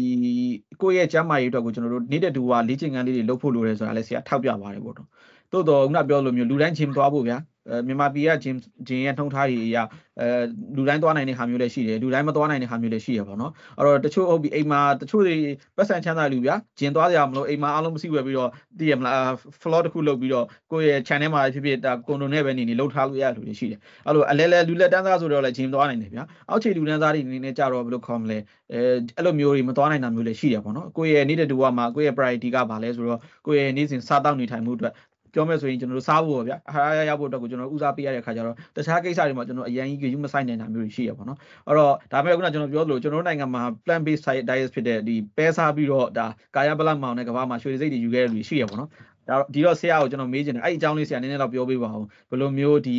[0.80, 5.09] ကိုယ့်ရဲ့ကျန်းမာရေးအတွက်ကိုကျွန်တော်တို့နေ့တူကလေ့ကျင့်ခန်းလေးတွေလုပ်ဖို့လိုတယ်ဆိုတာလဲဆရာထောက်ပြပါတယ်ပေါ့နော်
[5.53, 7.56] သို့တော့ခုနပြောလိုမျိုးလူတိုင်းချင်းသွားဖို့ဗျာအဲ
[7.87, 8.57] မြန်မာပြည်ကဂျင်
[8.89, 9.83] ဂျင်ရဲ့နှုံထားတွေအရာ
[10.21, 10.29] အဲ
[10.77, 15.37] လူတိုင်းသွားနိုင်တဲ့ဟာမျိုးလည်းရှိတယ်လူတိုင်းမသွားနိုင်တဲ့ဟာမျိုးလည်းရှိရပါတော့အဲ့တော့တချို့ဟုတ်ပြီအိမ်မှာတချို့တွေ
[15.77, 19.19] ပတ်စံချမ်းသာလူဗျာဂျင်သွားကြမလို့အိမ်မှာအားလုံးမစီဝယ်ပြီးတော့တည်ရမလား
[19.61, 28.39] floor တစ်ခုလုပ်ပြီးတော့ကိုယ့်ရဲ့ channel မှာဖြစ်ဖြစ်ဒါကွန်ဒိုနဲ့ပဲနေနေလှုပ်ထားလို့ရလူတွေရှိတယ်အဲ့လိုအလဲလဲလူလက်တန်းသားဆိုတော့လည်းဂျင်သွားနိုင်တယ်ဗျာအောက်ခြေလူတန်းသားတွေအနေနဲ့ကြတော့ဘယ်လိုခေါ်မလဲ
[28.73, 28.81] အဲ
[29.17, 34.93] အဲ့လိုမျိုးတွေမသွားနိုင်တာမျိုးလည်းရှိတယ်ပေါ့နော်ကိုယ့်ရဲ့နေတဲ့တူကမှာကိုယ့်ရဲ့ priority ကဘာလဲဆိုတော့ကိုယ့်ရဲ့နေ့စဉ်စားတောက်နေထိုင်မှုအတွက်
[35.37, 46.26] ပြောမယ်ဆိုရင်ကျွန်တော်တို့စားဖို့ပေါ့ဗျာအာဟာရရဖို့အတွက်ကိုကျွန်တော်ဦးစားပေးရတဲ့ခါကျတော့တခြားကိစ္စတွေမှာကျွန်တော်အရင်ကြီးယူမဆိုင်နိုင်တာမျိုးတွေရှိရပါတော့အဲ့တော့ဒါပေမဲ့ခုနကျွန်တော်ပြောသလိုကျွန်တော်တို့နိုင်ငံမှာ plant based diet ဖြစ်တဲ့ဒီပဲစားပြီးတော့ဒါ
[46.57, 48.89] ကာယပလမောင်နဲ့ကဘာမှာရွှေစိတ်တွေယူခဲ့တဲ့လူရှိရပါတော့
[49.28, 52.99] ဒါဒီတော့ဆရာကိုကျွန်တော်မေးချင်တယ်အဲ့ဒီအကြောင်းလေးဆရာနည်းနည်းတော့ပြောပေးပါဦးဘယ်လိုမျိုးဒီ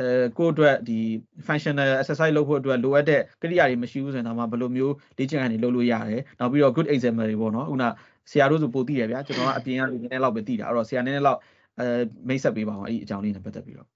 [0.00, 0.08] အဲ
[0.38, 0.98] ကိုယ့်အတွက်ဒီ
[1.46, 7.84] functional exercise လုပ်ဖို့အတွက်လိုအပ်တဲ့ကိရိယာတွေမရှိဘူးဆိုရင်တော့ဘယ်လိုမျိုးလေ့ကျင့်ခန်းတွေလုပ်လို့ရတယ်နောက်ပြီးတော့ good example တွေပေါ့နော်ခုန
[8.30, 11.38] ဆရာတို့ဆိုပိုသိတယ်ဗျာကျွန်တော်ကအပြင်ကနည်းနည်းလောက်ပဲသိတာအဲ့တော့ဆရာနည်းနည်းလောက်
[11.80, 11.88] အဲ
[12.28, 13.88] မိတ်ဆက်ပေးပါအောင်အဲ့ဒီအကြောင်းလေးနဲ့ပတ်သက်ပြီးတော့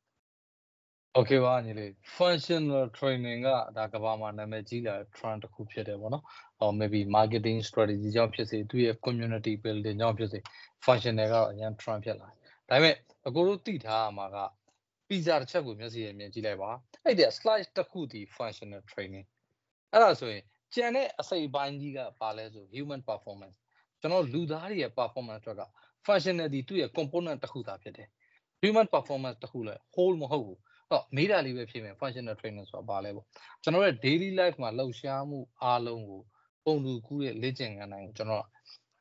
[1.18, 6.24] Okay ပါညီလေး functional training ကဒါကဘာမှာနာမည်ကြီးလာ trend တစ်ခုဖြစ်တယ်ပေါ့နော်
[6.58, 10.38] ဟော maybe marketing strategy ကြောင့်ဖြစ်စေသူရဲ့ community building ကြောင့်ဖြစ်စေ
[10.84, 14.38] functional ကတော့အရင် trend ဖြစ်လာတယ်ဒါပေမဲ့အကိုတို့သိထားရမှာက
[15.08, 16.70] pizza တစ်ချက်ကိုမျက်စိရမြင်ကြည့်လိုက်ပါ
[17.04, 19.26] အဲ့ဒီ slide တစ်ခုဒီ functional training
[19.92, 20.42] အဲ့ဒါဆိုရင်
[20.74, 23.56] ကျန်တဲ့အစိပ်ပိုင်းကြီးကပါလဲဆို human performance
[24.00, 25.62] ကျွန်တော်လူသားတွေရဲ့ performance အတွက်က
[26.06, 28.08] functionality သူ့ရဲ့ component တစ်ခုသာဖြစ်တယ်
[28.62, 30.58] human performance တစ်ခုလဲ whole မဟုတ်ဘူး
[30.90, 33.26] တော့မေးတာလေးပဲဖြစ်မယ် functional training ဆိုတာဘာလဲပေါ့
[33.62, 36.22] ကျွန်တော်ရဲ့ daily life မှာလှုပ်ရှားမှုအားလုံးကို
[36.64, 38.44] ပုံတူကူးတဲ့လေ့ကျင့်ခန်းတိုင်းကိုကျွန်တော်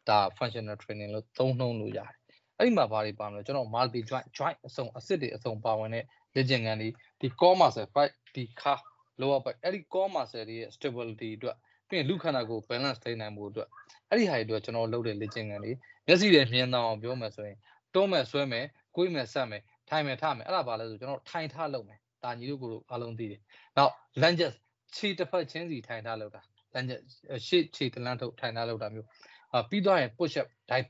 [0.10, 2.12] ဒါ functional training လို့သုံးနှုံးလို့ရတယ်
[2.58, 6.90] အဲ့ဒီမှာဘာတွေပါမလဲကျွန်တော် multi joint joint အစုံအစစ်တွေအစုံပါဝင်တဲ့လေ့ကျင့်ခန်းတွေ
[7.22, 8.80] ဒီ core muscle fight ဒီ car
[9.22, 11.56] lower back အဲ့ဒီ core muscle တွေရဲ့ stability အတွက်
[11.90, 13.68] ပြီးရင်လူခန္ဓာကိုယ် balance ထိန်းနိုင်မှုအတွက်
[14.10, 15.74] အဲ့ဒီဟာတွေအတွက်ကျွန်တော်လုပ်တဲ့လေ့ကျင့်ခန်းတွေ
[16.08, 17.58] မျက်စိတွေမြင်တော့အောင်ပြောမယ်ဆိုရင်
[17.94, 23.42] တွန်းမယ်ဆွဲမယ်ကိုယ်မယ်ဆက်မယ်ထိုင်မယ်ထမယ်အဲ့ဒါဘာလဲဆိုကျွန်တော်ထိုင်ထလုပ်မယ်ဒါညီတို့ကိုတို့အားလုံးသိတယ်
[23.78, 24.54] နောက် lunges
[24.96, 26.42] ခြေတစ်ဖက်ချင်းစီထိုင်ထလုပ်တာ
[26.76, 27.00] lunges
[27.48, 29.08] ရှေ့ခြေတလန်းထုတ်ထိုင်ထလုပ်တာမျိုး
[29.54, 30.86] အာပြီးတော့ရင် push up ဒိုက်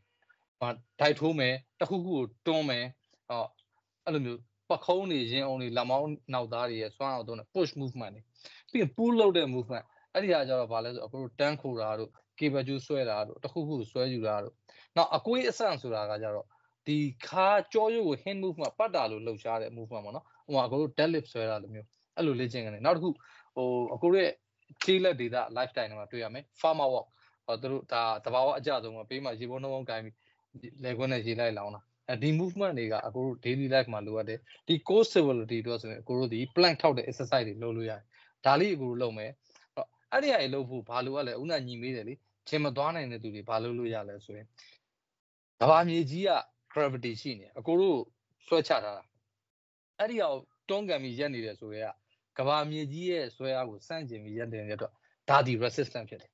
[0.60, 2.86] ဟာဒိုက်ထိုးမယ်တစ်ခုခုကိုတွန်းမယ်
[3.30, 3.46] ဟော
[4.06, 4.40] အဲ့လိုမျိုး
[4.70, 8.22] ပခုံးနေရင်အောင်နေလက်မောင်းနောက်သားတွေရဲ့စွမ်းအောင်သုံးတဲ့ push movement တွေ
[8.72, 14.54] ပြီးရင် pull လုပ်တဲ့ movement အဲ့ဒီဟာကျတော့ဗာလဲဆိုအခုတို့တန်းခိုတာတို့ cable ကျူးဆွဲတာတို့တစ်ခုခုဆွဲယူတာတို့
[14.96, 16.48] နောက်အကွေးအဆန့်ဆိုတာကကြတော့
[16.88, 23.10] ဒီခါကြောရုပ်ကို hand movement ပတ်တာလို့လှုပ်ရှားတဲ့ movement ပေါ့နော်ဟိုမှာအခုတို့ deadlift ဆွဲတာလိုမျိုးအဲ့လိုလေ့ကျင့်ရတယ်နောက်တစ်ခု
[23.56, 24.30] ဟိုအခုရဲ့
[24.84, 27.08] ခြေလက်ဒေတာ lifetime တွေမှာတွေ့ရမယ် farmer walk
[27.46, 30.16] ဟောသူတို့ဒါတဘာဝအကြဆုံးမှာပေးမှရေပုံးနှုံးကိုင်းပြီး
[30.84, 38.02] လေခွန်းနဲ့ရေလိုက်လောင်းတာအဲဒီ movement တွေကအခုတို့ daily life မှာလိုအပ်တယ်ဒီ core stability တို့ဆိုရင်အခုတို့ဒီ plank ထောက်တဲ့ exercise တွေလုပ်လို့ရတယ်
[38.46, 39.32] ဒါလေးအခုတို့လုပ်မယ်
[40.14, 42.14] အဲ့ဒီဟာတွေလုပ်ဖို့ဘာလိုအပ်လဲဦးနာညီမေးတယ်လေ
[42.48, 44.48] ချင်းမသွားနိုင်တဲ့သူတွေဘာလုပ်လို့ရလဲဆိုရင်
[45.60, 46.32] ကဘာမြေကြီးက
[46.74, 48.00] gravity ရှိနေအကိုတို့
[48.48, 49.04] ဆွဲချထားတာ
[50.00, 50.40] အဲ့ဒီအောင်
[50.70, 51.88] တွန်းကန်ပြီးရက်နေတယ်ဆိုရဲ
[52.38, 54.94] ကကဘာမြေကြီးရဲ့ဆွဲအားကိုစန့်ကျင်ပြီးရက်နေတဲ့အတွက်
[55.30, 56.32] ဒါဒီ resistant ဖြစ်တယ်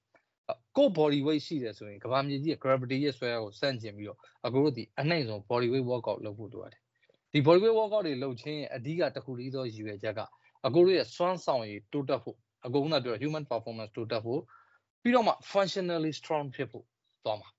[0.78, 6.82] ကို body weight ရှိတယ်ဆိုရင်ကဘာမြေကြီး gravity ရဲ့ဆွဲအားကိုစန့်ကျင်ပြီးတော့အကိုတို့ဒီအနှိမ့်ဆုံး body weight workout လုပ်ဖို့လိုရတယ်
[7.34, 10.20] ဒီ body weight workout တွေလုပ်ခြင်းရဲ့အဓိကတစ်ခုတည်းသောရည်ရွယ်ချက်က
[10.66, 14.42] အကိုတို့ရဲ့စွမ်းဆောင်ရည်တိုးတက်ဖို့ အကိုကပြော human performance တိုးတက်ဖို့
[15.02, 16.86] ပြီးတော့မှ functionally strong ဖြစ်ဖို့
[17.26, 17.50] သွားမှာ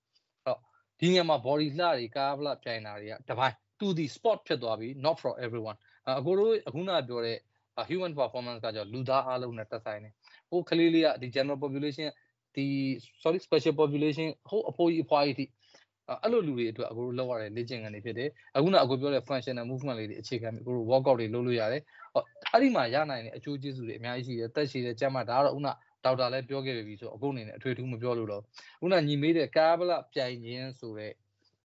[0.44, 0.60] အဲ့တော့
[1.00, 5.78] ဒီနေရာမှာ body လှတွေကားဗလာပြိုင်တာတွေကတပိုင်းသူဒီ sport ဖြစ်သွားပြီ not for everyone
[6.18, 7.38] အကိုတို့အခုနပြောတဲ့
[7.90, 10.12] human performance ကကြောင့်လူသားအားလုံးနဲ့သက်ဆိုင်တယ်
[10.50, 12.08] ဟိုကလေးလေးကဒီ general population
[12.56, 12.66] ဒီ
[13.22, 15.44] sorry special population ဟိုအဖိုးကြီးအဖွားကြီးတိ
[16.22, 21.82] အဲ့လိုလူတွေအတွက်အခုလောက်ရတဲ့လေ့ကျင့်ခန်းတွေဖြစ်တယ်အခုနအခုပြောတဲ့ functional movement လေးတွေအခြေခံပြီးအခု workout တွေလုပ်လို့ရတယ်
[22.52, 25.68] အဲ့ဒီမှာရနိုင်တဲ့အကျိုးကျေးဇူးတွေအများကြီးရှိတယ်တက်ရှိတယ်ကျမ်းမာဒါကတော့ခုန
[26.04, 28.42] ဒေါက်တာလည်းပြောခဲ့ပြီဆိုအခုအနေနဲ့အထွေထူးမပြောလို့တော့
[28.80, 31.12] ခုနညီမေးတဲ့ကာဗလာပြိုင်ခြင်းဆိုတဲ့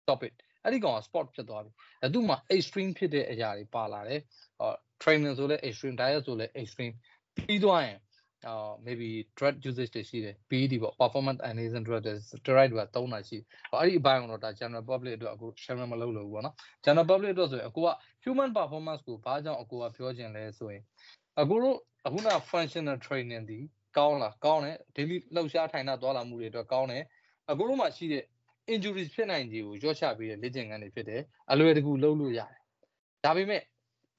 [0.08, 0.32] topic
[0.64, 1.70] အဲ့ဒီကောင်က sport ဖြစ်သွားပြီ
[2.00, 4.20] အဲ့သူမှာ extreme ဖြစ်တဲ့အရာတွေပါလာတယ်
[4.58, 4.72] ဟော
[5.02, 6.94] training ဆိုလဲ extreme diet ဆိုလဲ extreme
[7.36, 7.98] ပြီးသွားရင်
[8.48, 13.44] အာ maybe drug usage တွေရှိတယ် PED ပေါ့ performance enhancing drug တွေ steroid တွေသုံးတာရှိတယ်
[13.80, 17.88] အဲ့ဒီအပိုင်းကတော့ဒါ general public အတွက်အခု share မလုပ်လို့ဘူးပေါ့နော် general public အတွက်ဆိုရင်အခုက
[18.24, 20.82] human performance ကိုဘာကြောင့်အခုကပြောခြင်းလဲဆိုရင်
[21.40, 21.76] အခုတို့
[22.06, 23.58] အခုန functional training ဒီ
[23.96, 27.02] ကောင်းလားကောင်းတယ် daily လှုပ်ရှားထိုင်တာသွားလာမှုတွေအတွက်ကောင်းတယ်
[27.50, 28.24] အခုတို့မှာရှိတဲ့
[28.74, 31.22] injuries ဖြစ်နိုင်ခြေကိုရော့ချပေးတဲ့လေ့ကျင့်ခန်းတွေဖြစ်တယ်
[31.52, 32.60] အလွယ်တကူလုပ်လို့ရတယ်
[33.24, 33.62] ဒါပေမဲ့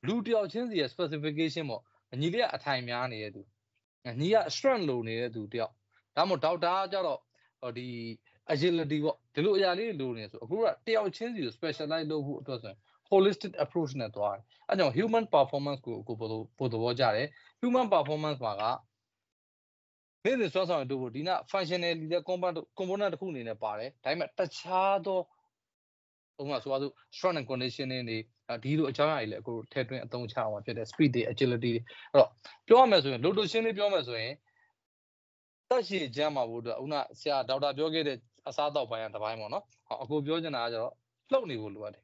[0.08, 1.82] လူတယောက်ချင်းစီရဲ့ specification ပေါ့
[2.22, 3.42] ညီလေးကအထိုင်များနေတဲ့သူ
[4.20, 5.74] ညီက strength လိုနေတဲ့သူတယောက်
[6.16, 7.20] ဒါမှမဟုတ်ဒေါက်တာကျတော့
[7.78, 7.88] ဒီ
[8.54, 12.80] agility ပေါ့ဒီလိုအရာလေးလိုနေဆိုအခုကတယောက်ချင်းစီကို specialize လုပ်ဖို့အတွက်ဆိုရင်
[13.12, 17.28] holistic approach နဲ့သွားတယ်အဲကြောင့် human performance ကိုကိုပို့ပို့သဘောကြတယ်
[17.62, 18.64] human performance မှာက
[20.26, 25.20] နေ့စဉ်စွမ်းဆောင်ရတို့ဖို့ဒီနာ functionality တဲ့ component component တစ်ခုအနေနဲ့ပါတယ်ဒါပေမဲ့တခြားသော
[26.40, 28.18] ဥပမာဆိုပါစို့ strength and conditioning တွေ
[28.64, 31.82] ဒီလိုအကြောင်းအရာတွေလည်းအခုထည့်သွင်းအသုံးချအောင်ဖြစ်တဲ့ speed တွေ agility တွေ
[32.14, 32.30] အဲ့တော့
[32.68, 34.34] ပြောရမယ်ဆိုရင်လို့လို့ရှင်းလေးပြောမယ်ဆိုရင်
[35.70, 38.18] တက်ရှိကြမ်းမှာဖို့အတွက်ခုနဆရာဒေါက်တာပြောခဲ့တဲ့
[38.50, 40.94] အစားအသောက်ပိုင်းကတစ်ပိုင်းပေါ့နော်ဟောအခုပြောချင်တာကကျတော့
[41.32, 42.04] လှုပ်နေဖို့လိုအပ်တယ်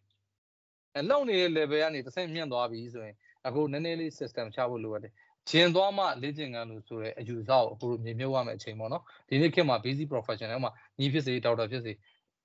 [0.96, 3.16] အဲလှုပ်နေတဲ့ level ကနေတစ်ဆင့်မြင့်သွားပြီဆိုရင်
[3.48, 5.14] အခုနည်းနည်းလေး system ချဖို့လိုအပ်တယ်
[5.50, 11.94] ဂျင်သွားမှလေ့ကျင့်ခန်းလို့ဆိုတဲ့အယူဆကိုအခုလိုမြင်မြုပ်ရမယ့်အချိန်ပေါ့နော်ဒီနေ့ခေတ်မှာ basic professional မှာညီဖြစ်စေဒေါက်တာဖြစ်စေ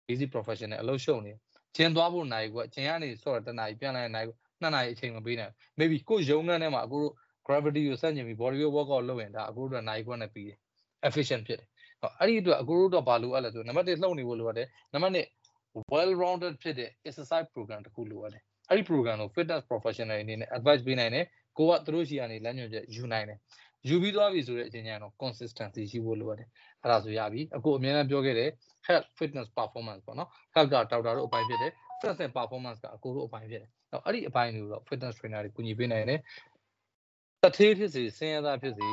[0.07, 1.33] basic professional အလုပ်ရှုံနေ
[1.77, 4.29] ကျင်သွားဖို့နိုင်ကွကျင်ကနေဆော့တနားကြီးပြန်လာနိုင်
[4.61, 7.13] နှစ်နာရီအချိန်မပေးနိုင် maybe ကိုရုံငန်းထဲမှာအခုတို့
[7.47, 10.59] gravity ကိုစက်ညင်ပြီး body weight workout လုပ်ရင်ဒါအခုတို့နိုင်ခွက်နဲ့ပြီးတယ်
[11.09, 11.69] efficient ဖြစ်တယ်
[12.01, 15.25] ဟောအဲ့ဒီအတွက်အခုတို့တော့ဘာလိုအပ်လဲဆိုနံပါတ်1လှုပ်နေဖို့လိုအပ်တယ်နံပါတ်2
[15.93, 21.25] well rounded ဖြစ်တဲ့ exercise program တစ်ခုလိုအပ်တယ်အဲ့ဒီ program ကို fitness professional အနေနဲ့ advice ပေးနိုင်တယ်
[21.59, 23.39] ကိုကသူတို့ရှိကနေလမ်းညွှန်ချက်ယူနိုင်တယ်
[23.89, 26.49] ယူပြီးသွားပြီဆိုတဲ့အချိန်ကျရင်တော့ consistency ရှိဖို့လိုအပ်တယ်
[26.87, 28.51] အဲ့ဒါဆိုရပြီအခုအများအားပြောခဲ့တဲ့
[28.87, 33.71] health fitness performance ပေါ့နော် health ကဒေါက်တာတို့အပိုင်းဖြစ်တယ် fitness and performance ကအကိုတို့အပိုင်းဖြစ်တယ်
[34.05, 36.21] အဲ့ဒီအပိုင်းတွေကိုတော့ fitness trainer တွေကူညီပေးနိုင်တယ်
[37.43, 38.89] တထေးဖြစ်စေဆင်းရဲသားဖြစ်စေ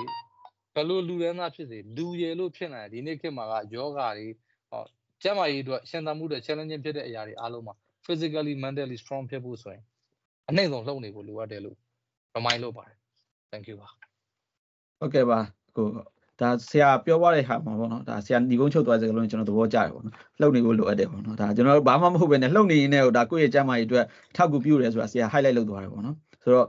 [0.76, 4.28] ဘလို့လူရန်သားဖြစ်စေလူရည်လို့ဖြစ်နိုင်ဒီနေ့ခေတ်မှာကယောဂါတွေ
[4.70, 4.84] ဟော
[5.22, 7.76] ကျန်းမာရေးအတွက်ရှင်းသမှုတွေ challenging ဖြစ်တဲ့အရာတွေအားလုံးမှာ
[8.06, 9.84] physically mentally strong ဖြစ်ဖို့ဆိုရင်
[10.50, 11.78] အနှိမ့်ဆုံးလှုပ်နေဖို့လိုအပ်တယ်လို့
[12.36, 12.98] remind လုပ်ပါတယ်
[13.52, 13.90] thank you ပါ
[15.00, 15.40] ဟုတ်ကဲ့ပါ
[15.76, 15.88] ကို
[16.42, 24.06] ဒါဆရာပြောသွားတဲ့ဟာမှာပေါ့နော်ဒါဆရာညီကုန်းချုပ်သွားစကားလုံးကျွန်တော်သဘောကျတယ်ပေါ့နော်လှုပ်နေဖို့လိုအပ်တယ်ပေါ့နော်ဒါကျွန်တော်ဘာမှမဟုတ်ပဲねလှုပ်နေရင်လည်းဒါကိုယ့်ရဲ့ကျန်းမာရေးအတွက်
[24.36, 26.68] ထောက်ကူပြုတယ်ဆိုတာဆရာ highlight လုပ်သွားတယ်ပေါ့နော်ဆိုတော့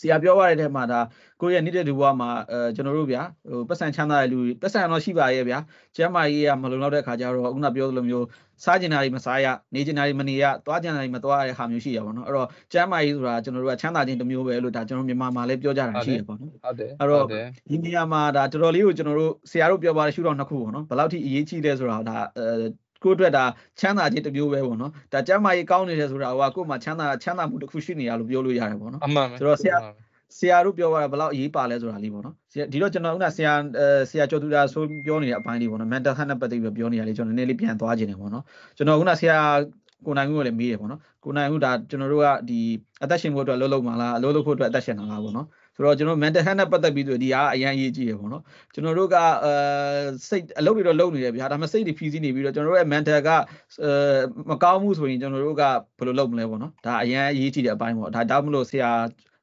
[0.00, 1.00] ဆရာပြောရတဲ့ထဲမှာဒါ
[1.40, 5.58] ကိုယ့်ရဲ့နေတဲ့ဒီဘဝမှာအဲကျွန်တော်တို့ဗျာဟိုပတ်စံချမ်းသာတဲ့လူပတ်စံတော့ရှိပါရဲ့ဗျာ
[5.96, 8.26] ကျမ်းမာရေးကမလုံလောက်တဲ့ခါကျတော့ခုနပြောသလိုမျိုး
[8.64, 17.24] စားကျင်တာတွေမစားရနေကျင်တာတွေမနေရသွားကျင်တာတွေမသွားရတဲ့ဟာမျိုးရှိရပါတော့အဲ့တော့ကျမ်းမာရေးဆိုတာကျွန်တော်တို့ကချမ်းသာခြင်းတစ်မျိုးပဲလို့ဒါကျွန်တော်မြန်မာမှာလည်းပြောကြတာရှိရပါတော့ဟုတ်တယ်အဲ့တော့
[17.70, 22.66] ဒီနေရာမှာဒါတော်တော်လေးကိုကျွန်တော်တို့ဆရာတို့ပြောပါတဲ့ရှုထောင့်နှစ်ခုပေါ့နော်ဘယ်လောက်ထိအရေးကြီးလဲဆိုတာဒါအဲ
[23.04, 23.44] ကိုယ့်အတွက်ဒါ
[23.80, 29.76] ချမ်းသာခြင်းတစ်မျိုးပဲပေါ့နော်ဒါကျမ်းမာရေးကောင်းနေတယ်ဆိုတာဟိုကကိုယ်မှာချမ်းသာချမ်းသာမှုတစ်ခုရှိနေရလို့ပြောလို့ရတယ်ပေါ့နော်အမှန်ပဲဆိုတော့ဆရာ
[30.38, 32.34] ဆရာတို့ပြောတာဘယ်လောက်အရေးပါလဲဆိုတာလေးပေါ့နော်
[32.72, 33.52] ဒီတော့ကျွန်တော်ကဆရာ
[34.10, 38.44] ဆရာကျော်သူတာဆိုပြောနေတဲ့အပိုင်းလေးပေါ့နော် mental health နဲ့ပတ်သက်ပြီးပြောနေရလေကျွန်တော်နည်းနည်းလေးပြန်သွားခြင်းတယ်ပေါ့နော်
[38.76, 39.38] ကျွန်တော်ကဆရာ
[40.06, 42.60] ကိုနိုင်ဦးကိုလည်းမေးတယ်ပေါ့နော်ကိုနိုင်ဦးဒါကျွန်တော်တို့ကဒီ
[43.04, 48.42] အသက်ရှင်ဖို့အတွက်လှုပ်လှုပ်မှာလားအလုပ်လုပ်ဖို့အတွက်အသက်ရှင်တာလားပေါ့နော်ဆိုတော့ကျွန်တော် mental health နဲ့ပတ်သက်ပြီးဆိုဒီအားအရင်အရေးကြီးရပေါ့နော်
[48.74, 49.52] ကျွန်တော်တို့ကအဲ
[50.28, 53.92] စိတ်အလုပ်တွေတော့လုပ်နေတယ်ဗျာဒါပေမဲ့စိတ်တွေဖြီးစည်းနေပြီးတော့ကျွန်တော်တို့ရဲ့ mental ကအဲ
[54.50, 55.62] မကောင်းမှုဆိုရင်ကျွန်တော်တို့က
[55.98, 58.90] ဘယ်လိုလုပ်မလဲပေါ့နော်ဒါအရင်အရေးကြီးတဲ့အပိုင်းပေါ့ဒါတောက်မလို့ဆရာ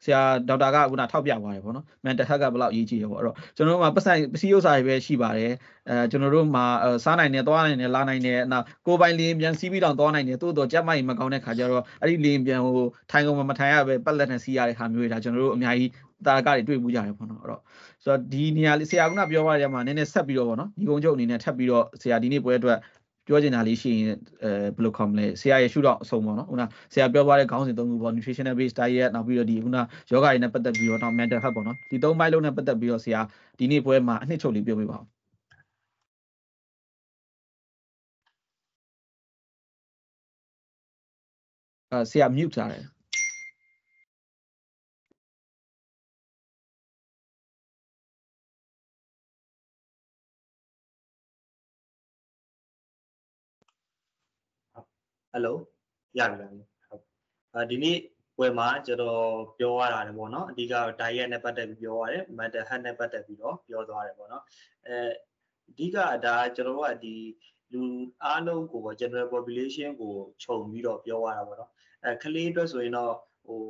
[0.04, 5.54] ဆရာဒေါက်တာကခုနထောက်ပြသွားတယ်ပေါ့နော် mental health ကဘယ်လောက်အရေးကြီးရပေါ့အဲ့တော့ကျွန်တော်တို့မှာပတ်စံပစ္စည်းဥစ္စာတွေပဲရှိပါတယ်
[5.89, 6.66] အဲကျွန်တော်တို့မှာ
[7.04, 12.76] စားနိုင်တယ်သွားနိုင်တယ်လာနိုင်တယ်နောက်ကိုယ်ပိုင်လင်းပြန်စီးပြီးတော့သွားနိုင်တယ်တိုးတော့ကြက်မိုက်မကောင်းတဲ့ခါကျတော့အဲ့ဒီလင်းပြန်ဟို
[13.12, 15.91] ထိုင်ကုန်မထိုင်ရပဲပတ်လက်နဲ့စီးရတဲ့ခါမျိုးတွေဒါကျွန်တော်တို့အများကြီး
[16.28, 17.62] တာကတွေတွေ့မှုကြတယ်ပေါ့နော်အဲ့တော့
[18.04, 22.78] ဆိုတော့ဒီနေရာလေးဆရာကပြောပါရမှာနည်းနည်းဆက်ပြီးတော့ပေါ့နော်ဒီကုန်းချုပ်အနေနဲ့ထပ်ပြီးတော့ဆရာဒီနေ့ပွဲအတွက်
[23.30, 26.64] ပြောချင်တာလေးရှိရင်အဲဘယ်လိုခေါ်မလဲဆရာရဲ့ရှုတော့အဆုံးပေါ့နော်ခုန
[26.94, 29.78] ဆရာပြောသွားတဲ့ခေါင်းစဉ်သုံးခုပေါ့ nutritional based diet နောက်ပြီးတော့ဒီခုန
[30.12, 33.22] ယောဂတွေနဲ့ပတ်သက်ပြီးတော့နောက် mental health ပေါ့နော်ဒီသုံးပိုင်းလုံးနဲ့ပတ်သက်ပြီးတော့ဆရာ
[33.60, 35.06] ဒီနေ့ပွဲမှာအနှစ်ချုပ်လေးပြောပြပါဦး
[41.92, 42.99] အဲဆရာ mute ထားတယ်
[55.32, 55.58] ဟယ်လို
[56.18, 56.66] ရပြီလားဟုတ်
[57.54, 57.98] အဲဒီနေ့
[58.38, 59.22] ပွဲမှာကျွန်တော်
[59.58, 64.44] ပြောရတာလေပေါ့နော်အဓိက diet နဲ့ပတ်သက်ပြီးပြောရတယ် mental health နဲ့ပတ်သက်ပြီးတော့ပြောသွားတယ်ပေါ့နော်
[64.88, 64.98] အဲ
[65.70, 67.16] အဓိကဒါကျွန်တော်တို့ကဒီ
[67.74, 67.82] လူ
[68.24, 70.14] အားလုံးကိုပေါ့ general population ကို
[70.44, 71.72] ခြုံပြီးတော့ပြောရတာပေါ့နော်
[72.06, 73.14] အဲကလေးအတွက်ဆိုရင်တော့
[73.46, 73.62] ဟို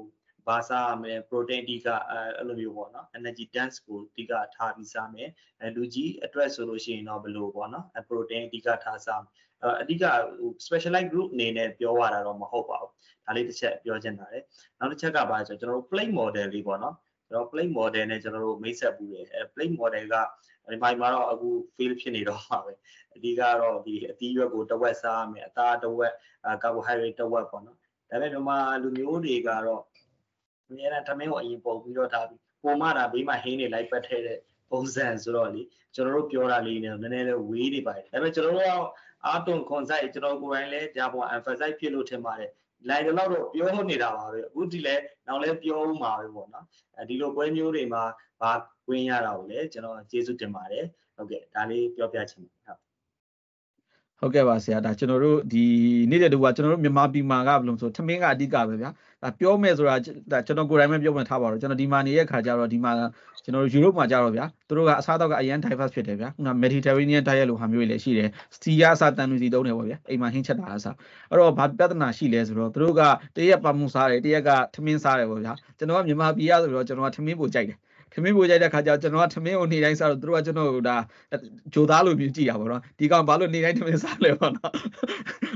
[0.47, 5.29] ဘာစားရမလဲ protein အဓိကအဲအဲ့လိုမျိုးပေါ့နော် energy dense ကိုအဓိကထားပြီးစားမယ်
[5.61, 9.33] အဲလူကြီးအတွက်ဆိုလို့ရှိရင်တော့ဘယ်လိုပေါ့နော်အဲ protein အဓိကထားစားမယ်
[9.81, 10.05] အဓိက
[10.65, 12.91] specialized group အနေနဲ့ပြောရတာတော့မဟုတ်ပါဘူး
[13.25, 14.39] ဒါလေးတစ်ချက်ပြောချင်တာလေ
[14.79, 16.95] နောက်တစ်ချက်ကပါဆိုကျွန်တော်တို့ plate model လေးပေါ့နော်
[17.29, 20.15] ကျွန်တော် plate model နဲ့ကျွန်တော်တို့မိတ်ဆက်ပူတယ်အဲ plate model က
[20.71, 22.73] ဒီမိုင်မှာတော့အခု fail ဖြစ်နေတော့ပါပဲ
[23.15, 26.13] အဓိကတော့ဒီအသီးရွက်ကိုတစ်ဝက်စားရမယ်အသားတစ်ဝက်
[26.61, 27.77] carbohydrate တစ်ဝက်ပေါ့နော်
[28.09, 29.83] ဒါပေမဲ့ဒီမှာလူမျိုးတွေကတော့
[30.69, 34.39] အများနဲ့ထမင်းကိုအရင်ပုံပြီးတော့ထားပြီးပုံမှန်တာဘေးမှာဟင်းနေလိုက်ပတ်ထဲတဲ့
[34.71, 35.61] ပုံစံဆိုတော့လေ
[35.95, 38.71] ကျွန်တော်တို့ပြောတာလေးနဲ့နည်းနည်းလေးဝေးနေပါတယ်ဒါပေမဲ့ကျွန်တော်တို့က
[39.25, 42.51] အာတွန်ခွန်ဆိုင်ကျွန်တော်ကိုယ်တိုင်လည်းဒါပေါ် emphasize ဖြစ်လို့ထင်ပါတယ်
[42.89, 44.95] လိုက်တော့တော့ပြောနေတာပါပဲအခုဒီလဲ
[45.27, 46.65] နောက်လဲပြောဦးမှာပဲပေါ့နော်
[46.97, 48.03] အဲဒီလိုပွဲမျိုးတွေမှာ
[48.41, 48.51] ဘာ
[48.89, 52.88] ဝင်ရတာကိုလည်းကျွန်တော်ကျေးဇူးတင်ပါတယ်ဟုတ်ကဲ့ဒါလေးပြောပြချင်ပါတယ်ဟုတ်
[54.21, 55.65] ဟုတ်ကဲ့ပါဆရာဒါကျွန်တော်တို့ဒီ
[56.09, 58.89] နေ့တဲ့တူကကျွန်တော်တို့မြန်မာပြည်မှာကဘယ်လိုဆိုထမင်းကအဓိကပဲဗျာ
[59.23, 59.95] ဒါပြောမယ်ဆိုတာ
[60.31, 62.91] ဒါကျွန်တော်ကိုယ်တိုင်ပဲပြောမှထားပါတော့ကျွန်တော်ဒီမှာနေတဲ့ခါကျတော့ဒီမှာ
[63.43, 68.29] ကျွန်တော်တို့ယူရိုပမှာကြတော့ဗျာသူတို့ကအစားအသောက်ကအရန် diverse ဖြစ်တယ်ဗျာခုန Mediterranean diet လို့ဟာမျိုးတွေလည်းရှိတယ်
[68.61, 70.95] စီယာစာတန်လူစီတုံးတယ်ပေါ့ဗျာအိမ်မှာဟင်းချက်တာလားစား
[71.29, 73.01] အဲ့တော့ဘာပြဿနာရှိလဲဆိုတော့သူတို့က
[73.35, 77.77] တရက်ပါမှုစားတယ်တရက်ကထမင်းစားတယ်ပေါ့ဗျာကျွန်တော်ကမြန်မာပြည်ရဆိုတော့ကျွန်တော်ကထမင်းပို့ကြိုက်တယ်
[78.13, 80.97] ထမင်းပို့ကြိုက်တဲ့ခါကျကျွန်တော်ကထမင်းကိုနေတိုင်းစားတော့သူတို့ကကျွန်တော်ကဒါ
[81.73, 84.73] ဂျိုသားလိုမျိုးကြည့်ရပါတော့ဒီကောင်ဘာလို့နေတိုင်းထမင်းစားလဲပေါ့နော်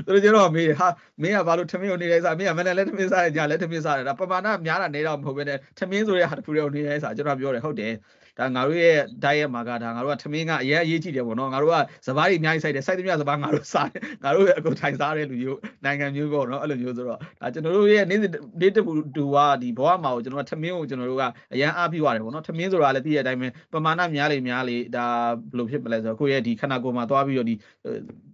[0.06, 0.88] သူတို့ကျွန်တော်မေးဟာ
[1.22, 7.92] မင်းကဘာလို့ထမင်းကိုနေတိုင်းစားမင်းကမနေ့လည်းထမင်းစားတယ်ညလည်းထမင်းစားတယ်ဒါပမာဏများတာနေတော့မဟုတ်ဘဲနဲ့ထမင်းဆိုတဲ့ဟာတစ်ခုတည်းကိုနေတိုင်းစားကျွန်တော်ပြောတယ်ဟုတ်တယ်
[8.38, 11.76] ဒါငါတို့ရဲ့ diet မှာကဒါငါတို့ကထမင်းကအရင်အရေးကြီးတယ်ပေါ့နော်ငါတို့က
[12.06, 18.20] စပားတွေအများကြီးစိုက်တယ်စိုက်သမျှစပားငါတို့စားတယ်ငါတို့ရဲ့အကုန်ထိုင်စားတဲ့လူမျိုးနိုင်ငံမျိုးပေါ့နော်အဲ့လိုမျိုးဆိုတော့ဒါကျွန်တော်တို့ရဲ့နေ့
[18.60, 18.82] နေ့တူ
[19.16, 25.06] တူကဒီဘဝမှာကိုကျွန်တော်ကထမင်းကိုကျွန်တော်တို့ကအရင်အားပြရတယ်ပေါ့နော်ထမင်းဆိုတာလည်းသိတဲ့အတိုင်းပဲပမာဏများလေများလေဒါ
[25.52, 27.54] ဘယ်လိုဖြစ်မလဲဆိုတော့ကိုယ့်ရဲ့ဒီခန္ဓာကိုယ်မှာသွားပြီးတော့ဒီ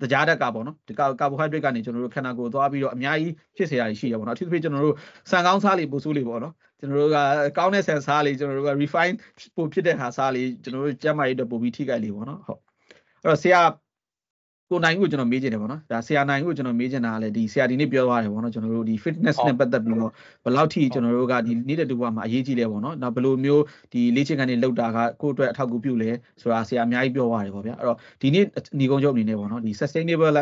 [0.01, 4.97] တရားတက်ကပေါ့နော်ဒီကာဗိုဟိုက်ဒရိတ်ကနေကျွန်တော်တို့ခန္ဓာကိုယ်သွားပြီးတော့အများကြီးဖြစ်စေရရှိရပေါ့နော်အထူးသဖြင့်ကျွန်တော်တို့
[5.31, 7.17] ဆန်ကောင်းစားလေပို့ဆိုးလေပေါ့နော် ကျွန်တော်တို့က
[7.59, 9.15] ကောင်းတဲ့ဆန်စားလေးကျွန်တော်တို့က refine
[9.57, 12.61] ပို့ဖြစ်တဲ့ဟာစားလေးကျွန်တော်တို့ကျန်းမာရေးအတွက်ပို့ပြီးထိခိုက်လေးပေါ့နော်ဟုတ်
[13.23, 13.61] အဲ့တော့ဆရာ
[14.73, 20.13] ကိုနိုင်ကိုကျွန်တော်မေးချင်တယ်ပေါ့နော်ဒါဆရာနိုင်ကိုကျွန်တော်မေးချင်တာကလည်းဒီဆရာဒီနေ့ပြောသွားတယ်ပေါ့နော်ကျွန်တော်တို့ဒီ fitness နဲ့ပတ်သက်ပြီးတော့
[20.45, 23.63] ဘယ်လောက်ထိကျွန်တော်တို့ကဒီနေ့တဲ့တူကမှာအရေးကြီးလဲပေါ့နော်နောက်ဘယ်လိုမျိုး
[23.93, 26.11] ဒီလေ့ကျင့်ခန်းတွေလုပ်တာကကိုယ့်အတွက်အထောက်အကူပြုလဲ
[26.41, 28.45] ဆိုတာဆရာအများကြီးပြောသွားတယ်ပေါ့ဗျာအဲ့တော့ဒီနေ့
[28.79, 30.33] ညီကုန်းချုပ်အနေနဲ့ပေါ့နော်ဒီ sustainable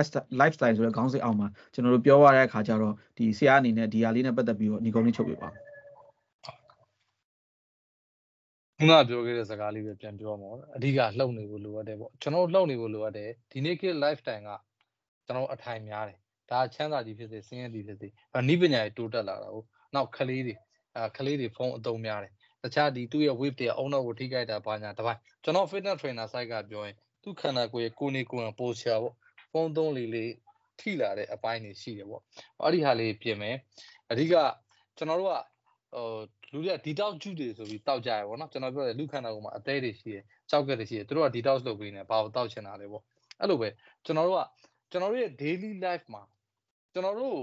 [0.40, 5.67] lifestyle ဆိုတဲ့ခေါင်းစဉ်အောက်မှာကျွန်တော်တို့ပြောရတဲ့အခါကျတော့ဒီဆရာအနေနဲ့ဒီဟာလေးနဲ့ပတ်သက်ပြီးတော့ညီကုန်းလေးချုပ်ပြပါ
[8.80, 14.50] ခုနပြောခဲ့တဲ့စကားလေးပဲပြန်ပြောမှာအဓိကလှုပ်နေဖို့လိုအပ်တယ်ပေါ့ကျွန်တော်လှုပ်နေဖို့လိုအပ်တယ်ဒီနေ့ခေတ် lifetime က
[15.26, 16.18] ကျွန်တော်အထိုင်များတယ်
[16.50, 18.08] ဒါချမ်းသာကြီးဖြစ်စေဆင်းရဲကြီးဖြစ်စေ
[18.48, 20.54] နိပညာတွေတိုးတက်လာတာဟုတ်နောက်ကလေးတွေ
[20.96, 29.14] အဲကလေးတွေဖုန်းအသုံးများတယ်တခြားဒီသူ့ရဲ့ wave တွေအုံတော့ကိုထိခိုက်တာဘာညာတပိုင်းကျွန်တော် fitness trainer site ကပြောရင်သူ့ခန္ဓာကိုယ်ရဲ့ကိုယ်နေကိုယ်ပိုချာပေါ့
[29.52, 30.32] ဖုန်းသုံးလေးလေး
[30.80, 32.22] ထိလာတဲ့အပိုင်းတွေရှိတယ်ပေါ့
[32.62, 33.56] အဲ့ဒီဟာလေးပြင်မယ်
[34.10, 34.34] အဓိက
[34.96, 35.36] ကျွန်တော်တို့က
[35.92, 36.06] ဟို
[36.52, 43.02] လူတွေက detox juice တွေဆိုပြီးတောက်ကြရပေါ့နော်ကျွန်တော်ပြောတယ်လူခန္ဓာကိုယ်မှာအသေးတွေရှိတယ်ကြောက်ကက်တွေရှိတယ်သူတို့က detox လုပ်ပေးနေဘာကိုတောက်ချင်တာလဲပေါ့
[43.40, 43.68] အဲ့လိုပဲ
[44.04, 44.42] ကျွန်တော်တို့က
[44.90, 46.22] ကျွန်တော်တို့ရဲ့ daily life မှာ
[46.92, 47.38] ကျွန်တော်တို့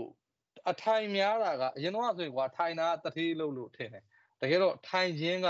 [0.70, 4.04] အထိုင်များတာကအရင်တော့ဆိုရင်ကွာထိုင်တာတထေးလို့လို့ထင်တယ်
[4.42, 5.48] တကယ်တော့ထိုင်ခြင်းက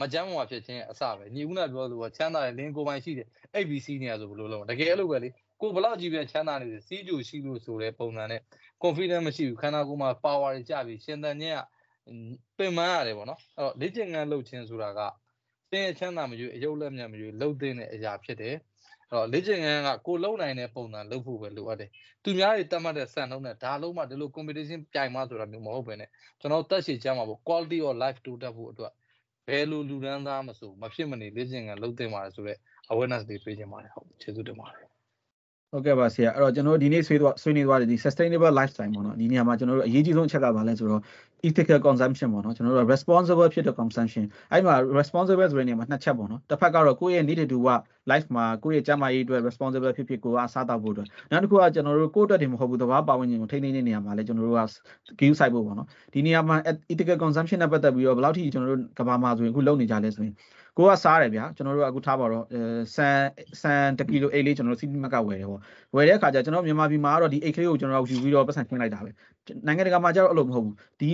[0.00, 5.28] မကြမ်းမာဖြစ်ခြင်းအစပဲညီဦးနာပြောလို့ချမ်းသာတဲ့လင်းကိုပိုင်ရှိတယ် ABC နေရဆိုဘလို့လုံးတကယ်အဲ့လိုပဲလေ
[5.60, 8.40] ကိုဘလောက်ကြီးပြန်ချမ်းသာနေတယ်စီးကြိုရှိလို့ဆိုတဲ့ပုံစံနဲ့
[8.82, 11.60] confidence မရှိဘူးခန္ဓာကိုယ်မှာ power တွေကျပြီးရှင်သန်ခြင်းက
[12.58, 15.00] ပင်ပန်းရတယ်ပေါ့နော်အဲ့တော့လေ့ကျင့်ခန်းလုပ်ခြင်းဆိုတာက
[15.70, 18.56] သင်ရဲ့ချမ်းသာမရွေးအယုတ်လက်မြတ်မရွေးလှုပ်တဲ့အရာဖြစ်တယ်
[19.10, 21.90] အဲ့တော့လေ့ကျင့်ခန်းကကိုလုံနိုင်တဲ့ပုံစံလုပ်ဖို့ပဲလိုအပ်တယ်
[22.24, 26.08] သူများတွေတတ်မှတ်တဲ့စံနှုန်းနဲ့ဒါလုံးမှဒီလို competition ပြိုင်မှဆိုတာမျိုးမဟုတ်ဘဲနဲ့
[26.40, 28.92] ကျွန်တော်တက်ရှိချမ်းမှာပေါ့ quality of life တိုးတက်ဖို့အတွက်
[29.48, 32.58] ဘယ်လိုလူဒန်းသားမဆိုမဖြစ်မနေလေ့ကျင့်ခန်းလုပ်သင့်ပါတယ်ဆိုတော့
[32.92, 34.88] awareness တွေပေးခြင်းပါတယ်ဟုတ်ကျေးဇူးတင်ပါတယ်
[35.70, 41.02] ဟုတ်ကဲ့ပါဆရာအဲ့တော့ကျွန်တော်တို့ဒီနေ့ဆွေးသွားဆွေးနွေးသွားတဲ့ဒီ sustainable lifestyle ပေါ့နော်ဒီနေရာမှာကျွန်တော်တို့အရေးကြီးဆုံးအချက်ကဘာလဲဆိုတော့
[41.46, 47.68] ethical consumption ပေါ့နော်ကျွန်တော်တို့ responsible ဖြစ်တဲ့ consumption အဲ့မှာ responsible ဆိုတဲ့နေရာမှာနှစ်ချက်ပေါ့နော်တစ်ဖက်ကတော့ကိုယ့်ရဲ့ need to က
[48.10, 54.62] life မှာကိုယ့်ရဲ့ကျန်းမာရေးအတွက် responsible ဖြစ်ဖြစ်ကိုကအစားတောက်ဖို့အတွက်နောက်တစ်ခုကကျွန်တော်တို့ကိုယ့်အတွက်တင်မဟုတ်ဘူးတဘာပါဝင်ခြင်းကိုထိန်းသိမ်းနေနေရမှာလဲကျွန်တော်တို့က
[55.20, 56.56] give side ဖို့ပေါ့နော်ဒီနေရာမှာ
[56.92, 60.34] ethical consumption နဲ့ပတ်သက်ပြီးတော့ဘယ်လောက်ထိကျွန်တော်တို့ကဘာမှာဆိုရင်အခုလုပ်နေကြလဲဆိုရင်
[60.76, 62.44] ကိုကစားတယ်ဗျာကျွန်တော်တို့အခုထားပါတော့
[62.94, 63.18] ဆန်
[63.62, 65.60] ဆန်တကီလိုအိတ်လေးကျွန်တော်တို့စီးမက်ကဝယ်တယ်ပေါ့
[65.94, 69.10] ဝယ်တဲ့အခါကျကျွန်တော်မြန်မာပြည်မှာကတော့ဒီအိတ်ကလေးကိုကျွန်တော်တို့ယူပြီးတော့ပတ်စံခင်းလိုက်တာပဲ
[69.66, 71.10] နိုင်ငံတကာမှာကျတော့အဲ့လိုမဟုတ်ဘူးဒီ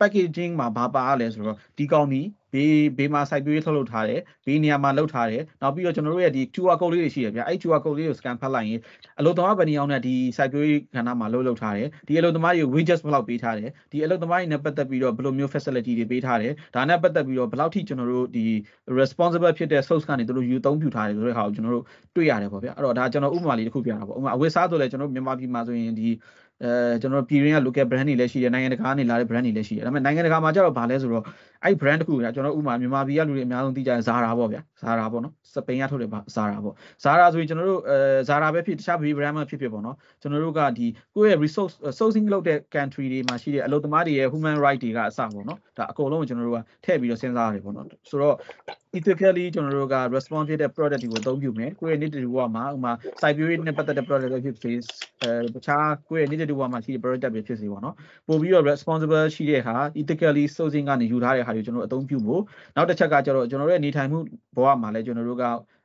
[0.00, 2.20] packaging မှာဘာပါလဲဆိုတော့ဒီကောင်ဒီ
[2.54, 8.80] ဘေးဘေးမှာ site ပေးထုတ်လုပ်ထားတယ်ဘေးနေရာမှာလုပ်ထားတယ်နောက်ပြီးတော့ကျွန်တော်တို့ရဲ့ဒီ QR code လေးတွေရှိတယ်ဗျအဲ့ QR code လေးကို scan ဖတ်လိုက်ရင်
[9.18, 18.46] အလုပ်သမားဗဏီအောင်နဲ့ဒီ site ပေးကဏ္ဍမှာလုပ်လုပ်ထားတယ်ဒီအလုပ်သမားတွေ wages ဘယ်လောက်ပေးထားတယ်ဒီအလုပ်သမားတွေနဲ့ပတ်သက်ပြီးတော့ဘယ်လိုမျိုး facility တွေပေးထားတယ်ဒါနဲ့ပတ်သက်ပြီးတော့ဘယ်လောက်ထိကျွန်တော်တို့ဒီ
[18.98, 21.84] responsible ဖြစ်တဲ့ source ကနေတို့ယူသုံးပြထားတယ်ဆိုတဲ့ဟာကိုကျွန်တော်တို့
[22.16, 26.08] တွေ့ရတယ်ပေါ့ဗျအဲ့တော့ဒါကျွန်တော်ဥပမာလေးတစ်ခုပြတာပေါ့ဥပမာအဝတ်စားဆိုလဲကျွန်တော်မြန်မာပြည်မှာဆိုရင်ဒီ
[26.62, 31.24] အဲကျွန်တော်ပြည်ရင်းက local brand တွေလည်းရှိတယ်နိုင်ငံတကာကနေလာတဲ့ brand တွေလည်းရှိတယ်ဒါပေမဲ့နိုင်ငံတကာမှာကျတော့ဗာလဲဆိုတော့
[31.64, 37.96] အဲ့ brand တစ်ခုကကျွန်တော်ဥမာမြန်မာပြည်ကလူတွေအများဆုံးသိကြတဲ့ Zara ပေါ့ဗျာ Zara ပေါ့နော်စပိန်ကထုတ်တဲ့ Zara ပေါ့ Zara ဆိုရင်ကျွန်တော်တို့အဲ
[38.28, 48.36] Zara ပဲဖြစ်တခြား baby brand မှဖြစ်ဖြစ်ပေါ့နော်ကျွန်တော်တို့ကဒီကိုယ့်ရဲ့ resource sourcing လုပ်တဲ့ country တွေမှာရှိတဲ့အလုပ်သမားတွေရဲ့ human right တွေကအစပေါ့နော်ဒါအကုန်လုံးကိုကျွန်တော်တို့ကထည့်ပြီးတော့စဉ်းစားရတယ်ပေါ့နော်ဆိုတော့
[48.96, 54.78] ethically ကျွန်တော်တို့က response ဖြစ်တဲ့ product တွေကိုအသုံးပြုမယ်ကိုယ့်ရဲ့ native ဘဝမှာဥမာ site view နဲ့ပတ်သက်တဲ့ product တွေဖြစ်ဖြစ်
[55.22, 57.94] အဲတခြားကိုယ့်ရဲ့ native ဘဝမှာရှိတဲ့ product တွေဖြစ်စေပေါ့နော်
[58.28, 62.42] ပို့ပြီးတော့ responsible ရှိတဲ့ဟာ ethically sourcing ကနေယူထားတဲ့ဟာတွေကျွန်တော်တို့အသုံးပြုဖို့
[62.76, 64.18] နောက်တစ်ချက်ကကျတော့ကျွန်တော်တို့ရဲ့နေထိုင်မှု
[64.56, 65.44] ဘဝမှာလည်းကျွန်တော်တို့က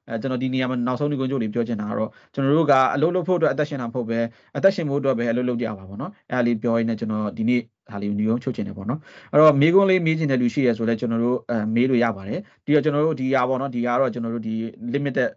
[0.09, 4.19] အဲကျွန်တော်ဒီနေရာမှာနောက်ဆုံးဒီကွန်ကြိုလေးပြောချင်တာကတော့ကျွန်တော်တို့ကအလုပ်လုပ်ဖို့အတွက်အသက်ရှင်တာမဟုတ်ပဲ
[4.57, 8.99] အသက်ရှင်ဖို့အတွက်ပဲအလုပ်လုပ်ကြပါပါတော့အဲဒါလေးပြောရင်းနဲ့ကျွန်တော်ဒီနေ့ဒါလေးညီုံချုပ်ချင်တယ်ပေါ့နော်
[9.31, 14.55] အဲ့တော့မေးခွန်းလေးမေးချင်တဲ့လူရှိရဆိုလဲကျွန်တော်တို့အဲမေးလို့ရပါတယ်ဒီတော့ကျွန်တော်တို့ဒီဟာပေါ့နော်ဒီဟာတော့ကျွန်တော်တို့ဒီ
[14.93, 15.29] limited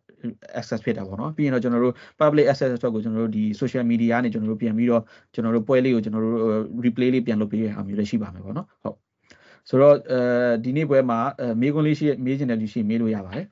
[0.59, 5.03] access ဖြစ်တာပေါ့နော်ပြီးရင်တော့ကျွန်တော်တို့ public access အတွက်ကိုကျွန်တော်တို့ဒီ social media ကနေကျွန်တော်တို့ပြန်ပြီးတော့
[5.35, 6.35] ကျွန်တော်တို့ပွဲလေးကိုကျွန်တော်တို့
[6.85, 9.12] replay လေးပြန်လုပ်ပေးရအောင်မျိုးလည်းရှိပါမယ်ပေါ့နော်ဟုတ်
[9.69, 10.19] ဆိုတော့အဲ
[10.65, 11.19] ဒီနေ့ပွဲမှာ
[11.61, 13.47] မေးခွန်းလေးရှိမေးချင်တဲ့လူရှိမေးလို့ရပါတယ်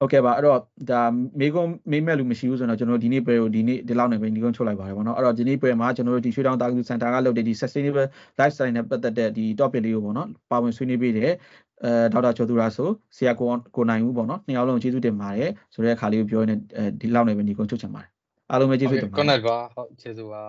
[0.00, 0.60] ဟုတ်ကဲ့ပါအဲ့တော့
[0.90, 1.02] ဒါ
[1.40, 8.06] မေကွန်မေးမဲ့လူမရှိဘူးဆိုတော့ကျွန်တော်ဒီနေ့ပွဲကိုဒီနေ့ဒီလောက်နေပဲဒီကုန်းချုပ်လိုက်ပါတယ်ဗောနော်အဲ့တော့ဒီနေ့ပွဲမှာကျွန်တော်တို့ဒီရွှေတောင်တာကူစင်တာကလုပ်တဲ့ဒီ sustainable
[8.38, 11.30] lifestyle နဲ့ပတ်သက်တဲ့ဒီ topic လေးကိုဗောနော်ပါဝင်ဆွေးနွေးပေးတယ်
[11.84, 13.46] အဲဒေါက်တာကျော်သူရာဆိုဆရာကို
[13.76, 16.60] ကိုနိုင်ဦးဗောနော်နှစ်ယောက်လုံးကျေးဇူးတင်ပါတယ်ဆိုတဲ့အခါလေးကိုပြောရင်း
[17.00, 18.15] ဒီလောက်နေပဲဒီကုန်းချုပ်ချင်ပါတယ်
[18.50, 20.44] အားလုံးပဲကျေးဇူးတင်ပါတယ် connect ပါဟုတ်ကျေးဇူးပါ